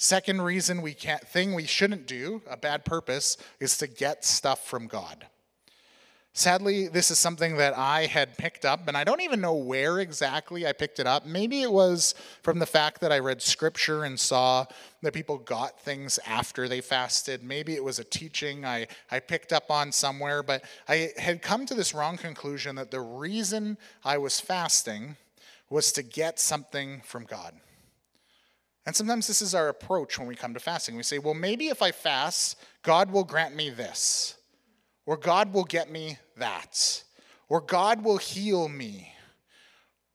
Second 0.00 0.42
reason 0.42 0.80
we 0.80 0.94
can't, 0.94 1.26
thing 1.26 1.54
we 1.54 1.66
shouldn't 1.66 2.06
do, 2.06 2.40
a 2.48 2.56
bad 2.56 2.84
purpose, 2.84 3.36
is 3.58 3.76
to 3.78 3.88
get 3.88 4.24
stuff 4.24 4.64
from 4.64 4.86
God. 4.86 5.26
Sadly, 6.32 6.86
this 6.86 7.10
is 7.10 7.18
something 7.18 7.56
that 7.56 7.76
I 7.76 8.06
had 8.06 8.38
picked 8.38 8.64
up, 8.64 8.86
and 8.86 8.96
I 8.96 9.02
don't 9.02 9.22
even 9.22 9.40
know 9.40 9.54
where 9.54 9.98
exactly 9.98 10.68
I 10.68 10.72
picked 10.72 11.00
it 11.00 11.08
up. 11.08 11.26
Maybe 11.26 11.62
it 11.62 11.72
was 11.72 12.14
from 12.44 12.60
the 12.60 12.66
fact 12.66 13.00
that 13.00 13.10
I 13.10 13.18
read 13.18 13.42
scripture 13.42 14.04
and 14.04 14.20
saw 14.20 14.66
that 15.02 15.14
people 15.14 15.38
got 15.38 15.80
things 15.80 16.20
after 16.24 16.68
they 16.68 16.80
fasted. 16.80 17.42
Maybe 17.42 17.74
it 17.74 17.82
was 17.82 17.98
a 17.98 18.04
teaching 18.04 18.64
I, 18.64 18.86
I 19.10 19.18
picked 19.18 19.52
up 19.52 19.68
on 19.68 19.90
somewhere, 19.90 20.44
but 20.44 20.62
I 20.88 21.10
had 21.18 21.42
come 21.42 21.66
to 21.66 21.74
this 21.74 21.92
wrong 21.92 22.16
conclusion 22.16 22.76
that 22.76 22.92
the 22.92 23.00
reason 23.00 23.76
I 24.04 24.18
was 24.18 24.38
fasting 24.38 25.16
was 25.68 25.90
to 25.90 26.04
get 26.04 26.38
something 26.38 27.02
from 27.04 27.24
God. 27.24 27.52
And 28.88 28.96
sometimes 28.96 29.26
this 29.26 29.42
is 29.42 29.54
our 29.54 29.68
approach 29.68 30.18
when 30.18 30.26
we 30.26 30.34
come 30.34 30.54
to 30.54 30.60
fasting. 30.60 30.96
We 30.96 31.02
say, 31.02 31.18
well, 31.18 31.34
maybe 31.34 31.68
if 31.68 31.82
I 31.82 31.92
fast, 31.92 32.56
God 32.82 33.10
will 33.10 33.22
grant 33.22 33.54
me 33.54 33.68
this, 33.68 34.38
or 35.04 35.18
God 35.18 35.52
will 35.52 35.64
get 35.64 35.90
me 35.90 36.16
that, 36.38 37.04
or 37.50 37.60
God 37.60 38.02
will 38.02 38.16
heal 38.16 38.66
me. 38.66 39.12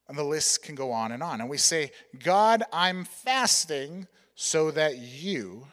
And 0.08 0.18
the 0.18 0.24
list 0.24 0.64
can 0.64 0.74
go 0.74 0.92
on 0.92 1.12
and 1.12 1.22
on. 1.22 1.40
And 1.40 1.52
we 1.52 1.60
say, 1.60 1.92
God, 2.24 2.64
I'm 2.74 3.06
fasting 3.06 4.08
so 4.34 4.72
that 4.72 4.98
you 4.98 5.68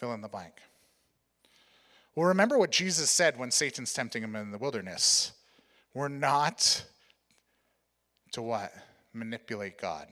fill 0.00 0.12
in 0.14 0.20
the 0.20 0.26
blank. 0.26 0.54
Well, 2.16 2.26
remember 2.26 2.58
what 2.58 2.72
Jesus 2.72 3.08
said 3.08 3.38
when 3.38 3.52
Satan's 3.52 3.92
tempting 3.92 4.24
him 4.24 4.34
in 4.34 4.50
the 4.50 4.58
wilderness. 4.58 5.30
We're 5.94 6.08
not 6.08 6.82
to 8.32 8.42
what? 8.42 8.72
Manipulate 9.12 9.78
God. 9.80 10.08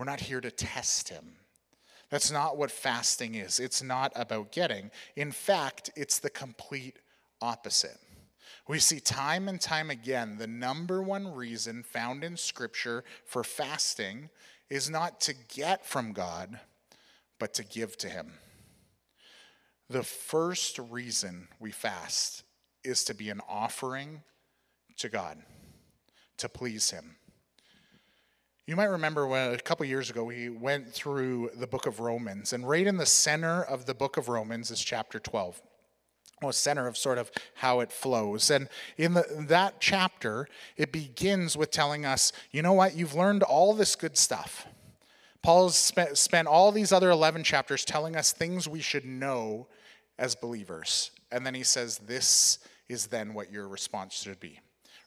We're 0.00 0.06
not 0.06 0.20
here 0.20 0.40
to 0.40 0.50
test 0.50 1.10
him. 1.10 1.34
That's 2.08 2.30
not 2.30 2.56
what 2.56 2.70
fasting 2.70 3.34
is. 3.34 3.60
It's 3.60 3.82
not 3.82 4.12
about 4.16 4.50
getting. 4.50 4.90
In 5.14 5.30
fact, 5.30 5.90
it's 5.94 6.18
the 6.18 6.30
complete 6.30 6.98
opposite. 7.42 7.98
We 8.66 8.78
see 8.78 8.98
time 8.98 9.46
and 9.46 9.60
time 9.60 9.90
again 9.90 10.38
the 10.38 10.46
number 10.46 11.02
one 11.02 11.34
reason 11.34 11.82
found 11.82 12.24
in 12.24 12.38
Scripture 12.38 13.04
for 13.26 13.44
fasting 13.44 14.30
is 14.70 14.88
not 14.88 15.20
to 15.20 15.34
get 15.34 15.84
from 15.84 16.14
God, 16.14 16.58
but 17.38 17.52
to 17.52 17.62
give 17.62 17.98
to 17.98 18.08
Him. 18.08 18.32
The 19.90 20.02
first 20.02 20.78
reason 20.78 21.48
we 21.58 21.72
fast 21.72 22.42
is 22.82 23.04
to 23.04 23.12
be 23.12 23.28
an 23.28 23.42
offering 23.46 24.22
to 24.96 25.10
God, 25.10 25.36
to 26.38 26.48
please 26.48 26.90
Him. 26.90 27.16
You 28.70 28.76
might 28.76 28.84
remember 28.84 29.26
when 29.26 29.52
a 29.52 29.58
couple 29.58 29.84
years 29.84 30.10
ago 30.10 30.22
we 30.22 30.48
went 30.48 30.92
through 30.92 31.50
the 31.56 31.66
book 31.66 31.86
of 31.86 31.98
Romans, 31.98 32.52
and 32.52 32.68
right 32.68 32.86
in 32.86 32.98
the 32.98 33.04
center 33.04 33.64
of 33.64 33.84
the 33.84 33.94
book 33.94 34.16
of 34.16 34.28
Romans 34.28 34.70
is 34.70 34.80
chapter 34.80 35.18
12. 35.18 35.60
Well, 36.40 36.52
center 36.52 36.86
of 36.86 36.96
sort 36.96 37.18
of 37.18 37.32
how 37.54 37.80
it 37.80 37.90
flows. 37.90 38.48
And 38.48 38.68
in 38.96 39.14
the, 39.14 39.24
that 39.48 39.80
chapter, 39.80 40.46
it 40.76 40.92
begins 40.92 41.56
with 41.56 41.72
telling 41.72 42.06
us, 42.06 42.32
you 42.52 42.62
know 42.62 42.74
what, 42.74 42.94
you've 42.94 43.16
learned 43.16 43.42
all 43.42 43.74
this 43.74 43.96
good 43.96 44.16
stuff. 44.16 44.68
Paul's 45.42 45.74
spent, 45.74 46.16
spent 46.16 46.46
all 46.46 46.70
these 46.70 46.92
other 46.92 47.10
11 47.10 47.42
chapters 47.42 47.84
telling 47.84 48.14
us 48.14 48.32
things 48.32 48.68
we 48.68 48.80
should 48.80 49.04
know 49.04 49.66
as 50.16 50.36
believers. 50.36 51.10
And 51.32 51.44
then 51.44 51.56
he 51.56 51.64
says, 51.64 51.98
this 51.98 52.60
is 52.88 53.08
then 53.08 53.34
what 53.34 53.50
your 53.50 53.66
response 53.66 54.14
should 54.14 54.38
be. 54.38 54.60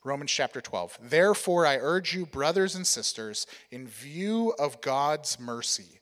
Romans 0.04 0.32
chapter 0.32 0.60
12. 0.60 0.98
Therefore, 1.02 1.66
I 1.66 1.78
urge 1.78 2.14
you, 2.14 2.26
brothers 2.26 2.76
and 2.76 2.86
sisters, 2.86 3.48
in 3.72 3.88
view 3.88 4.54
of 4.60 4.82
God's 4.82 5.40
mercy, 5.40 6.00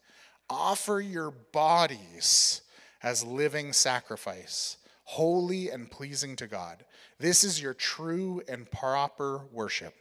offer 0.50 1.00
your 1.00 1.32
bodies 1.32 2.62
as 3.04 3.24
living 3.24 3.74
sacrifice, 3.74 4.78
holy 5.04 5.70
and 5.70 5.90
pleasing 5.90 6.36
to 6.38 6.48
God. 6.48 6.84
This 7.20 7.44
is 7.44 7.62
your 7.62 7.76
true 7.76 8.42
and 8.48 8.70
proper 8.72 9.42
worship. 9.52 9.94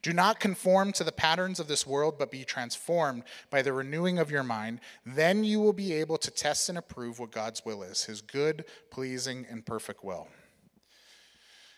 Do 0.00 0.12
not 0.12 0.40
conform 0.40 0.92
to 0.92 1.04
the 1.04 1.12
patterns 1.12 1.60
of 1.60 1.68
this 1.68 1.86
world, 1.86 2.16
but 2.18 2.30
be 2.30 2.44
transformed 2.44 3.24
by 3.50 3.62
the 3.62 3.72
renewing 3.72 4.18
of 4.18 4.30
your 4.30 4.42
mind. 4.42 4.80
Then 5.04 5.44
you 5.44 5.60
will 5.60 5.72
be 5.72 5.92
able 5.94 6.18
to 6.18 6.30
test 6.30 6.68
and 6.68 6.76
approve 6.76 7.18
what 7.18 7.30
God's 7.30 7.64
will 7.64 7.82
is, 7.82 8.04
his 8.04 8.20
good, 8.20 8.64
pleasing, 8.90 9.46
and 9.48 9.64
perfect 9.64 10.04
will. 10.04 10.28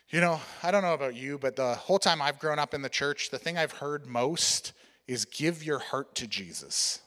You 0.08 0.20
know, 0.20 0.40
I 0.62 0.70
don't 0.70 0.82
know 0.82 0.94
about 0.94 1.16
you, 1.16 1.36
but 1.36 1.56
the 1.56 1.74
whole 1.74 1.98
time 1.98 2.22
I've 2.22 2.38
grown 2.38 2.60
up 2.60 2.74
in 2.74 2.82
the 2.82 2.88
church, 2.88 3.30
the 3.30 3.40
thing 3.40 3.58
I've 3.58 3.72
heard 3.72 4.06
most 4.06 4.72
is 5.08 5.24
give 5.24 5.64
your 5.64 5.80
heart 5.80 6.14
to 6.16 6.28
Jesus. 6.28 7.00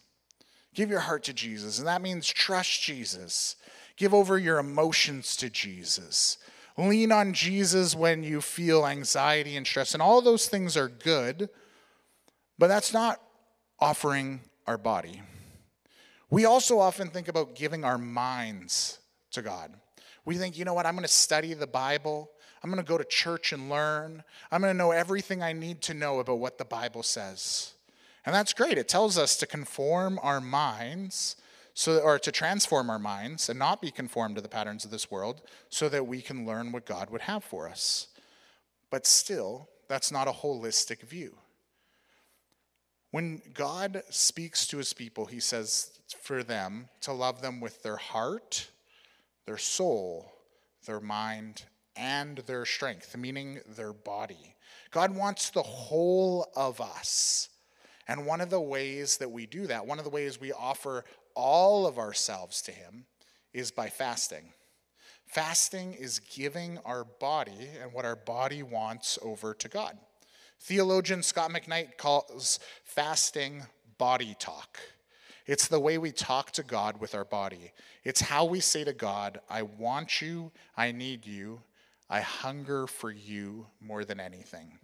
Give 0.74 0.90
your 0.90 1.00
heart 1.00 1.24
to 1.24 1.34
Jesus. 1.34 1.80
And 1.80 1.88
that 1.88 2.02
means 2.02 2.28
trust 2.28 2.82
Jesus. 2.82 3.56
Give 3.96 4.14
over 4.14 4.38
your 4.38 4.60
emotions 4.60 5.38
to 5.38 5.50
Jesus. 5.50 6.38
Lean 6.78 7.14
on 7.14 7.34
Jesus 7.34 7.96
when 7.96 8.22
you 8.22 8.42
feel 8.42 8.86
anxiety 8.86 9.56
and 9.56 9.66
stress. 9.66 9.94
And 9.94 10.04
all 10.04 10.22
those 10.22 10.48
things 10.48 10.76
are 10.76 10.90
good, 10.90 11.50
but 12.58 12.68
that's 12.68 12.94
not 12.94 13.22
offering 13.80 14.42
our 14.68 14.78
body. 14.78 15.22
We 16.30 16.44
also 16.44 16.80
often 16.80 17.10
think 17.10 17.30
about 17.30 17.56
giving 17.56 17.86
our 17.86 17.98
minds 17.98 19.00
to 19.32 19.42
God. 19.42 19.74
We 20.26 20.36
think, 20.36 20.58
you 20.58 20.66
know 20.66 20.74
what, 20.74 20.86
I'm 20.86 20.96
going 20.96 21.04
to 21.04 21.08
study 21.08 21.54
the 21.54 21.66
Bible. 21.66 22.30
I'm 22.64 22.70
going 22.70 22.84
to 22.84 22.88
go 22.88 22.98
to 22.98 23.04
church 23.04 23.54
and 23.54 23.70
learn. 23.70 24.24
I'm 24.52 24.62
going 24.62 24.74
to 24.74 24.78
know 24.78 24.92
everything 24.92 25.42
I 25.42 25.54
need 25.54 25.82
to 25.84 25.94
know 25.94 26.20
about 26.20 26.40
what 26.40 26.58
the 26.58 26.66
Bible 26.66 27.04
says. 27.04 27.74
And 28.26 28.36
that's 28.36 28.54
great. 28.54 28.78
It 28.78 28.88
tells 28.88 29.18
us 29.18 29.38
to 29.38 29.48
conform 29.48 30.20
our 30.22 30.42
minds 30.42 31.36
so 31.74 32.00
or 32.00 32.20
to 32.20 32.32
transform 32.32 32.90
our 32.90 33.00
minds 33.00 33.48
and 33.48 33.58
not 33.58 33.82
be 33.82 33.90
conformed 33.90 34.36
to 34.36 34.42
the 34.42 34.50
patterns 34.50 34.84
of 34.84 34.92
this 34.92 35.10
world 35.10 35.42
so 35.70 35.88
that 35.88 36.06
we 36.06 36.22
can 36.22 36.46
learn 36.46 36.74
what 36.74 36.86
God 36.86 37.10
would 37.10 37.22
have 37.22 37.44
for 37.44 37.70
us. 37.70 38.08
But 38.92 39.08
still, 39.08 39.70
that's 39.88 40.12
not 40.12 40.28
a 40.28 40.32
holistic 40.32 41.04
view. 41.04 41.38
When 43.12 43.42
God 43.54 44.04
speaks 44.10 44.68
to 44.68 44.78
his 44.78 44.94
people, 44.94 45.26
he 45.26 45.40
says 45.40 46.00
for 46.22 46.44
them 46.44 46.90
to 47.02 47.14
love 47.14 47.42
them 47.42 47.62
with 47.62 47.82
their 47.82 47.96
heart, 47.96 48.70
their 49.46 49.58
soul, 49.58 50.32
their 50.86 51.00
mind, 51.00 51.64
and 52.00 52.38
their 52.40 52.66
strength, 52.66 53.16
meaning 53.18 53.60
their 53.68 53.94
body. 53.94 54.56
God 54.90 55.16
wants 55.16 55.50
the 55.50 55.62
whole 55.62 56.50
of 56.56 56.80
us. 56.80 57.50
And 58.08 58.26
one 58.26 58.42
of 58.42 58.50
the 58.50 58.62
ways 58.62 59.18
that 59.18 59.30
we 59.30 59.46
do 59.46 59.68
that, 59.68 59.86
one 59.86 60.00
of 60.00 60.06
the 60.06 60.10
ways 60.10 60.40
we 60.40 60.52
offer 60.52 61.04
all 61.36 61.86
of 61.86 62.00
ourselves 62.00 62.62
to 62.64 62.72
Him, 62.72 63.06
is 63.54 63.70
by 63.70 63.90
fasting. 63.90 64.54
Fasting 65.28 65.94
is 65.94 66.20
giving 66.20 66.80
our 66.86 67.04
body 67.04 67.68
and 67.82 67.94
what 67.94 68.06
our 68.06 68.16
body 68.16 68.64
wants 68.64 69.20
over 69.22 69.54
to 69.54 69.68
God. 69.68 69.98
Theologian 70.62 71.22
Scot 71.22 71.52
McKnight 71.52 71.98
calls 71.98 72.60
fasting 72.84 73.64
body 73.98 74.36
talk. 74.40 74.80
It's 75.46 75.68
the 75.68 75.80
way 75.80 75.98
we 75.98 76.12
talk 76.12 76.52
to 76.52 76.64
God 76.64 77.00
with 77.00 77.14
our 77.14 77.26
body. 77.26 77.72
It's 78.04 78.22
how 78.22 78.46
we 78.46 78.60
say 78.60 78.84
to 78.84 78.94
God, 78.94 79.40
I 79.50 79.64
want 79.64 80.22
you, 80.22 80.52
I 80.78 80.92
need 80.92 81.26
you, 81.26 81.62
I 82.10 82.22
hunger 82.22 82.88
for 82.88 83.12
you 83.12 83.68
more 83.80 84.04
than 84.04 84.20
anything. 84.20 84.80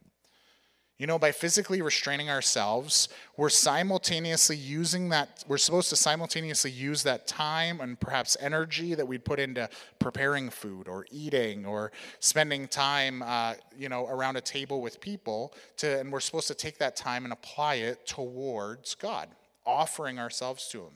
You 0.98 1.08
know, 1.08 1.20
by 1.20 1.34
physically 1.34 1.82
restraining 1.82 2.30
ourselves, 2.30 3.10
we're 3.36 3.50
simultaneously 3.50 4.56
using 4.56 5.10
that, 5.10 5.44
we're 5.46 5.58
supposed 5.58 5.90
to 5.90 5.98
simultaneously 5.98 6.72
use 6.72 7.04
that 7.04 7.28
time 7.28 7.82
and 7.82 8.00
perhaps 8.00 8.38
energy 8.40 8.94
that 8.94 9.06
we'd 9.06 9.26
put 9.26 9.38
into 9.38 9.68
preparing 10.00 10.50
food 10.50 10.88
or 10.88 11.06
eating 11.12 11.66
or 11.66 11.92
spending 12.22 12.70
time, 12.70 13.22
uh, 13.24 13.56
you 13.78 13.90
know, 13.90 14.08
around 14.08 14.38
a 14.38 14.42
table 14.42 14.82
with 14.82 15.02
people, 15.02 15.54
to, 15.78 16.00
and 16.00 16.14
we're 16.14 16.22
supposed 16.22 16.48
to 16.48 16.56
take 16.56 16.78
that 16.78 16.96
time 16.96 17.26
and 17.26 17.34
apply 17.34 17.76
it 17.76 18.08
towards 18.08 18.96
God, 18.96 19.28
offering 19.66 20.18
ourselves 20.18 20.70
to 20.70 20.80
Him. 20.84 20.94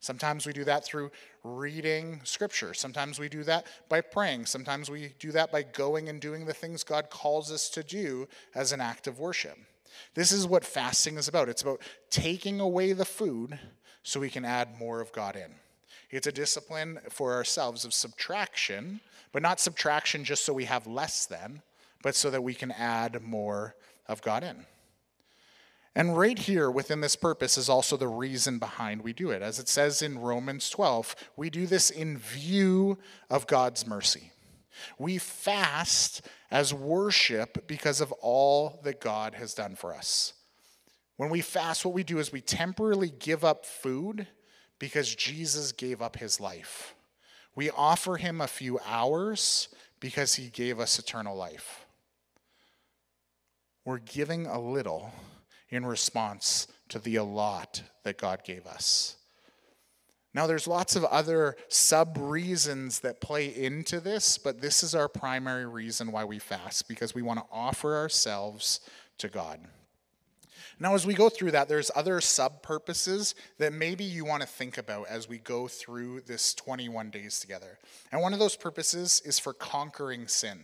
Sometimes 0.00 0.46
we 0.46 0.54
do 0.54 0.64
that 0.64 0.84
through 0.84 1.10
reading 1.44 2.20
scripture. 2.24 2.72
Sometimes 2.72 3.18
we 3.18 3.28
do 3.28 3.44
that 3.44 3.66
by 3.88 4.00
praying. 4.00 4.46
Sometimes 4.46 4.90
we 4.90 5.12
do 5.18 5.30
that 5.32 5.52
by 5.52 5.62
going 5.62 6.08
and 6.08 6.20
doing 6.20 6.46
the 6.46 6.54
things 6.54 6.82
God 6.82 7.10
calls 7.10 7.52
us 7.52 7.68
to 7.70 7.82
do 7.82 8.26
as 8.54 8.72
an 8.72 8.80
act 8.80 9.06
of 9.06 9.18
worship. 9.18 9.58
This 10.14 10.32
is 10.32 10.46
what 10.46 10.64
fasting 10.64 11.16
is 11.16 11.28
about. 11.28 11.50
It's 11.50 11.62
about 11.62 11.82
taking 12.08 12.60
away 12.60 12.92
the 12.92 13.04
food 13.04 13.58
so 14.02 14.20
we 14.20 14.30
can 14.30 14.46
add 14.46 14.78
more 14.78 15.00
of 15.00 15.12
God 15.12 15.36
in. 15.36 15.54
It's 16.10 16.26
a 16.26 16.32
discipline 16.32 16.98
for 17.10 17.34
ourselves 17.34 17.84
of 17.84 17.92
subtraction, 17.92 19.00
but 19.32 19.42
not 19.42 19.60
subtraction 19.60 20.24
just 20.24 20.44
so 20.44 20.52
we 20.52 20.64
have 20.64 20.86
less 20.86 21.26
than, 21.26 21.60
but 22.02 22.14
so 22.14 22.30
that 22.30 22.42
we 22.42 22.54
can 22.54 22.72
add 22.72 23.22
more 23.22 23.74
of 24.08 24.22
God 24.22 24.42
in. 24.42 24.64
And 25.96 26.16
right 26.16 26.38
here 26.38 26.70
within 26.70 27.00
this 27.00 27.16
purpose 27.16 27.58
is 27.58 27.68
also 27.68 27.96
the 27.96 28.08
reason 28.08 28.58
behind 28.58 29.02
we 29.02 29.12
do 29.12 29.30
it. 29.30 29.42
As 29.42 29.58
it 29.58 29.68
says 29.68 30.02
in 30.02 30.18
Romans 30.18 30.70
12, 30.70 31.16
we 31.36 31.50
do 31.50 31.66
this 31.66 31.90
in 31.90 32.16
view 32.16 32.98
of 33.28 33.46
God's 33.46 33.86
mercy. 33.86 34.32
We 34.98 35.18
fast 35.18 36.22
as 36.50 36.72
worship 36.72 37.66
because 37.66 38.00
of 38.00 38.12
all 38.12 38.80
that 38.84 39.00
God 39.00 39.34
has 39.34 39.52
done 39.52 39.74
for 39.74 39.92
us. 39.92 40.32
When 41.16 41.28
we 41.28 41.40
fast, 41.40 41.84
what 41.84 41.92
we 41.92 42.04
do 42.04 42.18
is 42.18 42.32
we 42.32 42.40
temporarily 42.40 43.10
give 43.10 43.44
up 43.44 43.66
food 43.66 44.26
because 44.78 45.14
Jesus 45.14 45.72
gave 45.72 46.00
up 46.00 46.16
his 46.16 46.40
life. 46.40 46.94
We 47.54 47.68
offer 47.68 48.16
him 48.16 48.40
a 48.40 48.46
few 48.46 48.78
hours 48.86 49.68
because 49.98 50.36
he 50.36 50.48
gave 50.48 50.80
us 50.80 50.98
eternal 50.98 51.36
life. 51.36 51.84
We're 53.84 53.98
giving 53.98 54.46
a 54.46 54.60
little 54.60 55.12
in 55.70 55.86
response 55.86 56.66
to 56.88 56.98
the 56.98 57.16
allot 57.16 57.82
that 58.02 58.18
God 58.18 58.42
gave 58.44 58.66
us. 58.66 59.16
Now, 60.32 60.46
there's 60.46 60.68
lots 60.68 60.94
of 60.94 61.04
other 61.04 61.56
sub 61.68 62.16
reasons 62.20 63.00
that 63.00 63.20
play 63.20 63.46
into 63.46 63.98
this, 63.98 64.38
but 64.38 64.60
this 64.60 64.84
is 64.84 64.94
our 64.94 65.08
primary 65.08 65.66
reason 65.66 66.12
why 66.12 66.24
we 66.24 66.38
fast, 66.38 66.86
because 66.88 67.14
we 67.14 67.22
want 67.22 67.40
to 67.40 67.46
offer 67.50 67.96
ourselves 67.96 68.80
to 69.18 69.28
God. 69.28 69.60
Now, 70.78 70.94
as 70.94 71.04
we 71.04 71.14
go 71.14 71.28
through 71.28 71.50
that, 71.50 71.68
there's 71.68 71.90
other 71.94 72.20
sub 72.20 72.62
purposes 72.62 73.34
that 73.58 73.72
maybe 73.72 74.04
you 74.04 74.24
want 74.24 74.42
to 74.42 74.48
think 74.48 74.78
about 74.78 75.08
as 75.08 75.28
we 75.28 75.38
go 75.38 75.68
through 75.68 76.22
this 76.22 76.54
21 76.54 77.10
days 77.10 77.40
together. 77.40 77.78
And 78.10 78.22
one 78.22 78.32
of 78.32 78.38
those 78.38 78.56
purposes 78.56 79.20
is 79.24 79.38
for 79.38 79.52
conquering 79.52 80.26
sin. 80.26 80.58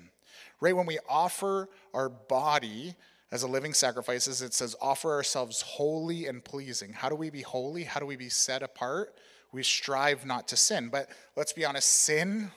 Right? 0.61 0.75
When 0.75 0.87
we 0.87 0.99
offer 1.09 1.69
our 1.93 2.09
body 2.09 2.95
as 3.33 3.43
a 3.43 3.49
living 3.49 3.75
sacrifices, 3.75 4.41
it 4.41 4.55
says, 4.55 4.77
offer 4.81 5.13
ourselves 5.13 5.63
holy 5.63 6.27
and 6.27 6.45
pleasing. 6.45 6.93
How 6.93 7.09
do 7.09 7.17
we 7.17 7.31
be 7.31 7.43
holy? 7.43 7.85
How 7.85 7.99
do 7.99 8.07
we 8.07 8.17
be 8.17 8.29
set 8.29 8.63
apart? 8.63 9.15
We 9.53 9.63
strive 9.63 10.25
not 10.25 10.49
to 10.49 10.57
sin. 10.57 10.91
But 10.91 11.11
let's 11.37 11.53
be 11.53 11.65
honest, 11.65 11.89
sin 11.89 12.51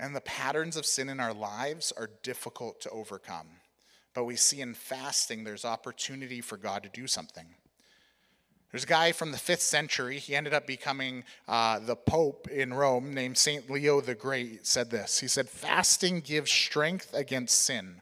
and 0.00 0.16
the 0.16 0.20
patterns 0.22 0.76
of 0.76 0.84
sin 0.84 1.08
in 1.08 1.20
our 1.20 1.32
lives 1.32 1.92
are 1.96 2.10
difficult 2.22 2.80
to 2.80 2.90
overcome. 2.90 3.46
But 4.14 4.24
we 4.24 4.36
see 4.36 4.60
in 4.60 4.74
fasting, 4.74 5.44
there's 5.44 5.64
opportunity 5.64 6.40
for 6.40 6.56
God 6.56 6.82
to 6.82 6.88
do 6.88 7.06
something. 7.06 7.46
There's 8.72 8.84
a 8.84 8.88
guy 8.88 9.12
from 9.12 9.32
the 9.32 9.38
fifth 9.38 9.62
century. 9.62 10.18
He 10.18 10.34
ended 10.34 10.54
up 10.54 10.66
becoming 10.66 11.24
uh, 11.46 11.78
the 11.78 11.94
Pope 11.94 12.48
in 12.48 12.74
Rome, 12.74 13.12
named 13.12 13.38
Saint 13.38 13.70
Leo 13.70 14.00
the 14.00 14.14
Great. 14.14 14.66
Said 14.66 14.90
this. 14.90 15.20
He 15.20 15.28
said, 15.28 15.48
"Fasting 15.48 16.20
gives 16.20 16.50
strength 16.50 17.12
against 17.14 17.62
sin. 17.62 18.01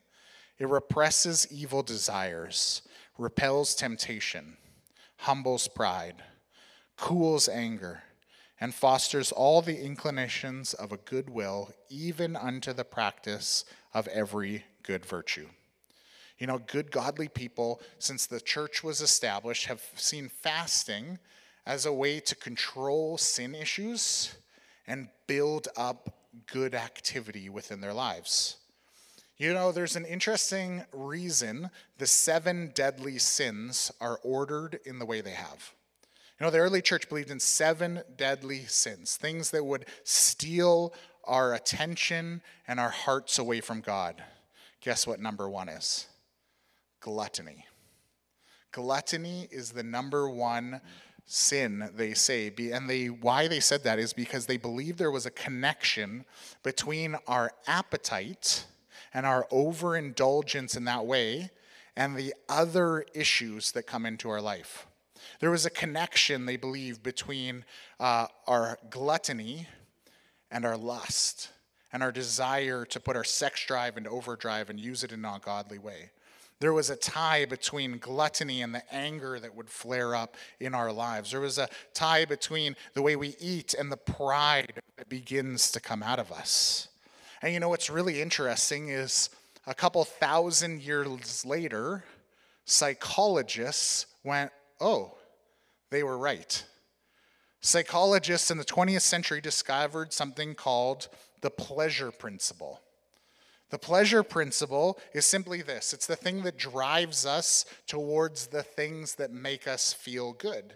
It 0.60 0.68
represses 0.68 1.50
evil 1.50 1.82
desires, 1.82 2.82
repels 3.16 3.74
temptation, 3.74 4.58
humbles 5.16 5.66
pride, 5.68 6.22
cools 6.98 7.48
anger, 7.48 8.02
and 8.60 8.74
fosters 8.74 9.32
all 9.32 9.62
the 9.62 9.82
inclinations 9.82 10.74
of 10.74 10.92
a 10.92 10.98
good 10.98 11.30
will, 11.30 11.72
even 11.88 12.36
unto 12.36 12.74
the 12.74 12.84
practice 12.84 13.64
of 13.94 14.06
every 14.08 14.64
good 14.82 15.06
virtue. 15.06 15.48
You 16.38 16.46
know, 16.46 16.58
good 16.58 16.90
godly 16.90 17.28
people, 17.28 17.80
since 17.98 18.26
the 18.26 18.40
church 18.40 18.84
was 18.84 19.00
established, 19.00 19.64
have 19.64 19.82
seen 19.94 20.28
fasting 20.28 21.18
as 21.64 21.86
a 21.86 21.92
way 21.92 22.20
to 22.20 22.34
control 22.34 23.16
sin 23.16 23.54
issues 23.54 24.34
and 24.86 25.08
build 25.26 25.68
up 25.74 26.14
good 26.46 26.74
activity 26.74 27.48
within 27.48 27.80
their 27.80 27.94
lives. 27.94 28.59
You 29.40 29.55
know, 29.55 29.72
there's 29.72 29.96
an 29.96 30.05
interesting 30.05 30.85
reason 30.92 31.70
the 31.96 32.07
seven 32.07 32.72
deadly 32.74 33.16
sins 33.16 33.90
are 33.98 34.20
ordered 34.22 34.81
in 34.85 34.98
the 34.98 35.07
way 35.07 35.22
they 35.22 35.31
have. 35.31 35.72
You 36.38 36.44
know, 36.44 36.50
the 36.50 36.59
early 36.59 36.83
church 36.83 37.09
believed 37.09 37.31
in 37.31 37.40
seven 37.40 38.03
deadly 38.18 38.66
sins, 38.66 39.16
things 39.16 39.50
that 39.53 39.64
would 39.64 39.87
steal 40.05 40.92
our 41.24 41.55
attention 41.55 42.42
and 42.68 42.79
our 42.79 42.90
hearts 42.90 43.38
away 43.38 43.62
from 43.62 43.81
God. 43.81 44.22
Guess 44.83 45.07
what 45.07 45.20
number 45.20 45.48
one 45.48 45.70
is? 45.70 46.07
Gluttony. 47.00 47.64
Gluttony 48.72 49.48
is 49.50 49.70
the 49.70 49.83
number 49.83 50.29
one 50.29 50.83
sin 51.24 51.88
they 51.94 52.12
say 52.12 52.53
and 52.74 52.90
they 52.90 53.07
why 53.07 53.48
they 53.48 53.61
said 53.61 53.85
that 53.85 53.98
is 53.98 54.12
because 54.12 54.44
they 54.44 54.59
believe 54.59 54.98
there 54.98 55.11
was 55.11 55.24
a 55.24 55.31
connection 55.31 56.26
between 56.62 57.16
our 57.26 57.53
appetite 57.66 58.66
and 59.12 59.26
our 59.26 59.46
overindulgence 59.50 60.76
in 60.76 60.84
that 60.84 61.06
way 61.06 61.50
and 61.96 62.16
the 62.16 62.34
other 62.48 63.04
issues 63.14 63.72
that 63.72 63.86
come 63.86 64.06
into 64.06 64.30
our 64.30 64.40
life 64.40 64.86
there 65.40 65.50
was 65.50 65.66
a 65.66 65.70
connection, 65.70 66.46
they 66.46 66.56
believe, 66.56 67.02
between 67.02 67.64
uh, 67.98 68.26
our 68.46 68.78
gluttony 68.90 69.66
and 70.50 70.64
our 70.64 70.76
lust 70.76 71.50
and 71.92 72.02
our 72.02 72.12
desire 72.12 72.84
to 72.86 73.00
put 73.00 73.16
our 73.16 73.24
sex 73.24 73.64
drive 73.66 73.96
into 73.96 74.10
overdrive 74.10 74.70
and 74.70 74.78
use 74.78 75.04
it 75.04 75.12
in 75.12 75.24
an 75.24 75.32
ungodly 75.32 75.78
way. 75.78 76.10
There 76.60 76.74
was 76.74 76.90
a 76.90 76.96
tie 76.96 77.46
between 77.46 77.98
gluttony 77.98 78.60
and 78.60 78.74
the 78.74 78.94
anger 78.94 79.40
that 79.40 79.54
would 79.54 79.70
flare 79.70 80.14
up 80.14 80.36
in 80.60 80.74
our 80.74 80.92
lives. 80.92 81.30
There 81.30 81.40
was 81.40 81.56
a 81.56 81.70
tie 81.94 82.26
between 82.26 82.76
the 82.92 83.00
way 83.00 83.16
we 83.16 83.34
eat 83.40 83.72
and 83.72 83.90
the 83.90 83.96
pride 83.96 84.74
that 84.98 85.08
begins 85.08 85.70
to 85.72 85.80
come 85.80 86.02
out 86.02 86.18
of 86.18 86.30
us. 86.30 86.88
And 87.42 87.55
you 87.55 87.61
know 87.61 87.70
what's 87.70 87.88
really 87.88 88.20
interesting 88.20 88.88
is 88.88 89.31
a 89.66 89.74
couple 89.74 90.05
thousand 90.05 90.83
years 90.83 91.44
later, 91.46 92.05
psychologists 92.64 94.07
went, 94.24 94.50
oh, 94.81 95.16
they 95.90 96.03
were 96.03 96.18
right. 96.18 96.64
Psychologists 97.61 98.50
in 98.50 98.59
the 98.59 98.64
20th 98.64 99.03
century 99.03 99.40
discovered 99.40 100.12
something 100.12 100.55
called 100.55 101.09
the 101.40 101.50
pleasure 101.50 102.11
principle. 102.11 102.81
The 103.70 103.79
pleasure 103.79 104.22
principle 104.22 104.98
is 105.14 105.24
simply 105.24 105.62
this 105.62 105.92
it's 105.92 106.07
the 106.07 106.16
thing 106.16 106.42
that 106.42 106.59
drives 106.59 107.24
us 107.24 107.64
towards 107.87 108.48
the 108.48 108.62
things 108.62 109.14
that 109.14 109.31
make 109.31 109.68
us 109.68 109.92
feel 109.92 110.33
good. 110.33 110.74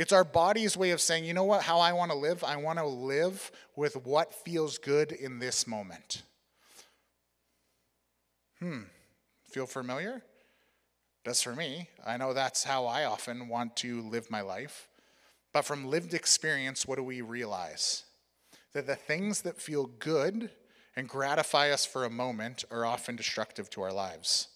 It's 0.00 0.14
our 0.14 0.24
body's 0.24 0.78
way 0.78 0.92
of 0.92 1.00
saying, 1.02 1.26
you 1.26 1.34
know 1.34 1.44
what, 1.44 1.60
how 1.60 1.78
I 1.78 1.92
want 1.92 2.10
to 2.10 2.16
live? 2.16 2.42
I 2.42 2.56
want 2.56 2.78
to 2.78 2.86
live 2.86 3.52
with 3.76 3.96
what 4.06 4.32
feels 4.32 4.78
good 4.78 5.12
in 5.12 5.40
this 5.40 5.66
moment. 5.66 6.22
Hmm, 8.60 8.84
feel 9.44 9.66
familiar? 9.66 10.22
does 11.22 11.42
for 11.42 11.54
me. 11.54 11.90
I 12.02 12.16
know 12.16 12.32
that's 12.32 12.64
how 12.64 12.86
I 12.86 13.04
often 13.04 13.46
want 13.46 13.76
to 13.76 14.00
live 14.00 14.30
my 14.30 14.40
life. 14.40 14.88
But 15.52 15.66
from 15.66 15.84
lived 15.84 16.14
experience, 16.14 16.86
what 16.86 16.96
do 16.96 17.04
we 17.04 17.20
realize? 17.20 18.04
That 18.72 18.86
the 18.86 18.96
things 18.96 19.42
that 19.42 19.60
feel 19.60 19.84
good 19.84 20.48
and 20.96 21.10
gratify 21.10 21.72
us 21.72 21.84
for 21.84 22.06
a 22.06 22.10
moment 22.10 22.64
are 22.70 22.86
often 22.86 23.16
destructive 23.16 23.68
to 23.68 23.82
our 23.82 23.92
lives. 23.92 24.48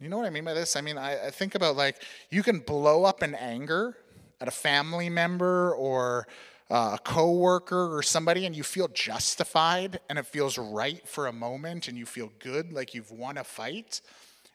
You 0.00 0.08
know 0.08 0.16
what 0.16 0.24
I 0.24 0.30
mean 0.30 0.44
by 0.44 0.54
this? 0.54 0.76
I 0.76 0.80
mean, 0.80 0.96
I, 0.96 1.26
I 1.26 1.30
think 1.30 1.54
about 1.54 1.76
like 1.76 2.02
you 2.30 2.42
can 2.42 2.60
blow 2.60 3.04
up 3.04 3.22
in 3.22 3.34
anger 3.34 3.98
at 4.40 4.48
a 4.48 4.50
family 4.50 5.10
member 5.10 5.74
or 5.74 6.26
uh, 6.70 6.92
a 6.94 6.98
coworker 7.04 7.94
or 7.94 8.02
somebody, 8.02 8.46
and 8.46 8.56
you 8.56 8.62
feel 8.62 8.88
justified 8.88 10.00
and 10.08 10.18
it 10.18 10.24
feels 10.24 10.56
right 10.56 11.06
for 11.06 11.26
a 11.26 11.32
moment, 11.32 11.86
and 11.86 11.98
you 11.98 12.06
feel 12.06 12.32
good, 12.38 12.72
like 12.72 12.94
you've 12.94 13.10
won 13.10 13.36
a 13.36 13.44
fight. 13.44 14.00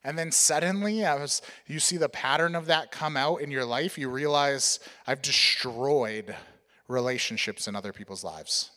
And 0.03 0.17
then 0.17 0.31
suddenly, 0.31 1.03
as 1.03 1.43
you 1.67 1.79
see 1.79 1.97
the 1.97 2.09
pattern 2.09 2.55
of 2.55 2.65
that 2.65 2.91
come 2.91 3.15
out 3.15 3.41
in 3.41 3.51
your 3.51 3.65
life, 3.65 3.97
you 3.99 4.09
realize 4.09 4.79
I've 5.05 5.21
destroyed 5.21 6.35
relationships 6.87 7.67
in 7.67 7.75
other 7.75 7.93
people's 7.93 8.23
lives. 8.23 8.71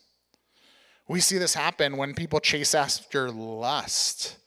We 1.07 1.19
see 1.19 1.39
this 1.39 1.55
happen 1.55 1.97
when 1.97 2.13
people 2.13 2.39
chase 2.39 2.75
after 2.75 3.31
lust, 3.31 4.37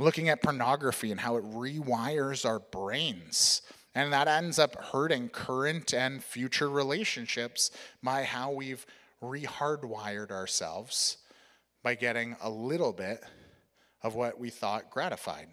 looking 0.00 0.28
at 0.28 0.42
pornography 0.42 1.10
and 1.10 1.20
how 1.20 1.36
it 1.36 1.44
rewires 1.44 2.46
our 2.46 2.58
brains. 2.58 3.62
And 3.94 4.12
that 4.12 4.28
ends 4.28 4.58
up 4.58 4.74
hurting 4.76 5.28
current 5.28 5.92
and 5.92 6.22
future 6.22 6.70
relationships 6.70 7.70
by 8.02 8.24
how 8.24 8.52
we've 8.52 8.86
rehardwired 9.22 10.30
ourselves 10.30 11.18
by 11.82 11.94
getting 11.94 12.36
a 12.40 12.48
little 12.48 12.92
bit 12.92 13.22
of 14.02 14.14
what 14.14 14.38
we 14.38 14.48
thought 14.48 14.90
gratified. 14.90 15.48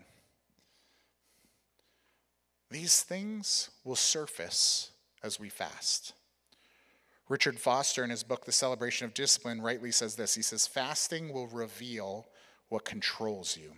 These 2.70 3.02
things 3.04 3.70
will 3.84 3.96
surface 3.96 4.92
as 5.24 5.40
we 5.40 5.50
fast. 5.50 6.14
Richard 7.30 7.60
Foster, 7.60 8.04
in 8.04 8.10
his 8.10 8.24
book, 8.24 8.46
The 8.46 8.52
Celebration 8.52 9.06
of 9.06 9.14
Discipline, 9.14 9.62
rightly 9.62 9.92
says 9.92 10.16
this 10.16 10.36
He 10.36 10.42
says, 10.42 10.68
Fasting 10.68 11.34
will 11.34 11.48
reveal 11.48 12.28
what 12.70 12.86
controls 12.86 13.58
you. 13.58 13.74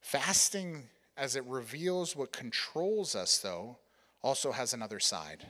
Fasting, 0.00 0.88
as 1.16 1.36
it 1.36 1.44
reveals 1.44 2.16
what 2.16 2.32
controls 2.32 3.14
us, 3.14 3.38
though, 3.38 3.78
also 4.22 4.52
has 4.52 4.72
another 4.72 5.00
side. 5.00 5.46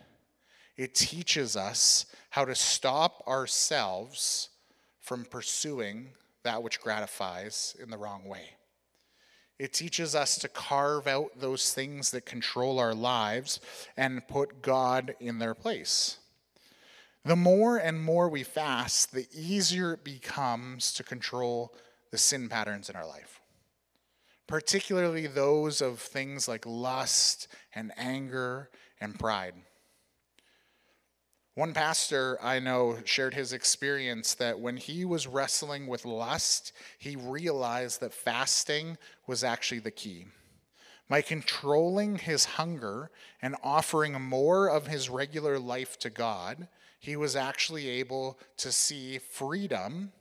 It 0.76 0.94
teaches 0.94 1.56
us 1.56 2.06
how 2.30 2.44
to 2.44 2.54
stop 2.54 3.22
ourselves 3.26 4.48
from 5.00 5.24
pursuing 5.24 6.10
that 6.44 6.62
which 6.62 6.80
gratifies 6.80 7.76
in 7.82 7.90
the 7.90 7.98
wrong 7.98 8.24
way. 8.24 8.50
It 9.58 9.72
teaches 9.72 10.14
us 10.14 10.38
to 10.38 10.48
carve 10.48 11.08
out 11.08 11.40
those 11.40 11.72
things 11.72 12.12
that 12.12 12.26
control 12.26 12.78
our 12.78 12.94
lives 12.94 13.60
and 13.96 14.26
put 14.28 14.62
God 14.62 15.16
in 15.18 15.38
their 15.40 15.54
place. 15.54 16.18
The 17.24 17.36
more 17.36 17.76
and 17.76 18.00
more 18.00 18.28
we 18.28 18.44
fast, 18.44 19.12
the 19.12 19.26
easier 19.34 19.94
it 19.94 20.04
becomes 20.04 20.92
to 20.94 21.02
control 21.02 21.74
the 22.12 22.18
sin 22.18 22.48
patterns 22.48 22.88
in 22.88 22.94
our 22.94 23.06
life, 23.06 23.37
particularly 24.48 25.28
those 25.28 25.80
of 25.80 26.00
things 26.00 26.48
like 26.48 26.66
lust 26.66 27.46
and 27.74 27.92
anger 27.96 28.70
and 29.00 29.18
pride. 29.18 29.54
One 31.54 31.74
pastor 31.74 32.38
I 32.40 32.60
know 32.60 32.98
shared 33.04 33.34
his 33.34 33.52
experience 33.52 34.34
that 34.34 34.60
when 34.60 34.76
he 34.76 35.04
was 35.04 35.26
wrestling 35.26 35.86
with 35.86 36.04
lust, 36.04 36.72
he 36.98 37.16
realized 37.16 38.00
that 38.00 38.14
fasting 38.14 38.96
was 39.26 39.44
actually 39.44 39.80
the 39.80 39.90
key. 39.90 40.26
By 41.08 41.20
controlling 41.20 42.16
his 42.16 42.44
hunger 42.44 43.10
and 43.42 43.56
offering 43.62 44.20
more 44.20 44.68
of 44.68 44.86
his 44.86 45.10
regular 45.10 45.58
life 45.58 45.98
to 46.00 46.10
God, 46.10 46.68
he 47.00 47.16
was 47.16 47.34
actually 47.34 47.88
able 47.88 48.38
to 48.58 48.70
see 48.70 49.18
freedom 49.18 50.12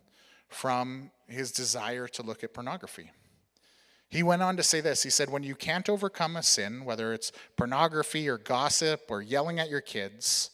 from 0.47 1.11
his 1.27 1.51
desire 1.51 2.07
to 2.07 2.23
look 2.23 2.43
at 2.43 2.53
pornography. 2.53 3.11
He 4.10 4.24
went 4.24 4.41
on 4.41 4.56
to 4.58 4.63
say 4.63 4.80
this. 4.80 5.04
He 5.04 5.10
said, 5.10 5.30
When 5.30 5.43
you 5.43 5.56
can't 5.56 5.89
overcome 5.89 6.36
a 6.36 6.43
sin, 6.43 6.86
whether 6.86 7.13
it's 7.13 7.32
pornography 7.56 8.30
or 8.30 8.38
gossip 8.38 9.06
or 9.10 9.22
yelling 9.22 9.60
at 9.60 9.70
your 9.70 9.82
kids, 9.82 10.52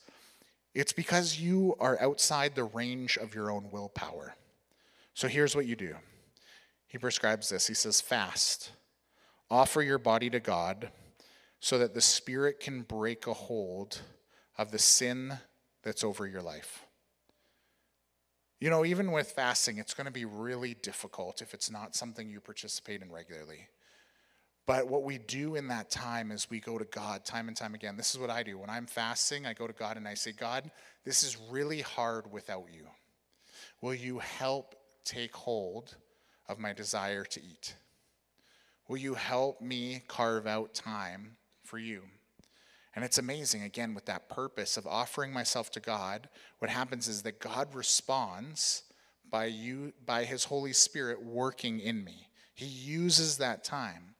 it's 0.73 0.93
because 0.93 1.39
you 1.39 1.75
are 1.79 2.01
outside 2.01 2.55
the 2.55 2.63
range 2.63 3.17
of 3.17 3.35
your 3.35 3.51
own 3.51 3.69
willpower. 3.71 4.35
So 5.13 5.27
here's 5.27 5.55
what 5.55 5.67
you 5.67 5.75
do 5.75 5.95
He 6.87 6.97
prescribes 6.97 7.49
this. 7.49 7.67
He 7.67 7.75
says, 7.75 8.01
Fast, 8.01 8.71
offer 9.51 9.81
your 9.81 9.99
body 9.99 10.29
to 10.31 10.39
God 10.39 10.89
so 11.59 11.77
that 11.77 11.93
the 11.93 12.01
Spirit 12.01 12.59
can 12.59 12.81
break 12.81 13.27
a 13.27 13.33
hold 13.33 14.01
of 14.57 14.71
the 14.71 14.79
sin 14.79 15.37
that's 15.83 16.03
over 16.03 16.25
your 16.25 16.41
life. 16.41 16.82
You 18.63 18.69
know, 18.69 18.85
even 18.85 19.11
with 19.11 19.29
fasting, 19.29 19.77
it's 19.77 19.93
going 19.93 20.05
to 20.05 20.11
be 20.11 20.23
really 20.23 20.73
difficult 20.75 21.41
if 21.41 21.53
it's 21.53 21.69
not 21.69 21.97
something 21.97 22.29
you 22.29 22.39
participate 22.39 23.01
in 23.01 23.11
regularly. 23.11 23.67
But 24.65 24.87
what 24.87 25.03
we 25.03 25.17
do 25.17 25.55
in 25.55 25.67
that 25.67 25.89
time 25.89 26.31
is 26.31 26.49
we 26.49 26.61
go 26.61 26.77
to 26.77 26.85
God 26.85 27.25
time 27.25 27.49
and 27.49 27.57
time 27.57 27.75
again. 27.75 27.97
This 27.97 28.15
is 28.15 28.21
what 28.21 28.29
I 28.29 28.41
do. 28.41 28.57
When 28.57 28.69
I'm 28.69 28.85
fasting, 28.85 29.45
I 29.45 29.51
go 29.51 29.67
to 29.67 29.73
God 29.73 29.97
and 29.97 30.07
I 30.07 30.13
say, 30.13 30.31
God, 30.31 30.71
this 31.03 31.23
is 31.23 31.35
really 31.51 31.81
hard 31.81 32.31
without 32.31 32.67
you. 32.73 32.85
Will 33.81 33.95
you 33.95 34.19
help 34.19 34.75
take 35.03 35.35
hold 35.35 35.97
of 36.47 36.57
my 36.57 36.71
desire 36.71 37.25
to 37.25 37.43
eat? 37.43 37.75
Will 38.87 38.95
you 38.95 39.15
help 39.15 39.59
me 39.59 40.03
carve 40.07 40.47
out 40.47 40.73
time 40.73 41.35
for 41.65 41.79
you? 41.79 42.03
And 42.95 43.03
it's 43.03 43.17
amazing, 43.17 43.63
again, 43.63 43.93
with 43.95 44.05
that 44.05 44.29
purpose 44.29 44.77
of 44.77 44.85
offering 44.85 45.33
myself 45.33 45.71
to 45.71 45.79
God, 45.79 46.29
what 46.59 46.69
happens 46.69 47.07
is 47.07 47.23
that 47.23 47.39
God 47.39 47.73
responds 47.73 48.83
by 49.29 49.45
you 49.45 49.93
by 50.05 50.25
his 50.25 50.43
Holy 50.43 50.73
Spirit 50.73 51.23
working 51.23 51.79
in 51.79 52.03
me. 52.03 52.27
He 52.53 52.67
uses 52.67 53.37
that 53.37 53.63
time. 53.63 54.13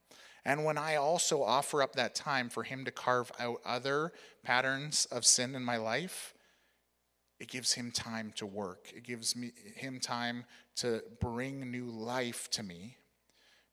And 0.43 0.65
when 0.65 0.77
I 0.77 0.95
also 0.95 1.43
offer 1.43 1.81
up 1.81 1.93
that 1.93 2.15
time 2.15 2.49
for 2.49 2.63
him 2.63 2.83
to 2.85 2.91
carve 2.91 3.31
out 3.39 3.61
other 3.63 4.11
patterns 4.43 5.05
of 5.11 5.23
sin 5.23 5.55
in 5.55 5.63
my 5.63 5.77
life, 5.77 6.33
it 7.39 7.47
gives 7.47 7.73
him 7.73 7.91
time 7.91 8.33
to 8.37 8.45
work. 8.45 8.91
It 8.95 9.03
gives 9.03 9.35
me 9.35 9.51
him 9.75 9.99
time 9.99 10.45
to 10.77 11.03
bring 11.21 11.69
new 11.71 11.85
life 11.85 12.49
to 12.51 12.63
me 12.63 12.97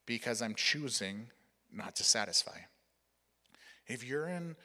because 0.06 0.42
I'm 0.42 0.54
choosing 0.54 1.28
not 1.72 1.96
to 1.96 2.04
satisfy. 2.04 2.58
If 3.86 4.04
you're 4.04 4.28
in 4.28 4.56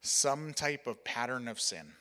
some 0.00 0.52
type 0.52 0.86
of 0.86 1.02
pattern 1.04 1.48
of 1.48 1.60
sin, 1.60 1.92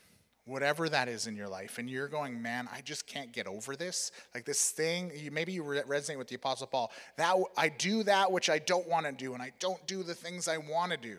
whatever 0.46 0.88
that 0.90 1.08
is 1.08 1.28
in 1.28 1.36
your 1.36 1.48
life, 1.48 1.78
and 1.78 1.90
you're 1.90 2.08
going, 2.08 2.42
man, 2.42 2.70
I 2.74 2.82
just 2.82 3.08
can't 3.08 3.32
get 3.32 3.48
over 3.48 3.76
this. 3.76 4.12
Like 4.34 4.46
this 4.46 4.70
thing, 4.72 5.12
you, 5.16 5.32
maybe 5.32 5.52
you 5.52 5.64
resonate 5.64 6.18
with 6.18 6.28
the 6.28 6.36
Apostle 6.36 6.68
Paul. 6.68 6.92
That 7.18 7.36
I 7.58 7.70
do 7.70 8.04
that 8.04 8.32
which 8.32 8.50
I 8.50 8.60
don't 8.60 8.88
want 8.88 9.06
to 9.06 9.12
do, 9.12 9.34
and 9.34 9.42
I 9.42 9.52
don't 9.60 9.86
do 9.88 10.04
the 10.04 10.16
things 10.16 10.48
I 10.48 10.58
want 10.58 10.92
to 10.92 10.98
do. 10.98 11.18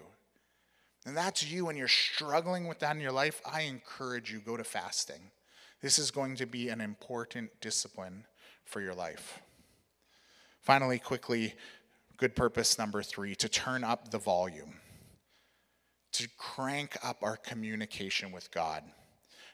And 1.07 1.17
that's 1.17 1.51
you, 1.51 1.69
and 1.69 1.79
you're 1.79 1.88
struggling 1.88 2.67
with 2.67 2.81
that 2.81 2.95
in 2.95 3.01
your 3.01 3.12
life. 3.12 3.41
I 3.51 3.62
encourage 3.62 4.33
you 4.33 4.41
go 4.41 4.57
to 4.57 4.64
fasting. 4.64 5.31
This 5.81 5.99
is 5.99 6.11
going 6.11 6.37
to 6.37 6.47
be 6.47 6.69
an 6.69 6.81
important 6.81 7.51
discipline 7.61 8.25
for 8.64 8.81
your 8.81 8.95
life. 8.95 9.41
Finally, 10.61 10.99
quickly, 10.99 11.55
good 12.19 12.37
purpose 12.37 12.79
number 12.79 13.03
three 13.03 13.35
to 13.37 13.49
turn 13.49 13.85
up 13.85 14.11
the 14.11 14.19
volume 14.19 14.75
to 16.12 16.29
crank 16.37 16.97
up 17.03 17.18
our 17.23 17.37
communication 17.37 18.33
with 18.33 18.51
God. 18.51 18.83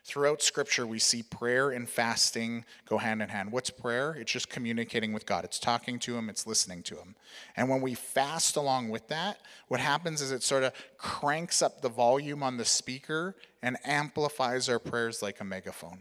Throughout 0.06 0.42
Scripture, 0.42 0.86
we 0.86 0.98
see 0.98 1.22
prayer 1.22 1.70
and 1.70 1.88
fasting 1.88 2.66
go 2.86 2.98
hand 2.98 3.22
in 3.22 3.30
hand. 3.30 3.50
What's 3.50 3.70
prayer? 3.70 4.14
It's 4.20 4.30
just 4.30 4.50
communicating 4.50 5.14
with 5.14 5.24
God. 5.24 5.44
It's 5.44 5.58
talking 5.58 5.98
to 6.00 6.14
Him, 6.14 6.28
it's 6.28 6.46
listening 6.46 6.82
to 6.84 6.96
Him. 6.96 7.16
And 7.56 7.70
when 7.70 7.80
we 7.80 7.94
fast 7.94 8.56
along 8.56 8.90
with 8.90 9.08
that, 9.08 9.38
what 9.68 9.80
happens 9.80 10.20
is 10.20 10.30
it 10.30 10.42
sort 10.42 10.62
of 10.62 10.74
cranks 10.98 11.62
up 11.62 11.80
the 11.80 11.88
volume 11.88 12.42
on 12.42 12.58
the 12.58 12.66
speaker 12.66 13.34
and 13.62 13.78
amplifies 13.82 14.68
our 14.68 14.78
prayers 14.78 15.22
like 15.22 15.40
a 15.40 15.44
megaphone. 15.44 16.00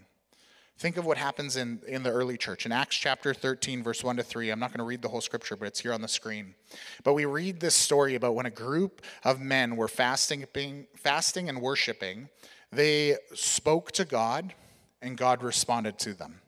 Think 0.78 0.98
of 0.98 1.06
what 1.06 1.18
happens 1.18 1.56
in, 1.56 1.80
in 1.88 2.04
the 2.04 2.12
early 2.12 2.38
church. 2.38 2.66
In 2.66 2.72
Acts 2.72 2.96
chapter 2.98 3.34
13, 3.34 3.84
verse 3.84 4.04
1 4.04 4.18
to 4.18 4.24
3, 4.24 4.50
I'm 4.50 4.60
not 4.60 4.72
going 4.72 4.80
to 4.80 4.84
read 4.84 5.02
the 5.02 5.08
whole 5.08 5.22
scripture, 5.22 5.56
but 5.56 5.68
it's 5.68 5.80
here 5.80 5.94
on 5.94 6.02
the 6.02 6.08
screen. 6.08 6.56
But 7.04 7.14
we 7.14 7.26
read 7.26 7.60
this 7.60 7.76
story 7.76 8.16
about 8.16 8.36
when 8.36 8.46
a 8.46 8.52
group 8.52 9.02
of 9.24 9.40
men 9.40 9.76
were 9.76 9.88
fasting, 9.88 10.46
being, 10.52 10.88
fasting 10.96 11.48
and 11.48 11.62
worshiping, 11.62 12.30
they 12.72 13.18
spoke 13.34 13.92
to 13.94 14.04
God, 14.04 14.54
and 15.02 15.16
God 15.16 15.44
responded 15.44 16.00
to 16.00 16.14
them. 16.14 16.42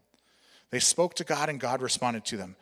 They 0.72 0.80
spoke 0.80 1.14
to 1.16 1.24
God, 1.24 1.50
and 1.50 1.60
God 1.60 1.82
responded 1.82 2.26
to 2.26 2.38
them. 2.38 2.56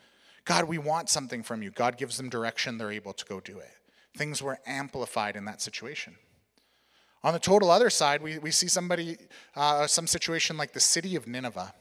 God, 0.44 0.64
we 0.64 0.78
want 0.78 1.08
something 1.08 1.42
from 1.42 1.62
you. 1.62 1.70
God 1.70 1.96
gives 1.96 2.18
them 2.18 2.28
direction, 2.28 2.76
they're 2.76 2.92
able 2.92 3.14
to 3.14 3.24
go 3.24 3.40
do 3.40 3.58
it. 3.58 3.70
Things 4.16 4.42
were 4.42 4.58
amplified 4.66 5.34
in 5.34 5.46
that 5.46 5.62
situation. 5.62 6.16
On 7.24 7.32
the 7.32 7.40
total 7.40 7.70
other 7.70 7.88
side, 7.88 8.20
we, 8.20 8.36
we 8.38 8.50
see 8.50 8.68
somebody, 8.68 9.16
uh, 9.56 9.86
some 9.86 10.06
situation 10.06 10.58
like 10.58 10.74
the 10.74 10.80
city 10.80 11.16
of 11.16 11.26
Nineveh. 11.26 11.72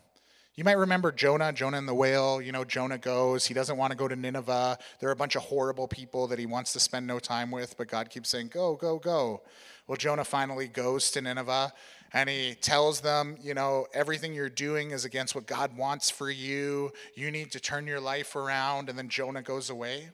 You 0.55 0.63
might 0.63 0.77
remember 0.77 1.11
Jonah, 1.11 1.51
Jonah 1.51 1.77
and 1.79 1.87
the 1.87 1.93
whale. 1.93 2.41
You 2.41 2.53
know, 2.53 2.63
Jonah 2.63 2.97
goes, 2.97 3.45
he 3.45 3.53
doesn't 3.53 3.75
want 3.75 3.91
to 3.91 3.97
go 3.97 4.07
to 4.07 4.15
Nineveh. 4.15 4.77
There 5.01 5.09
are 5.09 5.11
a 5.11 5.17
bunch 5.17 5.35
of 5.35 5.41
horrible 5.41 5.89
people 5.89 6.27
that 6.27 6.39
he 6.39 6.45
wants 6.45 6.71
to 6.73 6.79
spend 6.79 7.05
no 7.05 7.19
time 7.19 7.51
with, 7.51 7.77
but 7.77 7.89
God 7.89 8.09
keeps 8.09 8.29
saying, 8.29 8.51
go, 8.53 8.75
go, 8.75 8.99
go. 8.99 9.41
Well, 9.85 9.97
Jonah 9.97 10.23
finally 10.23 10.69
goes 10.69 11.11
to 11.11 11.21
Nineveh 11.21 11.73
and 12.13 12.29
he 12.29 12.53
tells 12.53 13.01
them, 13.01 13.35
you 13.41 13.53
know, 13.53 13.85
everything 13.93 14.33
you're 14.33 14.47
doing 14.47 14.91
is 14.91 15.03
against 15.03 15.35
what 15.35 15.45
God 15.45 15.75
wants 15.75 16.09
for 16.09 16.31
you. 16.31 16.93
You 17.15 17.31
need 17.31 17.51
to 17.51 17.59
turn 17.59 17.85
your 17.85 17.99
life 17.99 18.37
around. 18.37 18.87
And 18.87 18.97
then 18.97 19.09
Jonah 19.09 19.41
goes 19.41 19.69
away. 19.69 20.11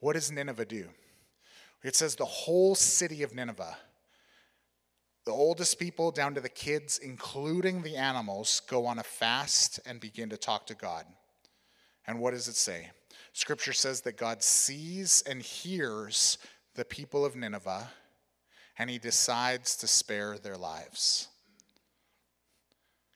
What 0.00 0.14
does 0.14 0.32
Nineveh 0.32 0.64
do? 0.64 0.88
It 1.84 1.94
says 1.94 2.16
the 2.16 2.24
whole 2.24 2.74
city 2.74 3.22
of 3.22 3.32
Nineveh 3.32 3.76
the 5.24 5.32
oldest 5.32 5.78
people 5.78 6.10
down 6.10 6.34
to 6.34 6.40
the 6.40 6.48
kids, 6.48 6.98
including 6.98 7.82
the 7.82 7.96
animals, 7.96 8.60
go 8.68 8.86
on 8.86 8.98
a 8.98 9.04
fast 9.04 9.78
and 9.86 10.00
begin 10.00 10.28
to 10.30 10.36
talk 10.36 10.66
to 10.66 10.74
God. 10.74 11.04
And 12.06 12.18
what 12.18 12.32
does 12.32 12.48
it 12.48 12.56
say? 12.56 12.90
Scripture 13.32 13.72
says 13.72 14.00
that 14.02 14.16
God 14.16 14.42
sees 14.42 15.22
and 15.28 15.40
hears 15.40 16.38
the 16.74 16.84
people 16.84 17.24
of 17.24 17.36
Nineveh 17.36 17.88
and 18.78 18.90
he 18.90 18.98
decides 18.98 19.76
to 19.76 19.86
spare 19.86 20.38
their 20.38 20.56
lives. 20.56 21.28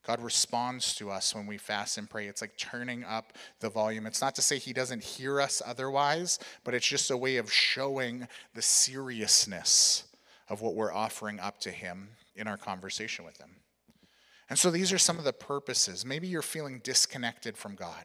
God 0.06 0.22
responds 0.22 0.94
to 0.96 1.10
us 1.10 1.34
when 1.34 1.46
we 1.46 1.58
fast 1.58 1.98
and 1.98 2.08
pray. 2.08 2.28
It's 2.28 2.40
like 2.40 2.56
turning 2.56 3.02
up 3.02 3.32
the 3.58 3.68
volume. 3.68 4.06
It's 4.06 4.20
not 4.20 4.36
to 4.36 4.42
say 4.42 4.58
he 4.58 4.72
doesn't 4.72 5.02
hear 5.02 5.40
us 5.40 5.60
otherwise, 5.66 6.38
but 6.62 6.74
it's 6.74 6.86
just 6.86 7.10
a 7.10 7.16
way 7.16 7.38
of 7.38 7.52
showing 7.52 8.28
the 8.54 8.62
seriousness 8.62 10.04
of 10.48 10.60
what 10.60 10.74
we're 10.74 10.92
offering 10.92 11.40
up 11.40 11.58
to 11.60 11.70
Him 11.70 12.10
in 12.34 12.46
our 12.46 12.56
conversation 12.56 13.24
with 13.24 13.38
Him. 13.38 13.56
And 14.48 14.58
so 14.58 14.70
these 14.70 14.92
are 14.92 14.98
some 14.98 15.18
of 15.18 15.24
the 15.24 15.32
purposes. 15.32 16.04
Maybe 16.04 16.28
you're 16.28 16.42
feeling 16.42 16.80
disconnected 16.84 17.56
from 17.56 17.74
God. 17.74 18.04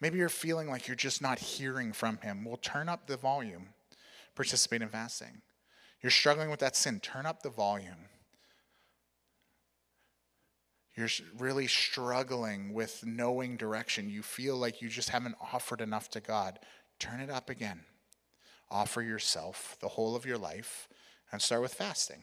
Maybe 0.00 0.18
you're 0.18 0.28
feeling 0.28 0.68
like 0.68 0.88
you're 0.88 0.94
just 0.96 1.20
not 1.20 1.38
hearing 1.38 1.92
from 1.92 2.18
Him. 2.18 2.44
Well, 2.44 2.56
turn 2.56 2.88
up 2.88 3.06
the 3.06 3.16
volume, 3.16 3.68
participate 4.34 4.82
in 4.82 4.88
fasting. 4.88 5.42
You're 6.02 6.10
struggling 6.10 6.50
with 6.50 6.60
that 6.60 6.76
sin, 6.76 6.98
turn 7.00 7.26
up 7.26 7.42
the 7.42 7.50
volume. 7.50 8.08
You're 10.96 11.08
really 11.38 11.68
struggling 11.68 12.74
with 12.74 13.02
knowing 13.06 13.56
direction. 13.56 14.10
You 14.10 14.22
feel 14.22 14.56
like 14.56 14.82
you 14.82 14.88
just 14.88 15.08
haven't 15.08 15.36
offered 15.52 15.80
enough 15.80 16.10
to 16.10 16.20
God. 16.20 16.58
Turn 16.98 17.20
it 17.20 17.30
up 17.30 17.48
again. 17.48 17.80
Offer 18.70 19.02
yourself, 19.02 19.76
the 19.80 19.88
whole 19.88 20.14
of 20.16 20.26
your 20.26 20.38
life, 20.38 20.88
and 21.32 21.40
start 21.40 21.62
with 21.62 21.74
fasting. 21.74 22.22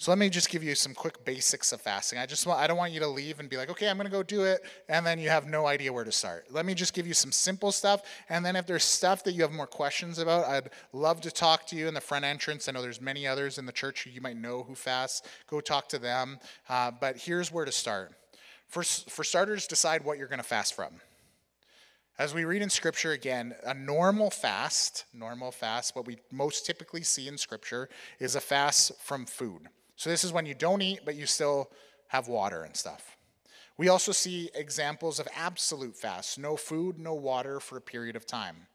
So 0.00 0.10
let 0.10 0.16
me 0.16 0.30
just 0.30 0.48
give 0.48 0.64
you 0.64 0.74
some 0.74 0.94
quick 0.94 1.26
basics 1.26 1.72
of 1.72 1.80
fasting. 1.82 2.18
I 2.18 2.24
just 2.24 2.46
want, 2.46 2.58
I 2.58 2.66
don't 2.66 2.78
want 2.78 2.92
you 2.92 3.00
to 3.00 3.06
leave 3.06 3.38
and 3.38 3.50
be 3.50 3.58
like, 3.58 3.68
okay, 3.68 3.86
I'm 3.86 3.98
going 3.98 4.06
to 4.06 4.10
go 4.10 4.22
do 4.22 4.44
it, 4.44 4.62
and 4.88 5.04
then 5.04 5.18
you 5.18 5.28
have 5.28 5.46
no 5.46 5.66
idea 5.66 5.92
where 5.92 6.04
to 6.04 6.10
start. 6.10 6.46
Let 6.50 6.64
me 6.64 6.72
just 6.72 6.94
give 6.94 7.06
you 7.06 7.12
some 7.12 7.30
simple 7.30 7.70
stuff, 7.70 8.00
and 8.30 8.42
then 8.42 8.56
if 8.56 8.66
there's 8.66 8.82
stuff 8.82 9.22
that 9.24 9.32
you 9.32 9.42
have 9.42 9.52
more 9.52 9.66
questions 9.66 10.18
about, 10.18 10.46
I'd 10.46 10.70
love 10.94 11.20
to 11.20 11.30
talk 11.30 11.66
to 11.66 11.76
you 11.76 11.86
in 11.86 11.92
the 11.92 12.00
front 12.00 12.24
entrance. 12.24 12.66
I 12.66 12.72
know 12.72 12.80
there's 12.80 12.98
many 12.98 13.26
others 13.26 13.58
in 13.58 13.66
the 13.66 13.72
church 13.72 14.04
who 14.04 14.10
you 14.10 14.22
might 14.22 14.38
know 14.38 14.62
who 14.62 14.74
fast. 14.74 15.26
Go 15.46 15.60
talk 15.60 15.86
to 15.90 15.98
them. 15.98 16.38
Uh, 16.66 16.92
but 16.98 17.18
here's 17.18 17.52
where 17.52 17.66
to 17.66 17.72
start. 17.72 18.12
For, 18.68 18.82
for 18.82 19.22
starters, 19.22 19.66
decide 19.66 20.02
what 20.02 20.16
you're 20.16 20.28
going 20.28 20.38
to 20.38 20.42
fast 20.42 20.72
from. 20.72 20.94
As 22.20 22.34
we 22.34 22.44
read 22.44 22.60
in 22.60 22.68
Scripture 22.68 23.12
again, 23.12 23.54
a 23.64 23.72
normal 23.72 24.28
fast, 24.28 25.06
normal 25.14 25.50
fast, 25.50 25.96
what 25.96 26.06
we 26.06 26.18
most 26.30 26.66
typically 26.66 27.02
see 27.02 27.28
in 27.28 27.38
Scripture 27.38 27.88
is 28.18 28.34
a 28.34 28.42
fast 28.42 28.92
from 29.00 29.24
food. 29.24 29.70
So 29.96 30.10
this 30.10 30.22
is 30.22 30.30
when 30.30 30.44
you 30.44 30.54
don't 30.54 30.82
eat, 30.82 31.00
but 31.06 31.16
you 31.16 31.24
still 31.24 31.70
have 32.08 32.28
water 32.28 32.62
and 32.64 32.76
stuff. 32.76 33.16
We 33.78 33.88
also 33.88 34.12
see 34.12 34.50
examples 34.54 35.18
of 35.18 35.28
absolute 35.34 35.96
fasts 35.96 36.36
no 36.36 36.56
food, 36.56 36.98
no 36.98 37.14
water 37.14 37.58
for 37.58 37.78
a 37.78 37.80
period 37.80 38.16
of 38.16 38.26
time. 38.26 38.66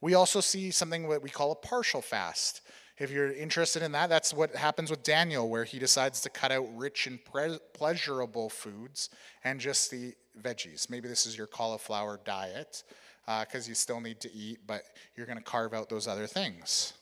We 0.00 0.14
also 0.14 0.40
see 0.40 0.72
something 0.72 1.08
that 1.10 1.22
we 1.22 1.30
call 1.30 1.52
a 1.52 1.54
partial 1.54 2.02
fast. 2.02 2.60
If 3.00 3.10
you're 3.10 3.32
interested 3.32 3.82
in 3.82 3.92
that, 3.92 4.10
that's 4.10 4.34
what 4.34 4.54
happens 4.54 4.90
with 4.90 5.02
Daniel, 5.02 5.48
where 5.48 5.64
he 5.64 5.78
decides 5.78 6.20
to 6.20 6.28
cut 6.28 6.52
out 6.52 6.68
rich 6.76 7.06
and 7.06 7.18
pre- 7.24 7.58
pleasurable 7.72 8.50
foods 8.50 9.08
and 9.42 9.58
just 9.58 9.90
the 9.90 10.12
veggies. 10.38 10.90
Maybe 10.90 11.08
this 11.08 11.24
is 11.24 11.36
your 11.36 11.46
cauliflower 11.46 12.20
diet 12.22 12.84
because 13.24 13.66
uh, 13.66 13.70
you 13.70 13.74
still 13.74 14.02
need 14.02 14.20
to 14.20 14.30
eat, 14.30 14.58
but 14.66 14.82
you're 15.16 15.24
going 15.24 15.38
to 15.38 15.44
carve 15.44 15.72
out 15.72 15.88
those 15.88 16.06
other 16.06 16.26
things. 16.26 16.92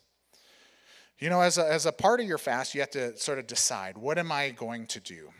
You 1.18 1.30
know, 1.30 1.40
as 1.40 1.58
a, 1.58 1.68
as 1.68 1.84
a 1.84 1.90
part 1.90 2.20
of 2.20 2.26
your 2.26 2.38
fast, 2.38 2.76
you 2.76 2.80
have 2.80 2.90
to 2.90 3.16
sort 3.16 3.40
of 3.40 3.48
decide 3.48 3.98
what 3.98 4.18
am 4.18 4.30
I 4.30 4.50
going 4.50 4.86
to 4.86 5.00
do? 5.00 5.30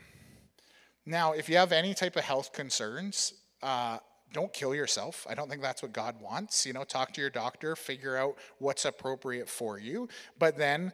Now, 1.05 1.31
if 1.31 1.47
you 1.47 1.55
have 1.55 1.71
any 1.71 1.93
type 1.93 2.17
of 2.17 2.25
health 2.25 2.51
concerns, 2.51 3.33
uh, 3.63 3.99
don't 4.33 4.53
kill 4.53 4.75
yourself. 4.75 5.25
I 5.29 5.33
don't 5.33 5.49
think 5.49 5.61
that's 5.61 5.81
what 5.81 5.93
God 5.93 6.15
wants. 6.21 6.65
You 6.65 6.73
know, 6.73 6.83
talk 6.83 7.13
to 7.13 7.21
your 7.21 7.29
doctor, 7.29 7.75
figure 7.75 8.15
out 8.17 8.37
what's 8.59 8.85
appropriate 8.85 9.49
for 9.49 9.79
you, 9.79 10.07
but 10.37 10.57
then 10.57 10.93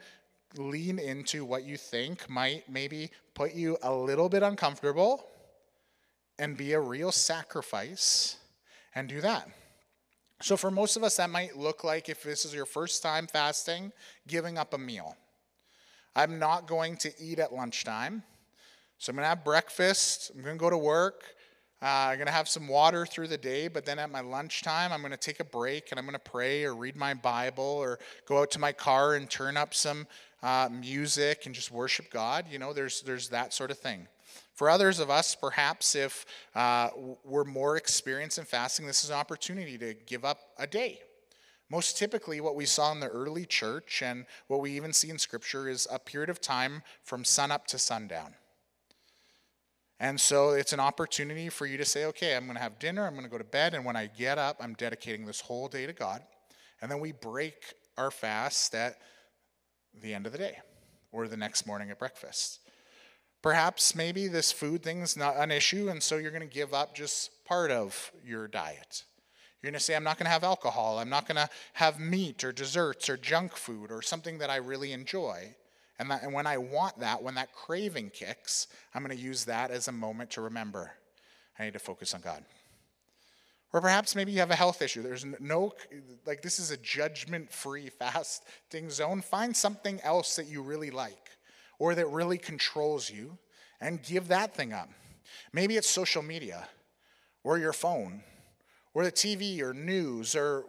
lean 0.58 1.00
into 1.00 1.44
what 1.44 1.64
you 1.64 1.78
think 1.78 2.30
might 2.30 2.70
maybe 2.70 3.12
put 3.34 3.54
you 3.54 3.78
a 3.84 3.94
little 3.94 4.30
bit 4.30 4.44
uncomfortable 4.44 5.28
and 6.40 6.58
be 6.58 6.74
a 6.74 6.80
real 6.80 7.12
sacrifice 7.12 8.38
and 8.94 9.08
do 9.08 9.22
that. 9.22 9.50
So, 10.42 10.58
for 10.58 10.70
most 10.70 10.98
of 10.98 11.04
us, 11.04 11.18
that 11.18 11.30
might 11.30 11.58
look 11.58 11.84
like 11.84 12.10
if 12.10 12.24
this 12.24 12.44
is 12.46 12.54
your 12.54 12.66
first 12.66 13.02
time 13.02 13.28
fasting, 13.28 13.92
giving 14.28 14.58
up 14.58 14.74
a 14.74 14.78
meal. 14.78 15.16
I'm 16.16 16.40
not 16.40 16.68
going 16.68 16.98
to 16.98 17.12
eat 17.20 17.40
at 17.40 17.54
lunchtime. 17.54 18.24
So, 18.98 19.12
I'm 19.12 19.16
going 19.16 19.24
to 19.24 19.30
have 19.30 19.46
breakfast. 19.46 20.32
I'm 20.36 20.44
going 20.44 20.58
to 20.58 20.60
go 20.60 20.70
to 20.70 20.78
work. 20.78 21.24
Uh, 21.82 22.10
I'm 22.10 22.18
going 22.18 22.28
to 22.28 22.32
have 22.32 22.48
some 22.48 22.68
water 22.68 23.06
through 23.06 23.28
the 23.28 23.38
day, 23.38 23.68
but 23.68 23.86
then 23.86 24.00
at 24.00 24.10
my 24.10 24.22
lunchtime, 24.22 24.92
I'm 24.92 25.02
going 25.02 25.12
to 25.12 25.18
take 25.18 25.40
a 25.40 25.46
break 25.46 25.92
and 25.92 26.00
I'm 26.00 26.06
going 26.06 26.14
to 26.14 26.20
pray 26.20 26.64
or 26.64 26.74
read 26.74 26.96
my 26.96 27.14
Bible 27.14 27.64
or 27.64 28.00
go 28.26 28.40
out 28.40 28.52
to 28.52 28.60
my 28.60 28.72
car 28.72 29.16
and 29.16 29.30
turn 29.30 29.58
up 29.58 29.74
some 29.74 30.08
uh, 30.42 30.70
music 30.72 31.46
and 31.46 31.54
just 31.54 31.72
worship 31.72 32.10
God. 32.10 32.46
You 32.50 32.60
know, 32.60 32.72
there's, 32.72 33.02
there's 33.02 33.30
that 33.30 33.54
sort 33.54 33.72
of 33.72 33.78
thing. 33.78 34.08
For 34.54 34.70
others 34.70 35.00
of 35.00 35.10
us, 35.10 35.36
perhaps 35.36 35.96
if 35.96 36.26
uh, 36.56 36.90
we're 37.26 37.44
more 37.44 37.76
experienced 37.76 38.38
in 38.38 38.46
fasting, 38.46 38.88
this 38.88 39.04
is 39.04 39.10
an 39.10 39.18
opportunity 39.18 39.78
to 39.78 39.94
give 40.06 40.24
up 40.24 40.40
a 40.58 40.66
day. 40.66 41.02
Most 41.70 41.98
typically, 41.98 42.40
what 42.42 42.56
we 42.56 42.66
saw 42.66 42.92
in 42.92 43.00
the 43.00 43.08
early 43.08 43.46
church 43.46 44.02
and 44.02 44.26
what 44.48 44.62
we 44.62 44.72
even 44.72 44.94
see 44.94 45.10
in 45.10 45.18
Scripture 45.18 45.68
is 45.68 45.88
a 45.92 46.00
period 46.00 46.30
of 46.30 46.40
time 46.40 46.84
from 47.04 47.26
sunup 47.26 47.68
to 47.68 47.80
sundown. 47.80 48.36
And 50.00 50.20
so 50.20 50.50
it's 50.52 50.74
an 50.74 50.80
opportunity 50.80 51.50
for 51.50 51.66
you 51.66 51.78
to 51.78 51.86
say, 51.86 52.06
okay, 52.06 52.36
I'm 52.36 52.46
going 52.46 52.58
to 52.58 52.62
have 52.62 52.80
dinner, 52.80 53.06
I'm 53.06 53.14
going 53.14 53.24
to 53.24 53.30
go 53.30 53.38
to 53.38 53.44
bed, 53.44 53.74
and 53.74 53.86
when 53.86 53.96
I 53.96 54.08
get 54.08 54.38
up, 54.38 54.58
I'm 54.60 54.74
dedicating 54.74 55.26
this 55.26 55.42
whole 55.42 55.68
day 55.68 55.86
to 55.86 55.94
God. 55.94 56.22
And 56.82 56.92
then 56.92 57.00
we 57.00 57.14
break 57.14 57.74
our 57.98 58.12
fast 58.12 58.76
at 58.76 58.98
the 60.02 60.14
end 60.14 60.26
of 60.26 60.34
the 60.34 60.38
day 60.38 60.58
or 61.12 61.28
the 61.28 61.38
next 61.38 61.66
morning 61.66 61.90
at 61.92 62.00
breakfast. 62.00 62.60
Perhaps 63.42 63.96
maybe 63.96 64.28
this 64.28 64.52
food 64.52 64.84
thing's 64.84 65.16
not 65.16 65.38
an 65.38 65.52
issue, 65.52 65.88
and 65.88 66.04
so 66.04 66.18
you're 66.18 66.32
going 66.32 66.42
to 66.42 66.54
give 66.54 66.74
up 66.74 66.94
just 66.94 67.46
part 67.46 67.72
of 67.72 68.12
your 68.26 68.48
diet. 68.48 69.06
You're 69.62 69.72
going 69.72 69.80
to 69.80 69.84
say, 69.84 69.96
I'm 69.96 70.04
not 70.04 70.18
going 70.18 70.26
to 70.26 70.32
have 70.32 70.44
alcohol, 70.44 71.00
I'm 71.00 71.10
not 71.10 71.28
going 71.28 71.38
to 71.38 71.50
have 71.74 72.00
meat 72.00 72.44
or 72.44 72.52
desserts 72.52 73.10
or 73.10 73.16
junk 73.16 73.56
food 73.56 73.92
or 73.92 74.02
something 74.02 74.40
that 74.40 74.50
I 74.50 74.58
really 74.58 74.92
enjoy. 74.92 75.56
And, 75.98 76.12
that, 76.12 76.24
and 76.24 76.34
when 76.34 76.46
I 76.46 76.58
want 76.58 77.00
that, 77.00 77.24
when 77.24 77.36
that 77.36 77.54
craving 77.54 78.10
kicks, 78.10 78.68
I'm 78.94 79.04
going 79.04 79.16
to 79.16 79.24
use 79.24 79.46
that 79.46 79.72
as 79.72 79.88
a 79.88 79.92
moment 79.92 80.32
to 80.32 80.42
remember 80.42 80.92
I 81.58 81.64
need 81.64 81.74
to 81.74 81.80
focus 81.80 82.14
on 82.14 82.22
God. 82.22 82.44
Or 83.72 83.82
perhaps 83.82 84.16
maybe 84.16 84.32
you 84.32 84.40
have 84.40 84.52
a 84.52 84.56
health 84.56 84.82
issue. 84.82 85.02
There's 85.02 85.26
no, 85.40 85.74
like, 86.26 86.42
this 86.42 86.60
is 86.60 86.72
a 86.72 86.78
judgment 86.78 87.52
free 87.52 87.90
fasting 88.00 88.90
zone. 88.90 89.22
Find 89.22 89.56
something 89.56 90.00
else 90.02 90.36
that 90.36 90.48
you 90.48 90.62
really 90.62 90.92
like 90.92 91.30
or 91.80 91.96
that 91.96 92.08
really 92.08 92.38
controls 92.38 93.10
you 93.10 93.38
and 93.82 94.02
give 94.02 94.30
that 94.30 94.54
thing 94.54 94.74
up. 94.74 94.90
Maybe 95.52 95.76
it's 95.78 95.90
social 95.90 96.22
media 96.22 96.68
or 97.44 97.58
your 97.58 97.74
phone 97.74 98.24
or 98.94 99.04
the 99.04 99.12
TV 99.12 99.62
or 99.62 99.74
news 99.74 100.36
or 100.36 100.66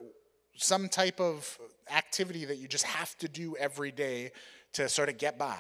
some 0.57 0.89
type 0.89 1.21
of 1.21 1.59
activity 1.95 2.45
that 2.47 2.57
you 2.57 2.67
just 2.67 2.85
have 2.85 3.17
to 3.19 3.29
do 3.29 3.57
every 3.57 3.93
day 3.93 4.33
to 4.77 4.89
sort 4.91 5.09
of 5.09 5.17
get 5.17 5.39
by. 5.39 5.59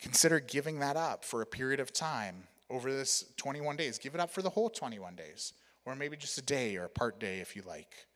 Consider 0.00 0.40
giving 0.40 0.78
that 0.78 0.96
up 0.96 1.22
for 1.22 1.42
a 1.42 1.46
period 1.46 1.78
of 1.78 1.92
time 1.92 2.44
over 2.70 2.90
this 2.90 3.24
21 3.36 3.76
days. 3.76 3.98
Give 3.98 4.14
it 4.14 4.20
up 4.20 4.30
for 4.30 4.40
the 4.40 4.48
whole 4.48 4.70
21 4.70 5.14
days, 5.14 5.52
or 5.84 5.94
maybe 5.94 6.16
just 6.16 6.38
a 6.38 6.42
day 6.42 6.76
or 6.76 6.84
a 6.84 6.88
part 6.88 7.20
day 7.20 7.40
if 7.40 7.54
you 7.54 7.62
like. 7.66 8.06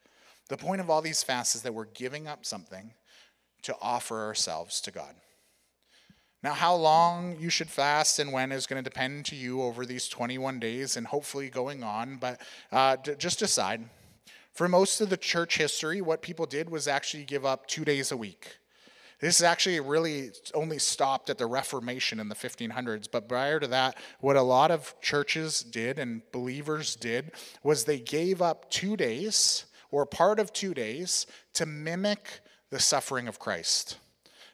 The 0.49 0.57
point 0.57 0.81
of 0.81 0.89
all 0.89 1.03
these 1.03 1.23
fasts 1.23 1.55
is 1.55 1.63
that 1.63 1.75
we're 1.75 1.85
giving 1.85 2.27
up 2.27 2.47
something 2.47 2.95
to 3.63 3.77
offer 3.83 4.25
ourselves 4.25 4.81
to 4.81 4.91
God. 4.91 5.15
Now, 6.43 6.55
how 6.55 6.75
long 6.75 7.37
you 7.39 7.51
should 7.51 7.69
fast 7.69 8.19
and 8.19 8.33
when 8.33 8.53
is 8.53 8.67
going 8.67 8.83
to 8.83 8.89
depend 8.89 9.27
to 9.27 9.37
you 9.37 9.61
over 9.61 9.85
these 9.85 10.09
21 10.09 10.61
days 10.61 10.97
and 10.97 11.07
hopefully 11.07 11.51
going 11.51 11.83
on, 11.83 12.17
but 12.17 12.41
uh, 12.73 12.97
d- 12.97 13.17
just 13.19 13.39
decide. 13.39 13.85
For 14.55 14.67
most 14.67 15.03
of 15.03 15.11
the 15.11 15.17
church 15.17 15.59
history, 15.59 16.01
what 16.01 16.23
people 16.23 16.47
did 16.47 16.71
was 16.71 16.89
actually 16.89 17.25
give 17.25 17.45
up 17.45 17.67
two 17.67 17.85
days 17.85 18.13
a 18.13 18.17
week. 18.17 18.59
This 19.21 19.37
is 19.37 19.43
actually 19.43 19.81
really 19.81 20.31
only 20.55 20.79
stopped 20.79 21.29
at 21.29 21.39
the 21.39 21.47
Reformation 21.47 22.21
in 22.21 22.29
the 22.29 22.37
1500s. 22.37 23.09
But 23.11 23.29
prior 23.29 23.59
to 23.59 23.67
that, 23.67 23.97
what 24.21 24.37
a 24.37 24.43
lot 24.43 24.71
of 24.71 24.95
churches 25.01 25.63
did 25.63 25.99
and 25.99 26.23
believers 26.31 26.95
did 26.95 27.33
was 27.63 27.85
they 27.85 27.99
gave 27.99 28.41
up 28.41 28.71
two 28.71 28.97
days 28.97 29.65
or 29.91 30.07
part 30.07 30.39
of 30.39 30.53
two 30.53 30.73
days 30.73 31.27
to 31.55 31.67
mimic 31.67 32.41
the 32.71 32.79
suffering 32.79 33.27
of 33.27 33.39
Christ. 33.39 33.99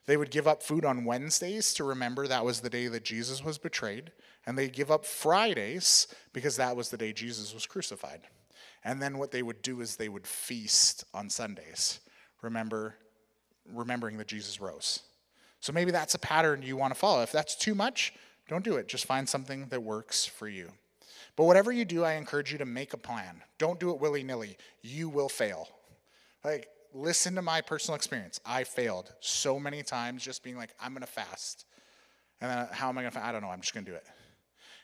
They 0.06 0.16
would 0.16 0.30
give 0.30 0.46
up 0.46 0.62
food 0.62 0.84
on 0.84 1.04
Wednesdays 1.04 1.74
to 1.74 1.84
remember 1.84 2.26
that 2.26 2.44
was 2.44 2.60
the 2.60 2.70
day 2.70 2.88
that 2.88 3.04
Jesus 3.04 3.44
was 3.44 3.58
betrayed. 3.58 4.12
And 4.46 4.56
they 4.56 4.68
give 4.68 4.90
up 4.90 5.04
Fridays 5.04 6.06
because 6.32 6.56
that 6.56 6.76
was 6.76 6.90
the 6.90 6.98
day 6.98 7.12
Jesus 7.12 7.52
was 7.52 7.66
crucified. 7.66 8.20
And 8.82 9.00
then 9.00 9.18
what 9.18 9.30
they 9.30 9.42
would 9.42 9.62
do 9.62 9.80
is 9.80 9.96
they 9.96 10.10
would 10.10 10.26
feast 10.26 11.04
on 11.14 11.30
Sundays. 11.30 12.00
Remember 12.42 12.96
remembering 13.72 14.18
that 14.18 14.28
Jesus 14.28 14.60
rose. 14.60 15.00
So 15.60 15.72
maybe 15.72 15.90
that's 15.90 16.14
a 16.14 16.18
pattern 16.18 16.62
you 16.62 16.76
want 16.76 16.92
to 16.92 16.98
follow. 16.98 17.22
If 17.22 17.32
that's 17.32 17.56
too 17.56 17.74
much, 17.74 18.12
don't 18.48 18.64
do 18.64 18.76
it. 18.76 18.88
Just 18.88 19.06
find 19.06 19.28
something 19.28 19.66
that 19.68 19.82
works 19.82 20.26
for 20.26 20.48
you. 20.48 20.70
But 21.36 21.44
whatever 21.44 21.72
you 21.72 21.84
do, 21.84 22.04
I 22.04 22.12
encourage 22.12 22.52
you 22.52 22.58
to 22.58 22.66
make 22.66 22.92
a 22.92 22.98
plan. 22.98 23.42
Don't 23.58 23.80
do 23.80 23.90
it 23.90 24.00
willy 24.00 24.22
nilly. 24.22 24.56
You 24.82 25.08
will 25.08 25.28
fail. 25.28 25.68
Like, 26.44 26.68
listen 26.92 27.34
to 27.34 27.42
my 27.42 27.60
personal 27.60 27.96
experience. 27.96 28.38
I 28.44 28.64
failed 28.64 29.12
so 29.20 29.58
many 29.58 29.82
times 29.82 30.22
just 30.22 30.44
being 30.44 30.56
like, 30.56 30.74
I'm 30.80 30.92
going 30.92 31.00
to 31.00 31.06
fast. 31.06 31.64
And 32.40 32.50
then 32.50 32.68
how 32.70 32.88
am 32.88 32.98
I 32.98 33.02
going 33.02 33.12
to 33.12 33.18
fast? 33.18 33.26
I 33.26 33.32
don't 33.32 33.42
know. 33.42 33.48
I'm 33.48 33.60
just 33.60 33.74
going 33.74 33.84
to 33.86 33.90
do 33.90 33.96
it. 33.96 34.06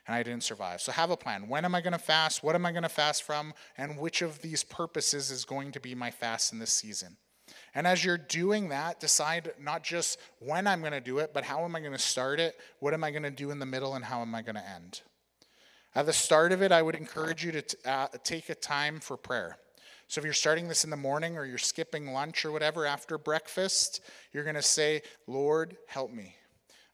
And 0.07 0.17
I 0.17 0.23
didn't 0.23 0.43
survive. 0.43 0.81
So 0.81 0.91
have 0.93 1.11
a 1.11 1.17
plan. 1.17 1.47
When 1.49 1.65
am 1.65 1.75
I 1.75 1.83
going 1.83 1.93
to 1.93 1.99
fast? 1.99 2.43
What 2.43 2.55
am 2.55 2.67
I 2.67 2.73
going 2.73 2.83
to 2.83 2.89
fast 2.89 3.23
from? 3.23 3.53
And 3.77 3.99
which 3.99 4.23
of 4.23 4.41
these 4.41 4.65
purposes 4.65 5.31
is 5.31 5.45
going 5.45 5.73
to 5.73 5.81
be 5.81 5.95
my 5.95 6.11
fast 6.11 6.53
in 6.53 6.59
this 6.59 6.73
season? 6.73 7.17
And 7.75 7.87
as 7.87 8.05
you're 8.05 8.19
doing 8.19 8.71
that, 8.71 9.01
decide 9.01 9.53
not 9.61 9.83
just 9.83 10.19
when 10.41 10.67
I'm 10.67 10.81
going 10.81 10.93
to 10.93 11.01
do 11.01 11.19
it, 11.19 11.33
but 11.33 11.45
how 11.45 11.65
am 11.65 11.77
I 11.77 11.81
going 11.81 11.93
to 11.93 11.99
start 11.99 12.41
it? 12.41 12.57
What 12.81 12.95
am 12.95 13.05
I 13.05 13.11
going 13.11 13.23
to 13.23 13.31
do 13.31 13.51
in 13.51 13.59
the 13.59 13.67
middle? 13.67 13.95
And 13.95 14.05
how 14.05 14.23
am 14.23 14.35
I 14.35 14.43
going 14.43 14.57
to 14.57 14.69
end? 14.69 15.03
At 15.95 16.07
the 16.07 16.13
start 16.13 16.53
of 16.53 16.63
it, 16.63 16.73
I 16.73 16.83
would 16.83 16.95
encourage 16.95 17.45
you 17.45 17.53
to 17.53 17.63
t- 17.63 17.77
uh, 17.85 18.09
take 18.23 18.49
a 18.49 18.55
time 18.55 19.01
for 19.01 19.17
prayer. 19.17 19.59
So 20.09 20.21
if 20.21 20.25
you're 20.25 20.35
starting 20.35 20.67
this 20.67 20.83
in 20.83 20.91
the 20.91 20.97
morning 20.97 21.37
or 21.37 21.45
you're 21.45 21.59
skipping 21.59 22.13
lunch 22.13 22.45
or 22.45 22.51
whatever 22.51 22.87
after 22.87 23.17
breakfast, 23.19 24.01
you're 24.33 24.45
going 24.45 24.57
to 24.57 24.63
say, 24.63 25.03
Lord, 25.29 25.77
help 25.87 26.13
me. 26.13 26.35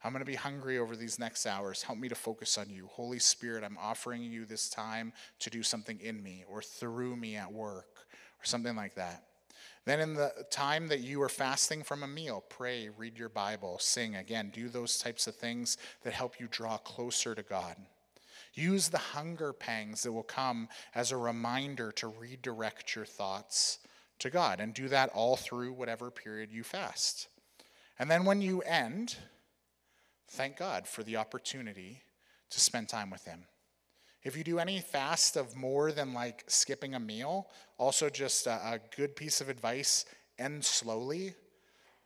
I'm 0.04 0.12
going 0.12 0.24
to 0.24 0.30
be 0.30 0.36
hungry 0.36 0.78
over 0.78 0.94
these 0.94 1.18
next 1.18 1.46
hours. 1.46 1.82
Help 1.82 1.98
me 1.98 2.08
to 2.08 2.14
focus 2.14 2.58
on 2.58 2.68
you. 2.70 2.86
Holy 2.86 3.18
Spirit, 3.18 3.64
I'm 3.64 3.78
offering 3.80 4.22
you 4.22 4.44
this 4.44 4.68
time 4.68 5.12
to 5.40 5.50
do 5.50 5.62
something 5.62 5.98
in 6.00 6.22
me 6.22 6.44
or 6.48 6.62
through 6.62 7.16
me 7.16 7.36
at 7.36 7.52
work 7.52 8.06
or 8.40 8.44
something 8.44 8.76
like 8.76 8.94
that. 8.94 9.24
Then, 9.86 10.00
in 10.00 10.14
the 10.14 10.32
time 10.50 10.88
that 10.88 11.00
you 11.00 11.22
are 11.22 11.28
fasting 11.28 11.84
from 11.84 12.02
a 12.02 12.08
meal, 12.08 12.42
pray, 12.48 12.88
read 12.88 13.16
your 13.16 13.28
Bible, 13.28 13.78
sing. 13.78 14.16
Again, 14.16 14.50
do 14.52 14.68
those 14.68 14.98
types 14.98 15.28
of 15.28 15.36
things 15.36 15.78
that 16.02 16.12
help 16.12 16.40
you 16.40 16.48
draw 16.50 16.76
closer 16.76 17.36
to 17.36 17.42
God. 17.44 17.76
Use 18.52 18.88
the 18.88 18.98
hunger 18.98 19.52
pangs 19.52 20.02
that 20.02 20.10
will 20.10 20.24
come 20.24 20.68
as 20.92 21.12
a 21.12 21.16
reminder 21.16 21.92
to 21.92 22.08
redirect 22.08 22.96
your 22.96 23.04
thoughts 23.04 23.78
to 24.18 24.28
God, 24.28 24.58
and 24.58 24.74
do 24.74 24.88
that 24.88 25.10
all 25.10 25.36
through 25.36 25.72
whatever 25.72 26.10
period 26.10 26.50
you 26.50 26.64
fast. 26.64 27.28
And 27.96 28.10
then, 28.10 28.24
when 28.24 28.42
you 28.42 28.62
end, 28.62 29.16
thank 30.26 30.56
God 30.56 30.88
for 30.88 31.04
the 31.04 31.16
opportunity 31.16 32.02
to 32.50 32.58
spend 32.58 32.88
time 32.88 33.10
with 33.10 33.24
Him. 33.24 33.44
If 34.26 34.36
you 34.36 34.42
do 34.42 34.58
any 34.58 34.80
fast 34.80 35.36
of 35.36 35.54
more 35.54 35.92
than 35.92 36.12
like 36.12 36.42
skipping 36.48 36.96
a 36.96 36.98
meal, 36.98 37.46
also 37.78 38.10
just 38.10 38.48
a, 38.48 38.54
a 38.54 38.80
good 38.96 39.14
piece 39.14 39.40
of 39.40 39.48
advice 39.48 40.04
end 40.36 40.64
slowly. 40.64 41.34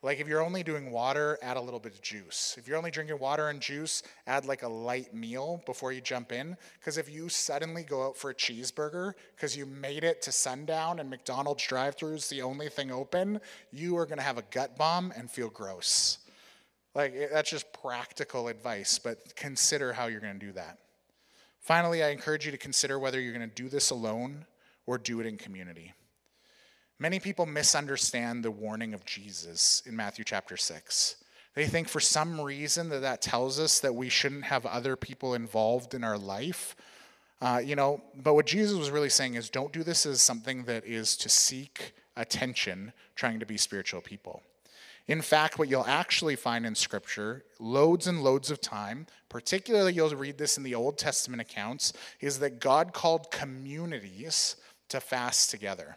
Like 0.03 0.21
if 0.21 0.29
you're 0.29 0.45
only 0.45 0.63
doing 0.63 0.91
water, 0.91 1.39
add 1.41 1.57
a 1.57 1.61
little 1.63 1.81
bit 1.81 1.95
of 1.95 2.03
juice. 2.03 2.57
If 2.59 2.69
you're 2.69 2.77
only 2.77 2.91
drinking 2.91 3.19
water 3.19 3.49
and 3.49 3.59
juice, 3.59 4.03
add 4.27 4.45
like 4.45 4.65
a 4.65 4.69
light 4.69 5.15
meal 5.15 5.63
before 5.65 5.93
you 5.93 6.03
jump 6.03 6.31
in. 6.31 6.59
Because 6.79 6.99
if 6.99 7.11
you 7.11 7.31
suddenly 7.31 7.85
go 7.85 8.07
out 8.09 8.19
for 8.19 8.29
a 8.29 8.35
cheeseburger 8.35 9.15
because 9.35 9.57
you 9.57 9.65
made 9.65 10.05
it 10.05 10.21
to 10.21 10.31
sundown 10.31 11.01
and 11.01 11.09
McDonald's 11.09 11.67
drive-through 11.67 12.17
is 12.17 12.29
the 12.29 12.43
only 12.43 12.69
thing 12.69 12.93
open, 12.93 13.41
you 13.73 13.97
are 13.97 14.05
going 14.05 14.19
to 14.19 14.25
have 14.25 14.37
a 14.37 14.45
gut 14.51 14.77
bomb 14.77 15.11
and 15.17 15.31
feel 15.31 15.49
gross. 15.49 16.19
Like 16.95 17.31
that's 17.33 17.49
just 17.49 17.73
practical 17.73 18.49
advice, 18.49 18.99
but 18.99 19.35
consider 19.37 19.95
how 19.95 20.09
you're 20.09 20.21
going 20.21 20.39
to 20.39 20.47
do 20.47 20.53
that. 20.53 20.77
Finally, 21.61 22.03
I 22.03 22.09
encourage 22.09 22.47
you 22.47 22.53
to 22.53 22.59
consider 22.59 22.99
whether 22.99 23.21
you're 23.21 23.35
going 23.35 23.49
to 23.49 23.55
do 23.55 23.69
this 23.69 23.91
alone 23.91 24.47
or 24.87 24.99
do 24.99 25.21
it 25.21 25.27
in 25.27 25.37
community. 25.37 25.93
Many 26.99 27.21
people 27.21 27.47
misunderstand 27.47 28.45
the 28.45 28.51
warning 28.51 28.93
of 28.93 29.05
Jesus 29.05 29.83
in 29.87 29.97
Matthew 29.97 30.25
chapter 30.25 30.57
6. 30.57 31.17
They 31.55 31.67
think 31.67 31.89
for 31.89 32.01
some 32.01 32.41
reason 32.41 32.89
that 32.91 33.01
that 33.01 33.23
tells 33.23 33.59
us 33.59 33.81
that 33.81 33.95
we 33.95 34.09
shouldn't 34.09 34.45
have 34.45 34.67
other 34.67 34.97
people 34.97 35.35
involved 35.35 35.95
in 35.95 36.05
our 36.05 36.19
life. 36.19 36.77
Uh, 37.41 37.61
you 37.65 37.75
know, 37.75 38.03
but 38.23 38.35
what 38.35 38.47
Jesus 38.47 38.79
was 38.79 38.91
really 38.91 39.09
saying 39.09 39.35
is 39.35 39.49
don't 39.49 39.73
do 39.73 39.83
this 39.83 40.07
as 40.07 40.21
something 40.21 40.65
that 40.65 40.87
is 40.87 41.17
to 41.17 41.29
seek 41.29 41.93
attention, 42.17 42.93
trying 43.15 43.41
to 43.41 43.47
be 43.47 43.57
spiritual 43.57 44.01
people. 44.01 44.43
In 45.07 45.23
fact, 45.23 45.59
what 45.59 45.69
you'll 45.69 45.87
actually 45.87 46.37
find 46.37 46.65
in 46.65 46.75
Scripture, 46.75 47.45
loads 47.59 48.07
and 48.07 48.23
loads 48.23 48.51
of 48.51 48.61
time, 48.61 49.07
particularly 49.29 49.93
you'll 49.93 50.11
read 50.11 50.39
this 50.39 50.57
in 50.57 50.63
the 50.63 50.75
Old 50.75 50.99
Testament 50.99 51.41
accounts, 51.41 51.93
is 52.21 52.39
that 52.39 52.61
God 52.61 52.93
called 52.93 53.31
communities 53.31 54.57
to 54.89 55.01
fast 55.01 55.51
together. 55.51 55.97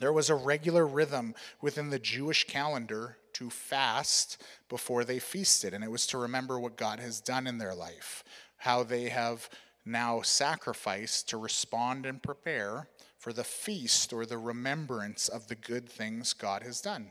There 0.00 0.12
was 0.12 0.30
a 0.30 0.34
regular 0.34 0.86
rhythm 0.86 1.34
within 1.60 1.90
the 1.90 1.98
Jewish 1.98 2.44
calendar 2.44 3.16
to 3.34 3.50
fast 3.50 4.42
before 4.68 5.04
they 5.04 5.18
feasted, 5.18 5.74
and 5.74 5.82
it 5.82 5.90
was 5.90 6.06
to 6.08 6.18
remember 6.18 6.60
what 6.60 6.76
God 6.76 7.00
has 7.00 7.20
done 7.20 7.46
in 7.46 7.58
their 7.58 7.74
life, 7.74 8.22
how 8.58 8.82
they 8.82 9.08
have 9.08 9.48
now 9.84 10.20
sacrificed 10.22 11.28
to 11.30 11.36
respond 11.36 12.06
and 12.06 12.22
prepare 12.22 12.88
for 13.18 13.32
the 13.32 13.44
feast 13.44 14.12
or 14.12 14.26
the 14.26 14.38
remembrance 14.38 15.28
of 15.28 15.48
the 15.48 15.54
good 15.54 15.88
things 15.88 16.32
God 16.32 16.62
has 16.62 16.80
done. 16.80 17.08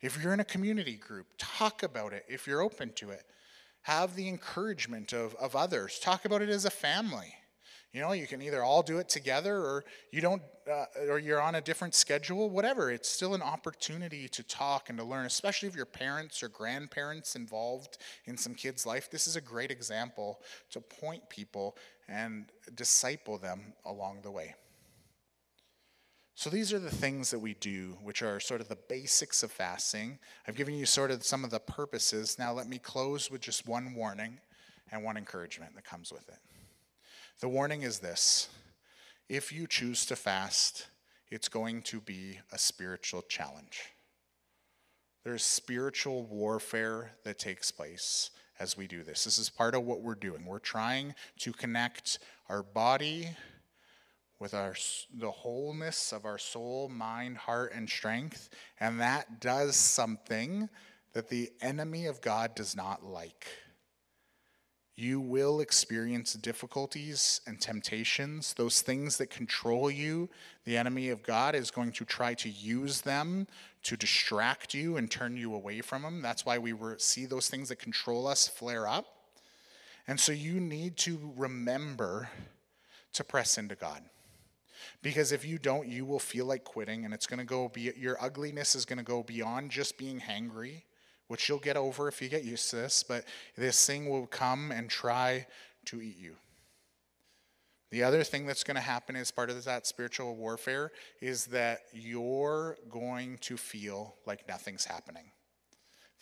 If 0.00 0.22
you're 0.22 0.34
in 0.34 0.40
a 0.40 0.44
community 0.44 0.96
group, 0.96 1.26
talk 1.38 1.82
about 1.82 2.12
it 2.12 2.24
if 2.28 2.46
you're 2.46 2.60
open 2.60 2.92
to 2.96 3.10
it. 3.10 3.24
Have 3.82 4.16
the 4.16 4.28
encouragement 4.28 5.12
of, 5.12 5.34
of 5.36 5.54
others. 5.54 5.98
Talk 6.00 6.24
about 6.24 6.42
it 6.42 6.48
as 6.48 6.64
a 6.64 6.70
family. 6.70 7.34
You 7.92 8.02
know, 8.02 8.12
you 8.12 8.26
can 8.26 8.42
either 8.42 8.62
all 8.62 8.82
do 8.82 8.98
it 8.98 9.08
together 9.08 9.56
or 9.56 9.84
you 10.10 10.20
don't, 10.20 10.42
uh, 10.70 10.84
or 11.08 11.18
you're 11.18 11.40
on 11.40 11.54
a 11.54 11.62
different 11.62 11.94
schedule, 11.94 12.50
whatever. 12.50 12.90
It's 12.90 13.08
still 13.08 13.34
an 13.34 13.40
opportunity 13.40 14.28
to 14.28 14.42
talk 14.42 14.90
and 14.90 14.98
to 14.98 15.04
learn, 15.04 15.24
especially 15.24 15.68
if 15.68 15.76
your 15.76 15.86
parents 15.86 16.42
or 16.42 16.48
grandparents 16.48 17.36
involved 17.36 17.96
in 18.26 18.36
some 18.36 18.54
kid's 18.54 18.84
life. 18.84 19.10
This 19.10 19.26
is 19.26 19.36
a 19.36 19.40
great 19.40 19.70
example 19.70 20.42
to 20.72 20.80
point 20.80 21.26
people 21.30 21.76
and 22.06 22.52
disciple 22.74 23.38
them 23.38 23.72
along 23.86 24.20
the 24.22 24.30
way. 24.30 24.54
So 26.36 26.50
these 26.50 26.70
are 26.74 26.78
the 26.78 26.90
things 26.90 27.30
that 27.30 27.38
we 27.38 27.54
do, 27.54 27.96
which 28.02 28.22
are 28.22 28.38
sort 28.40 28.60
of 28.60 28.68
the 28.68 28.76
basics 28.76 29.42
of 29.42 29.50
fasting. 29.50 30.18
I've 30.46 30.54
given 30.54 30.74
you 30.74 30.84
sort 30.84 31.10
of 31.10 31.24
some 31.24 31.44
of 31.44 31.50
the 31.50 31.58
purposes. 31.58 32.38
Now 32.38 32.52
let 32.52 32.68
me 32.68 32.78
close 32.78 33.30
with 33.30 33.40
just 33.40 33.66
one 33.66 33.94
warning 33.94 34.38
and 34.92 35.02
one 35.02 35.16
encouragement 35.16 35.74
that 35.74 35.86
comes 35.86 36.12
with 36.12 36.28
it. 36.28 36.38
The 37.40 37.48
warning 37.48 37.82
is 37.82 38.00
this 38.00 38.50
if 39.30 39.50
you 39.50 39.66
choose 39.66 40.04
to 40.06 40.14
fast, 40.14 40.88
it's 41.30 41.48
going 41.48 41.80
to 41.82 42.02
be 42.02 42.38
a 42.52 42.58
spiritual 42.58 43.22
challenge. 43.22 43.80
There's 45.24 45.42
spiritual 45.42 46.24
warfare 46.24 47.12
that 47.24 47.38
takes 47.38 47.70
place 47.70 48.30
as 48.60 48.76
we 48.76 48.86
do 48.86 49.02
this. 49.02 49.24
This 49.24 49.38
is 49.38 49.48
part 49.48 49.74
of 49.74 49.84
what 49.84 50.02
we're 50.02 50.14
doing. 50.14 50.44
We're 50.44 50.58
trying 50.58 51.14
to 51.38 51.54
connect 51.54 52.18
our 52.50 52.62
body 52.62 53.30
with 54.38 54.54
our 54.54 54.74
the 55.14 55.30
wholeness 55.30 56.12
of 56.12 56.24
our 56.24 56.38
soul, 56.38 56.88
mind, 56.88 57.36
heart 57.36 57.72
and 57.74 57.88
strength, 57.88 58.50
and 58.80 59.00
that 59.00 59.40
does 59.40 59.76
something 59.76 60.68
that 61.12 61.28
the 61.28 61.50
enemy 61.62 62.06
of 62.06 62.20
God 62.20 62.54
does 62.54 62.76
not 62.76 63.04
like. 63.04 63.46
You 64.98 65.20
will 65.20 65.60
experience 65.60 66.32
difficulties 66.34 67.42
and 67.46 67.60
temptations. 67.60 68.54
Those 68.54 68.80
things 68.80 69.18
that 69.18 69.28
control 69.28 69.90
you, 69.90 70.30
the 70.64 70.78
enemy 70.78 71.10
of 71.10 71.22
God 71.22 71.54
is 71.54 71.70
going 71.70 71.92
to 71.92 72.06
try 72.06 72.32
to 72.34 72.48
use 72.48 73.02
them 73.02 73.46
to 73.82 73.96
distract 73.96 74.72
you 74.72 74.96
and 74.96 75.10
turn 75.10 75.36
you 75.36 75.54
away 75.54 75.82
from 75.82 76.02
Him. 76.02 76.22
That's 76.22 76.46
why 76.46 76.56
we 76.56 76.74
see 76.96 77.26
those 77.26 77.48
things 77.48 77.68
that 77.68 77.78
control 77.78 78.26
us 78.26 78.48
flare 78.48 78.88
up. 78.88 79.06
And 80.08 80.18
so 80.18 80.32
you 80.32 80.60
need 80.60 80.96
to 80.98 81.32
remember 81.36 82.30
to 83.12 83.24
press 83.24 83.58
into 83.58 83.74
God. 83.74 84.02
Because 85.02 85.32
if 85.32 85.44
you 85.44 85.58
don't, 85.58 85.88
you 85.88 86.04
will 86.04 86.18
feel 86.18 86.46
like 86.46 86.64
quitting, 86.64 87.04
and 87.04 87.14
it's 87.14 87.26
going 87.26 87.38
to 87.38 87.46
go 87.46 87.68
be 87.68 87.92
your 87.96 88.16
ugliness 88.22 88.74
is 88.74 88.84
going 88.84 88.98
to 88.98 89.04
go 89.04 89.22
beyond 89.22 89.70
just 89.70 89.98
being 89.98 90.20
hangry 90.20 90.82
which 91.28 91.48
you'll 91.48 91.58
get 91.58 91.76
over 91.76 92.08
if 92.08 92.22
you 92.22 92.28
get 92.28 92.44
used 92.44 92.70
to 92.70 92.76
this, 92.76 93.02
but 93.02 93.24
this 93.56 93.84
thing 93.86 94.08
will 94.08 94.26
come 94.26 94.70
and 94.70 94.88
try 94.88 95.46
to 95.86 96.00
eat 96.00 96.16
you. 96.18 96.36
The 97.90 98.02
other 98.02 98.24
thing 98.24 98.46
that's 98.46 98.64
going 98.64 98.76
to 98.76 98.80
happen 98.80 99.16
as 99.16 99.30
part 99.30 99.48
of 99.48 99.64
that 99.64 99.86
spiritual 99.86 100.34
warfare 100.34 100.90
is 101.20 101.46
that 101.46 101.82
you're 101.92 102.76
going 102.90 103.38
to 103.42 103.56
feel 103.56 104.16
like 104.26 104.48
nothing's 104.48 104.84
happening. 104.84 105.30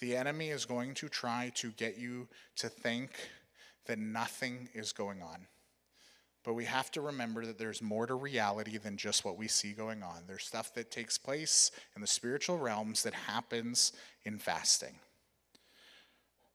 The 0.01 0.17
enemy 0.17 0.51
is 0.51 0.67
going 0.67 0.95
to 0.95 1.09
try 1.09 1.53
to 1.57 1.71
get 1.71 1.97
you 1.97 2.29
to 2.57 2.69
think 2.69 3.11
that 3.87 3.99
nothing 3.99 4.69
is 4.75 4.93
going 4.93 5.23
on. 5.23 5.47
But 6.45 6.55
we 6.55 6.67
have 6.67 6.91
to 6.93 7.01
remember 7.01 7.47
that 7.47 7.59
there's 7.59 7.81
more 7.81 8.07
to 8.07 8.15
reality 8.15 8.77
than 8.77 8.99
just 8.99 9.25
what 9.25 9.39
we 9.39 9.49
see 9.49 9.73
going 9.73 10.03
on. 10.03 10.25
There's 10.27 10.45
stuff 10.45 10.75
that 10.75 10.91
takes 10.91 11.17
place 11.17 11.71
in 11.97 12.03
the 12.03 12.07
spiritual 12.07 12.59
realms 12.59 13.03
that 13.03 13.15
happens 13.15 13.93
in 14.25 14.39
fasting. 14.39 14.95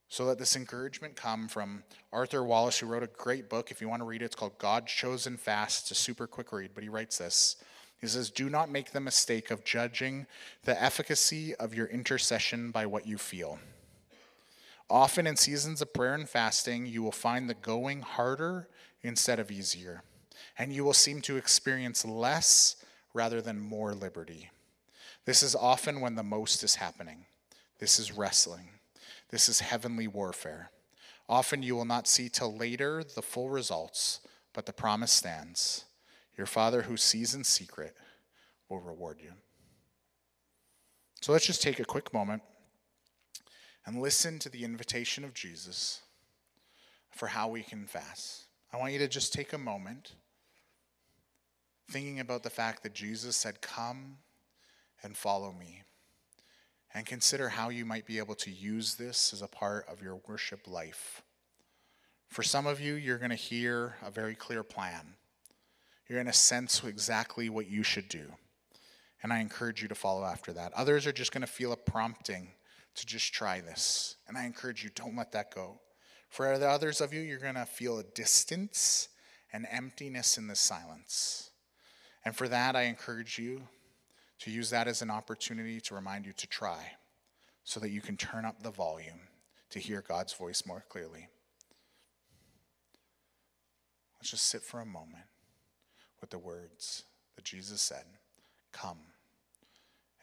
So 0.07 0.25
let 0.25 0.39
this 0.39 0.55
encouragement 0.55 1.15
come 1.15 1.47
from 1.47 1.83
Arthur 2.13 2.43
Wallis, 2.43 2.79
who 2.79 2.87
wrote 2.87 3.03
a 3.03 3.07
great 3.07 3.49
book. 3.49 3.71
If 3.71 3.81
you 3.81 3.89
want 3.89 4.01
to 4.01 4.05
read 4.05 4.21
it, 4.21 4.25
it's 4.25 4.35
called 4.35 4.57
God's 4.57 4.91
Chosen 4.91 5.37
Fast. 5.37 5.83
It's 5.83 5.91
a 5.91 5.95
super 5.95 6.27
quick 6.27 6.51
read, 6.51 6.71
but 6.73 6.83
he 6.83 6.89
writes 6.89 7.17
this. 7.17 7.57
He 7.99 8.07
says, 8.07 8.29
Do 8.29 8.49
not 8.49 8.69
make 8.69 8.91
the 8.91 8.99
mistake 8.99 9.51
of 9.51 9.63
judging 9.63 10.25
the 10.63 10.81
efficacy 10.81 11.53
of 11.55 11.75
your 11.75 11.87
intercession 11.87 12.71
by 12.71 12.85
what 12.85 13.05
you 13.05 13.17
feel. 13.17 13.59
Often 14.89 15.27
in 15.27 15.35
seasons 15.35 15.81
of 15.81 15.93
prayer 15.93 16.15
and 16.15 16.27
fasting, 16.27 16.87
you 16.87 17.03
will 17.03 17.11
find 17.11 17.47
the 17.47 17.53
going 17.53 18.01
harder 18.01 18.67
instead 19.01 19.39
of 19.39 19.51
easier, 19.51 20.03
and 20.57 20.73
you 20.73 20.83
will 20.83 20.93
seem 20.93 21.21
to 21.21 21.37
experience 21.37 22.05
less 22.05 22.75
rather 23.13 23.41
than 23.41 23.59
more 23.59 23.93
liberty. 23.93 24.49
This 25.25 25.43
is 25.43 25.55
often 25.55 26.01
when 26.01 26.15
the 26.15 26.23
most 26.23 26.63
is 26.63 26.75
happening. 26.75 27.25
This 27.79 27.99
is 27.99 28.11
wrestling. 28.11 28.69
This 29.29 29.47
is 29.47 29.59
heavenly 29.59 30.07
warfare. 30.07 30.71
Often 31.27 31.63
you 31.63 31.75
will 31.75 31.85
not 31.85 32.07
see 32.07 32.29
till 32.29 32.55
later 32.55 33.03
the 33.03 33.21
full 33.21 33.49
results, 33.49 34.21
but 34.53 34.65
the 34.65 34.73
promise 34.73 35.11
stands. 35.11 35.85
Your 36.35 36.47
Father 36.47 36.83
who 36.83 36.97
sees 36.97 37.35
in 37.35 37.43
secret 37.43 37.95
will 38.67 38.79
reward 38.79 39.19
you. 39.21 39.33
So 41.21 41.31
let's 41.31 41.45
just 41.45 41.61
take 41.61 41.79
a 41.79 41.85
quick 41.85 42.13
moment 42.13 42.41
and 43.85 44.01
listen 44.01 44.39
to 44.39 44.49
the 44.49 44.63
invitation 44.63 45.23
of 45.23 45.33
Jesus 45.33 46.01
for 47.11 47.27
how 47.27 47.47
we 47.49 47.61
can 47.61 47.85
fast. 47.85 48.48
I 48.71 48.77
want 48.77 48.93
you 48.93 48.99
to 48.99 49.07
just 49.07 49.33
take 49.33 49.53
a 49.53 49.57
moment 49.57 50.13
thinking 51.89 52.19
about 52.19 52.43
the 52.43 52.49
fact 52.49 52.83
that 52.83 52.93
Jesus 52.93 53.35
said, 53.35 53.61
Come 53.61 54.17
and 55.03 55.17
follow 55.17 55.51
me. 55.51 55.83
And 56.93 57.05
consider 57.05 57.49
how 57.49 57.69
you 57.69 57.85
might 57.85 58.05
be 58.05 58.17
able 58.17 58.35
to 58.35 58.51
use 58.51 58.95
this 58.95 59.31
as 59.33 59.41
a 59.41 59.47
part 59.47 59.87
of 59.87 60.01
your 60.01 60.19
worship 60.27 60.67
life. 60.67 61.21
For 62.27 62.43
some 62.43 62.67
of 62.67 62.79
you, 62.79 62.95
you're 62.95 63.17
going 63.17 63.29
to 63.29 63.35
hear 63.35 63.95
a 64.03 64.11
very 64.11 64.35
clear 64.35 64.63
plan. 64.63 65.15
You're 66.07 66.17
going 66.17 66.31
to 66.31 66.33
sense 66.33 66.83
exactly 66.83 67.49
what 67.49 67.69
you 67.69 67.83
should 67.83 68.09
do. 68.09 68.25
And 69.21 69.31
I 69.31 69.39
encourage 69.39 69.81
you 69.81 69.87
to 69.87 69.95
follow 69.95 70.23
after 70.23 70.53
that. 70.53 70.73
Others 70.73 71.05
are 71.05 71.11
just 71.11 71.31
going 71.31 71.41
to 71.41 71.47
feel 71.47 71.71
a 71.71 71.77
prompting 71.77 72.49
to 72.95 73.05
just 73.05 73.33
try 73.33 73.61
this. 73.61 74.15
And 74.27 74.37
I 74.37 74.45
encourage 74.45 74.83
you, 74.83 74.89
don't 74.95 75.15
let 75.15 75.31
that 75.33 75.53
go. 75.53 75.79
For 76.29 76.57
the 76.57 76.69
others 76.69 77.01
of 77.01 77.13
you, 77.13 77.21
you're 77.21 77.39
going 77.39 77.55
to 77.55 77.65
feel 77.65 77.99
a 77.99 78.03
distance 78.03 79.09
and 79.51 79.67
emptiness 79.69 80.37
in 80.37 80.47
the 80.47 80.55
silence. 80.55 81.49
And 82.23 82.35
for 82.35 82.47
that, 82.47 82.75
I 82.75 82.83
encourage 82.83 83.39
you 83.39 83.63
to 84.39 84.51
use 84.51 84.69
that 84.69 84.87
as 84.87 85.01
an 85.01 85.09
opportunity 85.09 85.81
to 85.81 85.95
remind 85.95 86.25
you 86.25 86.33
to 86.33 86.47
try 86.47 86.93
so 87.63 87.79
that 87.79 87.89
you 87.89 88.01
can 88.01 88.15
turn 88.15 88.45
up 88.45 88.61
the 88.61 88.71
volume 88.71 89.21
to 89.71 89.79
hear 89.79 90.03
God's 90.07 90.33
voice 90.33 90.65
more 90.65 90.83
clearly. 90.87 91.27
Let's 94.19 94.31
just 94.31 94.47
sit 94.47 94.61
for 94.61 94.81
a 94.81 94.85
moment 94.85 95.25
with 96.21 96.29
the 96.29 96.37
words 96.37 97.03
that 97.35 97.45
Jesus 97.45 97.81
said 97.81 98.05
Come 98.71 98.99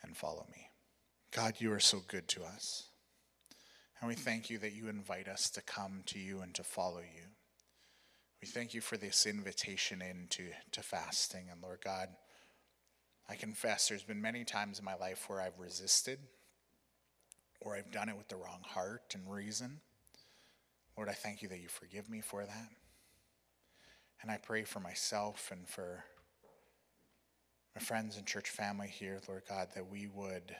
and 0.03 0.17
follow 0.17 0.47
me. 0.53 0.71
God, 1.33 1.55
you 1.59 1.73
are 1.73 1.81
so 1.81 2.01
good 2.07 2.29
to 2.29 2.45
us. 2.45 2.91
And 4.01 4.09
we 4.09 4.14
thank 4.14 4.51
you 4.51 4.59
that 4.59 4.74
you 4.74 4.88
invite 4.88 5.28
us 5.28 5.49
to 5.51 5.62
come 5.62 6.03
to 6.07 6.18
you 6.18 6.40
and 6.40 6.55
to 6.55 6.62
follow 6.62 7.01
you. 7.01 7.22
We 8.42 8.49
thank 8.49 8.74
you 8.74 8.80
for 8.80 8.97
this 8.97 9.26
invitation 9.26 10.03
into 10.03 10.49
to 10.72 10.82
fasting. 10.82 11.47
And 11.51 11.62
Lord 11.62 11.80
God, 11.82 12.09
I 13.28 13.34
confess 13.34 13.88
there's 13.88 14.03
been 14.03 14.20
many 14.20 14.44
times 14.44 14.78
in 14.78 14.84
my 14.84 14.94
life 14.94 15.28
where 15.28 15.40
I've 15.40 15.59
resisted 15.59 16.18
or 17.61 17.74
I've 17.74 17.90
done 17.90 18.09
it 18.09 18.16
with 18.16 18.28
the 18.28 18.36
wrong 18.36 18.61
heart 18.62 19.14
and 19.14 19.32
reason. 19.32 19.80
Lord, 20.97 21.09
I 21.09 21.14
thank 21.14 21.42
you 21.42 21.49
that 21.49 21.61
you 21.61 21.68
forgive 21.68 22.09
me 22.09 22.20
for 22.20 22.44
that. 22.44 22.68
And 24.22 24.30
I 24.30 24.36
pray 24.36 24.64
for 24.64 24.80
myself 24.80 25.51
and 25.51 25.68
for 25.68 26.05
my 27.74 27.80
friends 27.80 28.16
and 28.16 28.26
church 28.26 28.51
family 28.51 28.88
here, 28.88 29.20
Lord 29.28 29.42
God, 29.49 29.68
that 29.74 29.90
we 29.90 30.07
would 30.07 30.55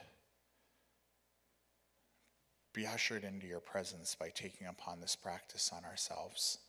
be 2.77 2.85
ushered 2.85 3.23
into 3.23 3.47
your 3.47 3.59
presence 3.59 4.13
by 4.13 4.29
taking 4.29 4.67
upon 4.67 5.01
this 5.01 5.15
practice 5.15 5.71
on 5.75 5.83
ourselves. 5.83 6.59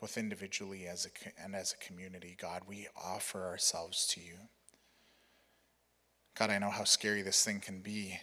Both 0.00 0.16
individually 0.16 0.86
as 0.86 1.04
a, 1.04 1.42
and 1.42 1.56
as 1.56 1.72
a 1.74 1.84
community, 1.84 2.36
God, 2.40 2.62
we 2.68 2.86
offer 2.96 3.44
ourselves 3.44 4.06
to 4.14 4.20
you. 4.20 4.36
God, 6.38 6.50
I 6.50 6.58
know 6.58 6.70
how 6.70 6.84
scary 6.84 7.22
this 7.22 7.44
thing 7.44 7.58
can 7.58 7.80
be 7.80 8.20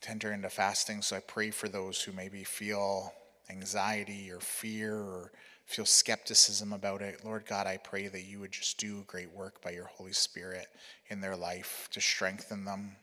to 0.00 0.10
enter 0.10 0.32
into 0.32 0.50
fasting, 0.50 1.02
so 1.02 1.14
I 1.14 1.20
pray 1.20 1.52
for 1.52 1.68
those 1.68 2.02
who 2.02 2.10
maybe 2.10 2.42
feel 2.42 3.12
anxiety 3.48 4.28
or 4.32 4.40
fear 4.40 4.96
or 4.96 5.30
feel 5.66 5.86
skepticism 5.86 6.72
about 6.72 7.00
it. 7.00 7.24
Lord 7.24 7.46
God, 7.46 7.68
I 7.68 7.76
pray 7.76 8.08
that 8.08 8.24
you 8.24 8.40
would 8.40 8.50
just 8.50 8.76
do 8.76 9.04
great 9.06 9.30
work 9.30 9.62
by 9.62 9.70
your 9.70 9.86
Holy 9.86 10.14
Spirit 10.14 10.66
in 11.10 11.20
their 11.20 11.36
life 11.36 11.88
to 11.92 12.00
strengthen 12.00 12.64
them, 12.64 12.96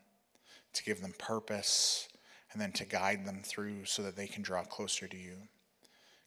to 0.73 0.83
give 0.83 0.99
them 0.99 1.13
purpose, 1.17 2.09
and 2.57 2.63
then 2.63 2.71
to 2.71 2.85
guide 2.85 3.23
them 3.23 3.41
through 3.43 3.85
so 3.85 4.01
that 4.01 4.15
they 4.15 4.25
can 4.25 4.41
draw 4.41 4.63
closer 4.63 5.07
to 5.07 5.15
you. 5.15 5.35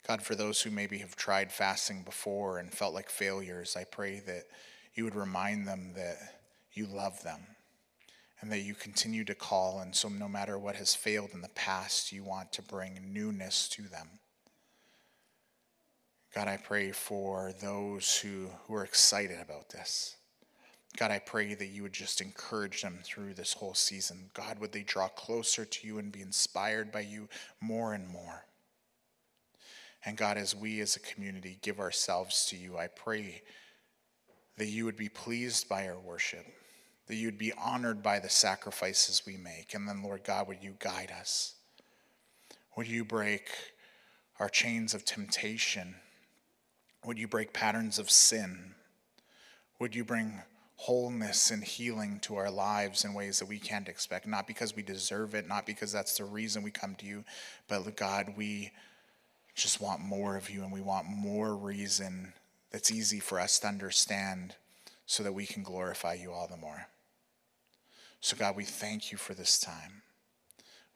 God, 0.07 0.23
for 0.23 0.37
those 0.37 0.63
who 0.63 0.71
maybe 0.71 0.99
have 0.99 1.17
tried 1.17 1.51
fasting 1.51 2.05
before 2.05 2.59
and 2.59 2.73
felt 2.73 2.95
like 2.95 3.11
failures, 3.11 3.75
I 3.77 3.83
pray 3.83 4.21
that 4.21 4.45
you 4.95 5.03
would 5.03 5.17
remind 5.17 5.67
them 5.67 5.93
that 5.97 6.19
you 6.73 6.87
love 6.87 7.21
them 7.25 7.41
and 8.41 8.53
that 8.53 8.61
you 8.61 8.77
continue 8.77 9.25
to 9.25 9.35
call. 9.35 9.81
And 9.81 9.93
so, 9.93 10.09
no 10.09 10.29
matter 10.29 10.57
what 10.57 10.77
has 10.77 10.95
failed 10.95 11.31
in 11.35 11.41
the 11.41 11.49
past, 11.49 12.13
you 12.13 12.23
want 12.23 12.53
to 12.53 12.63
bring 12.63 13.13
newness 13.13 13.69
to 13.71 13.83
them. 13.83 14.09
God, 16.33 16.47
I 16.47 16.59
pray 16.59 16.93
for 16.93 17.53
those 17.61 18.21
who, 18.21 18.51
who 18.69 18.75
are 18.75 18.85
excited 18.85 19.41
about 19.41 19.71
this. 19.71 20.15
God, 20.97 21.11
I 21.11 21.19
pray 21.19 21.55
that 21.55 21.69
you 21.69 21.83
would 21.83 21.93
just 21.93 22.21
encourage 22.21 22.83
them 22.83 22.99
through 23.03 23.35
this 23.35 23.53
whole 23.53 23.75
season. 23.75 24.31
God, 24.35 24.59
would 24.59 24.73
they 24.73 24.83
draw 24.83 25.09
closer 25.09 25.65
to 25.65 25.87
you 25.87 25.99
and 25.99 26.11
be 26.11 26.21
inspired 26.21 26.91
by 26.91 27.01
you 27.01 27.29
more 27.61 27.95
and 27.95 28.09
more? 28.09 28.45
And 30.05 30.17
God, 30.17 30.37
as 30.37 30.55
we 30.55 30.81
as 30.81 30.97
a 30.97 31.01
community 31.01 31.59
give 31.63 31.79
ourselves 31.79 32.47
to 32.47 32.57
you, 32.57 32.77
I 32.77 32.89
pray 32.89 33.43
that 34.57 34.67
you 34.67 34.85
would 34.85 34.97
be 34.97 35.09
pleased 35.09 35.69
by 35.69 35.89
our 35.89 35.99
worship, 35.99 36.47
that 37.07 37.17
you'd 37.17 37.39
be 37.39 37.53
honored 37.53 38.03
by 38.03 38.19
the 38.19 38.29
sacrifices 38.29 39.23
we 39.27 39.37
make. 39.37 39.75
And 39.75 39.87
then, 39.87 40.03
Lord 40.03 40.25
God, 40.25 40.49
would 40.49 40.63
you 40.63 40.75
guide 40.79 41.13
us? 41.19 41.55
Would 42.77 42.89
you 42.89 43.05
break 43.05 43.49
our 44.39 44.49
chains 44.49 44.95
of 44.95 45.05
temptation? 45.05 45.95
Would 47.05 47.19
you 47.19 47.29
break 47.29 47.53
patterns 47.53 47.99
of 47.99 48.11
sin? 48.11 48.75
Would 49.79 49.95
you 49.95 50.05
bring 50.05 50.41
wholeness 50.81 51.51
and 51.51 51.63
healing 51.63 52.19
to 52.21 52.37
our 52.37 52.51
lives 52.51 53.05
in 53.05 53.13
ways 53.13 53.39
that 53.39 53.49
we 53.49 53.59
can't 53.59 53.87
expect, 53.87 54.27
not 54.27 54.47
because 54.47 54.75
we 54.75 54.83
deserve 54.83 55.35
it, 55.35 55.47
not 55.47 55.67
because 55.67 55.93
that's 55.93 56.17
the 56.17 56.25
reason 56.25 56.63
we 56.63 56.71
come 56.71 56.95
to 56.95 57.05
you, 57.05 57.23
but 57.69 57.95
God, 57.97 58.33
we 58.35 58.71
just 59.55 59.79
want 59.83 60.01
more 60.01 60.39
of 60.39 60.49
you 60.49 60.63
and 60.63 60.73
we 60.73 60.81
want 60.81 61.07
more 61.07 61.55
reason 61.55 62.33
that's 62.71 62.91
easy 62.91 63.21
for 63.21 63.39
us 63.39 63.59
to 63.59 63.67
understand 63.67 64.55
so 65.05 65.23
that 65.23 65.35
we 65.35 65.45
can 65.45 65.63
glorify 65.63 66.15
you 66.15 66.33
all 66.33 66.47
the 66.47 66.57
more. 66.57 66.87
So, 68.23 68.35
God, 68.35 68.57
we 68.57 68.65
thank 68.65 69.13
you 69.13 69.19
for 69.19 69.35
this 69.35 69.59
time. 69.59 70.01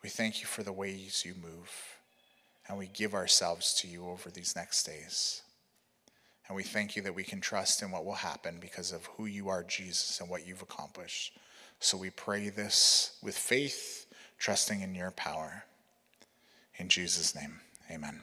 We 0.03 0.09
thank 0.09 0.41
you 0.41 0.47
for 0.47 0.63
the 0.63 0.73
ways 0.73 1.25
you 1.27 1.35
move. 1.35 1.99
And 2.67 2.79
we 2.79 2.87
give 2.87 3.13
ourselves 3.13 3.75
to 3.83 3.87
you 3.87 4.09
over 4.09 4.31
these 4.31 4.57
next 4.57 4.85
days. 4.85 5.43
And 6.47 6.57
we 6.57 6.63
thank 6.63 6.95
you 6.95 7.03
that 7.03 7.15
we 7.15 7.25
can 7.25 7.41
trust 7.41 7.83
in 7.83 7.91
what 7.91 8.05
will 8.05 8.15
happen 8.15 8.59
because 8.61 8.93
of 8.93 9.07
who 9.07 9.27
you 9.27 9.49
are, 9.49 9.65
Jesus, 9.65 10.21
and 10.21 10.29
what 10.29 10.47
you've 10.47 10.63
accomplished. 10.63 11.39
So 11.81 11.97
we 11.97 12.11
pray 12.11 12.51
this 12.51 13.17
with 13.23 13.37
faith, 13.37 14.07
trusting 14.39 14.81
in 14.81 14.95
your 14.95 15.11
power. 15.11 15.65
In 16.77 16.89
Jesus' 16.89 17.35
name, 17.35 17.61
amen. 17.91 18.23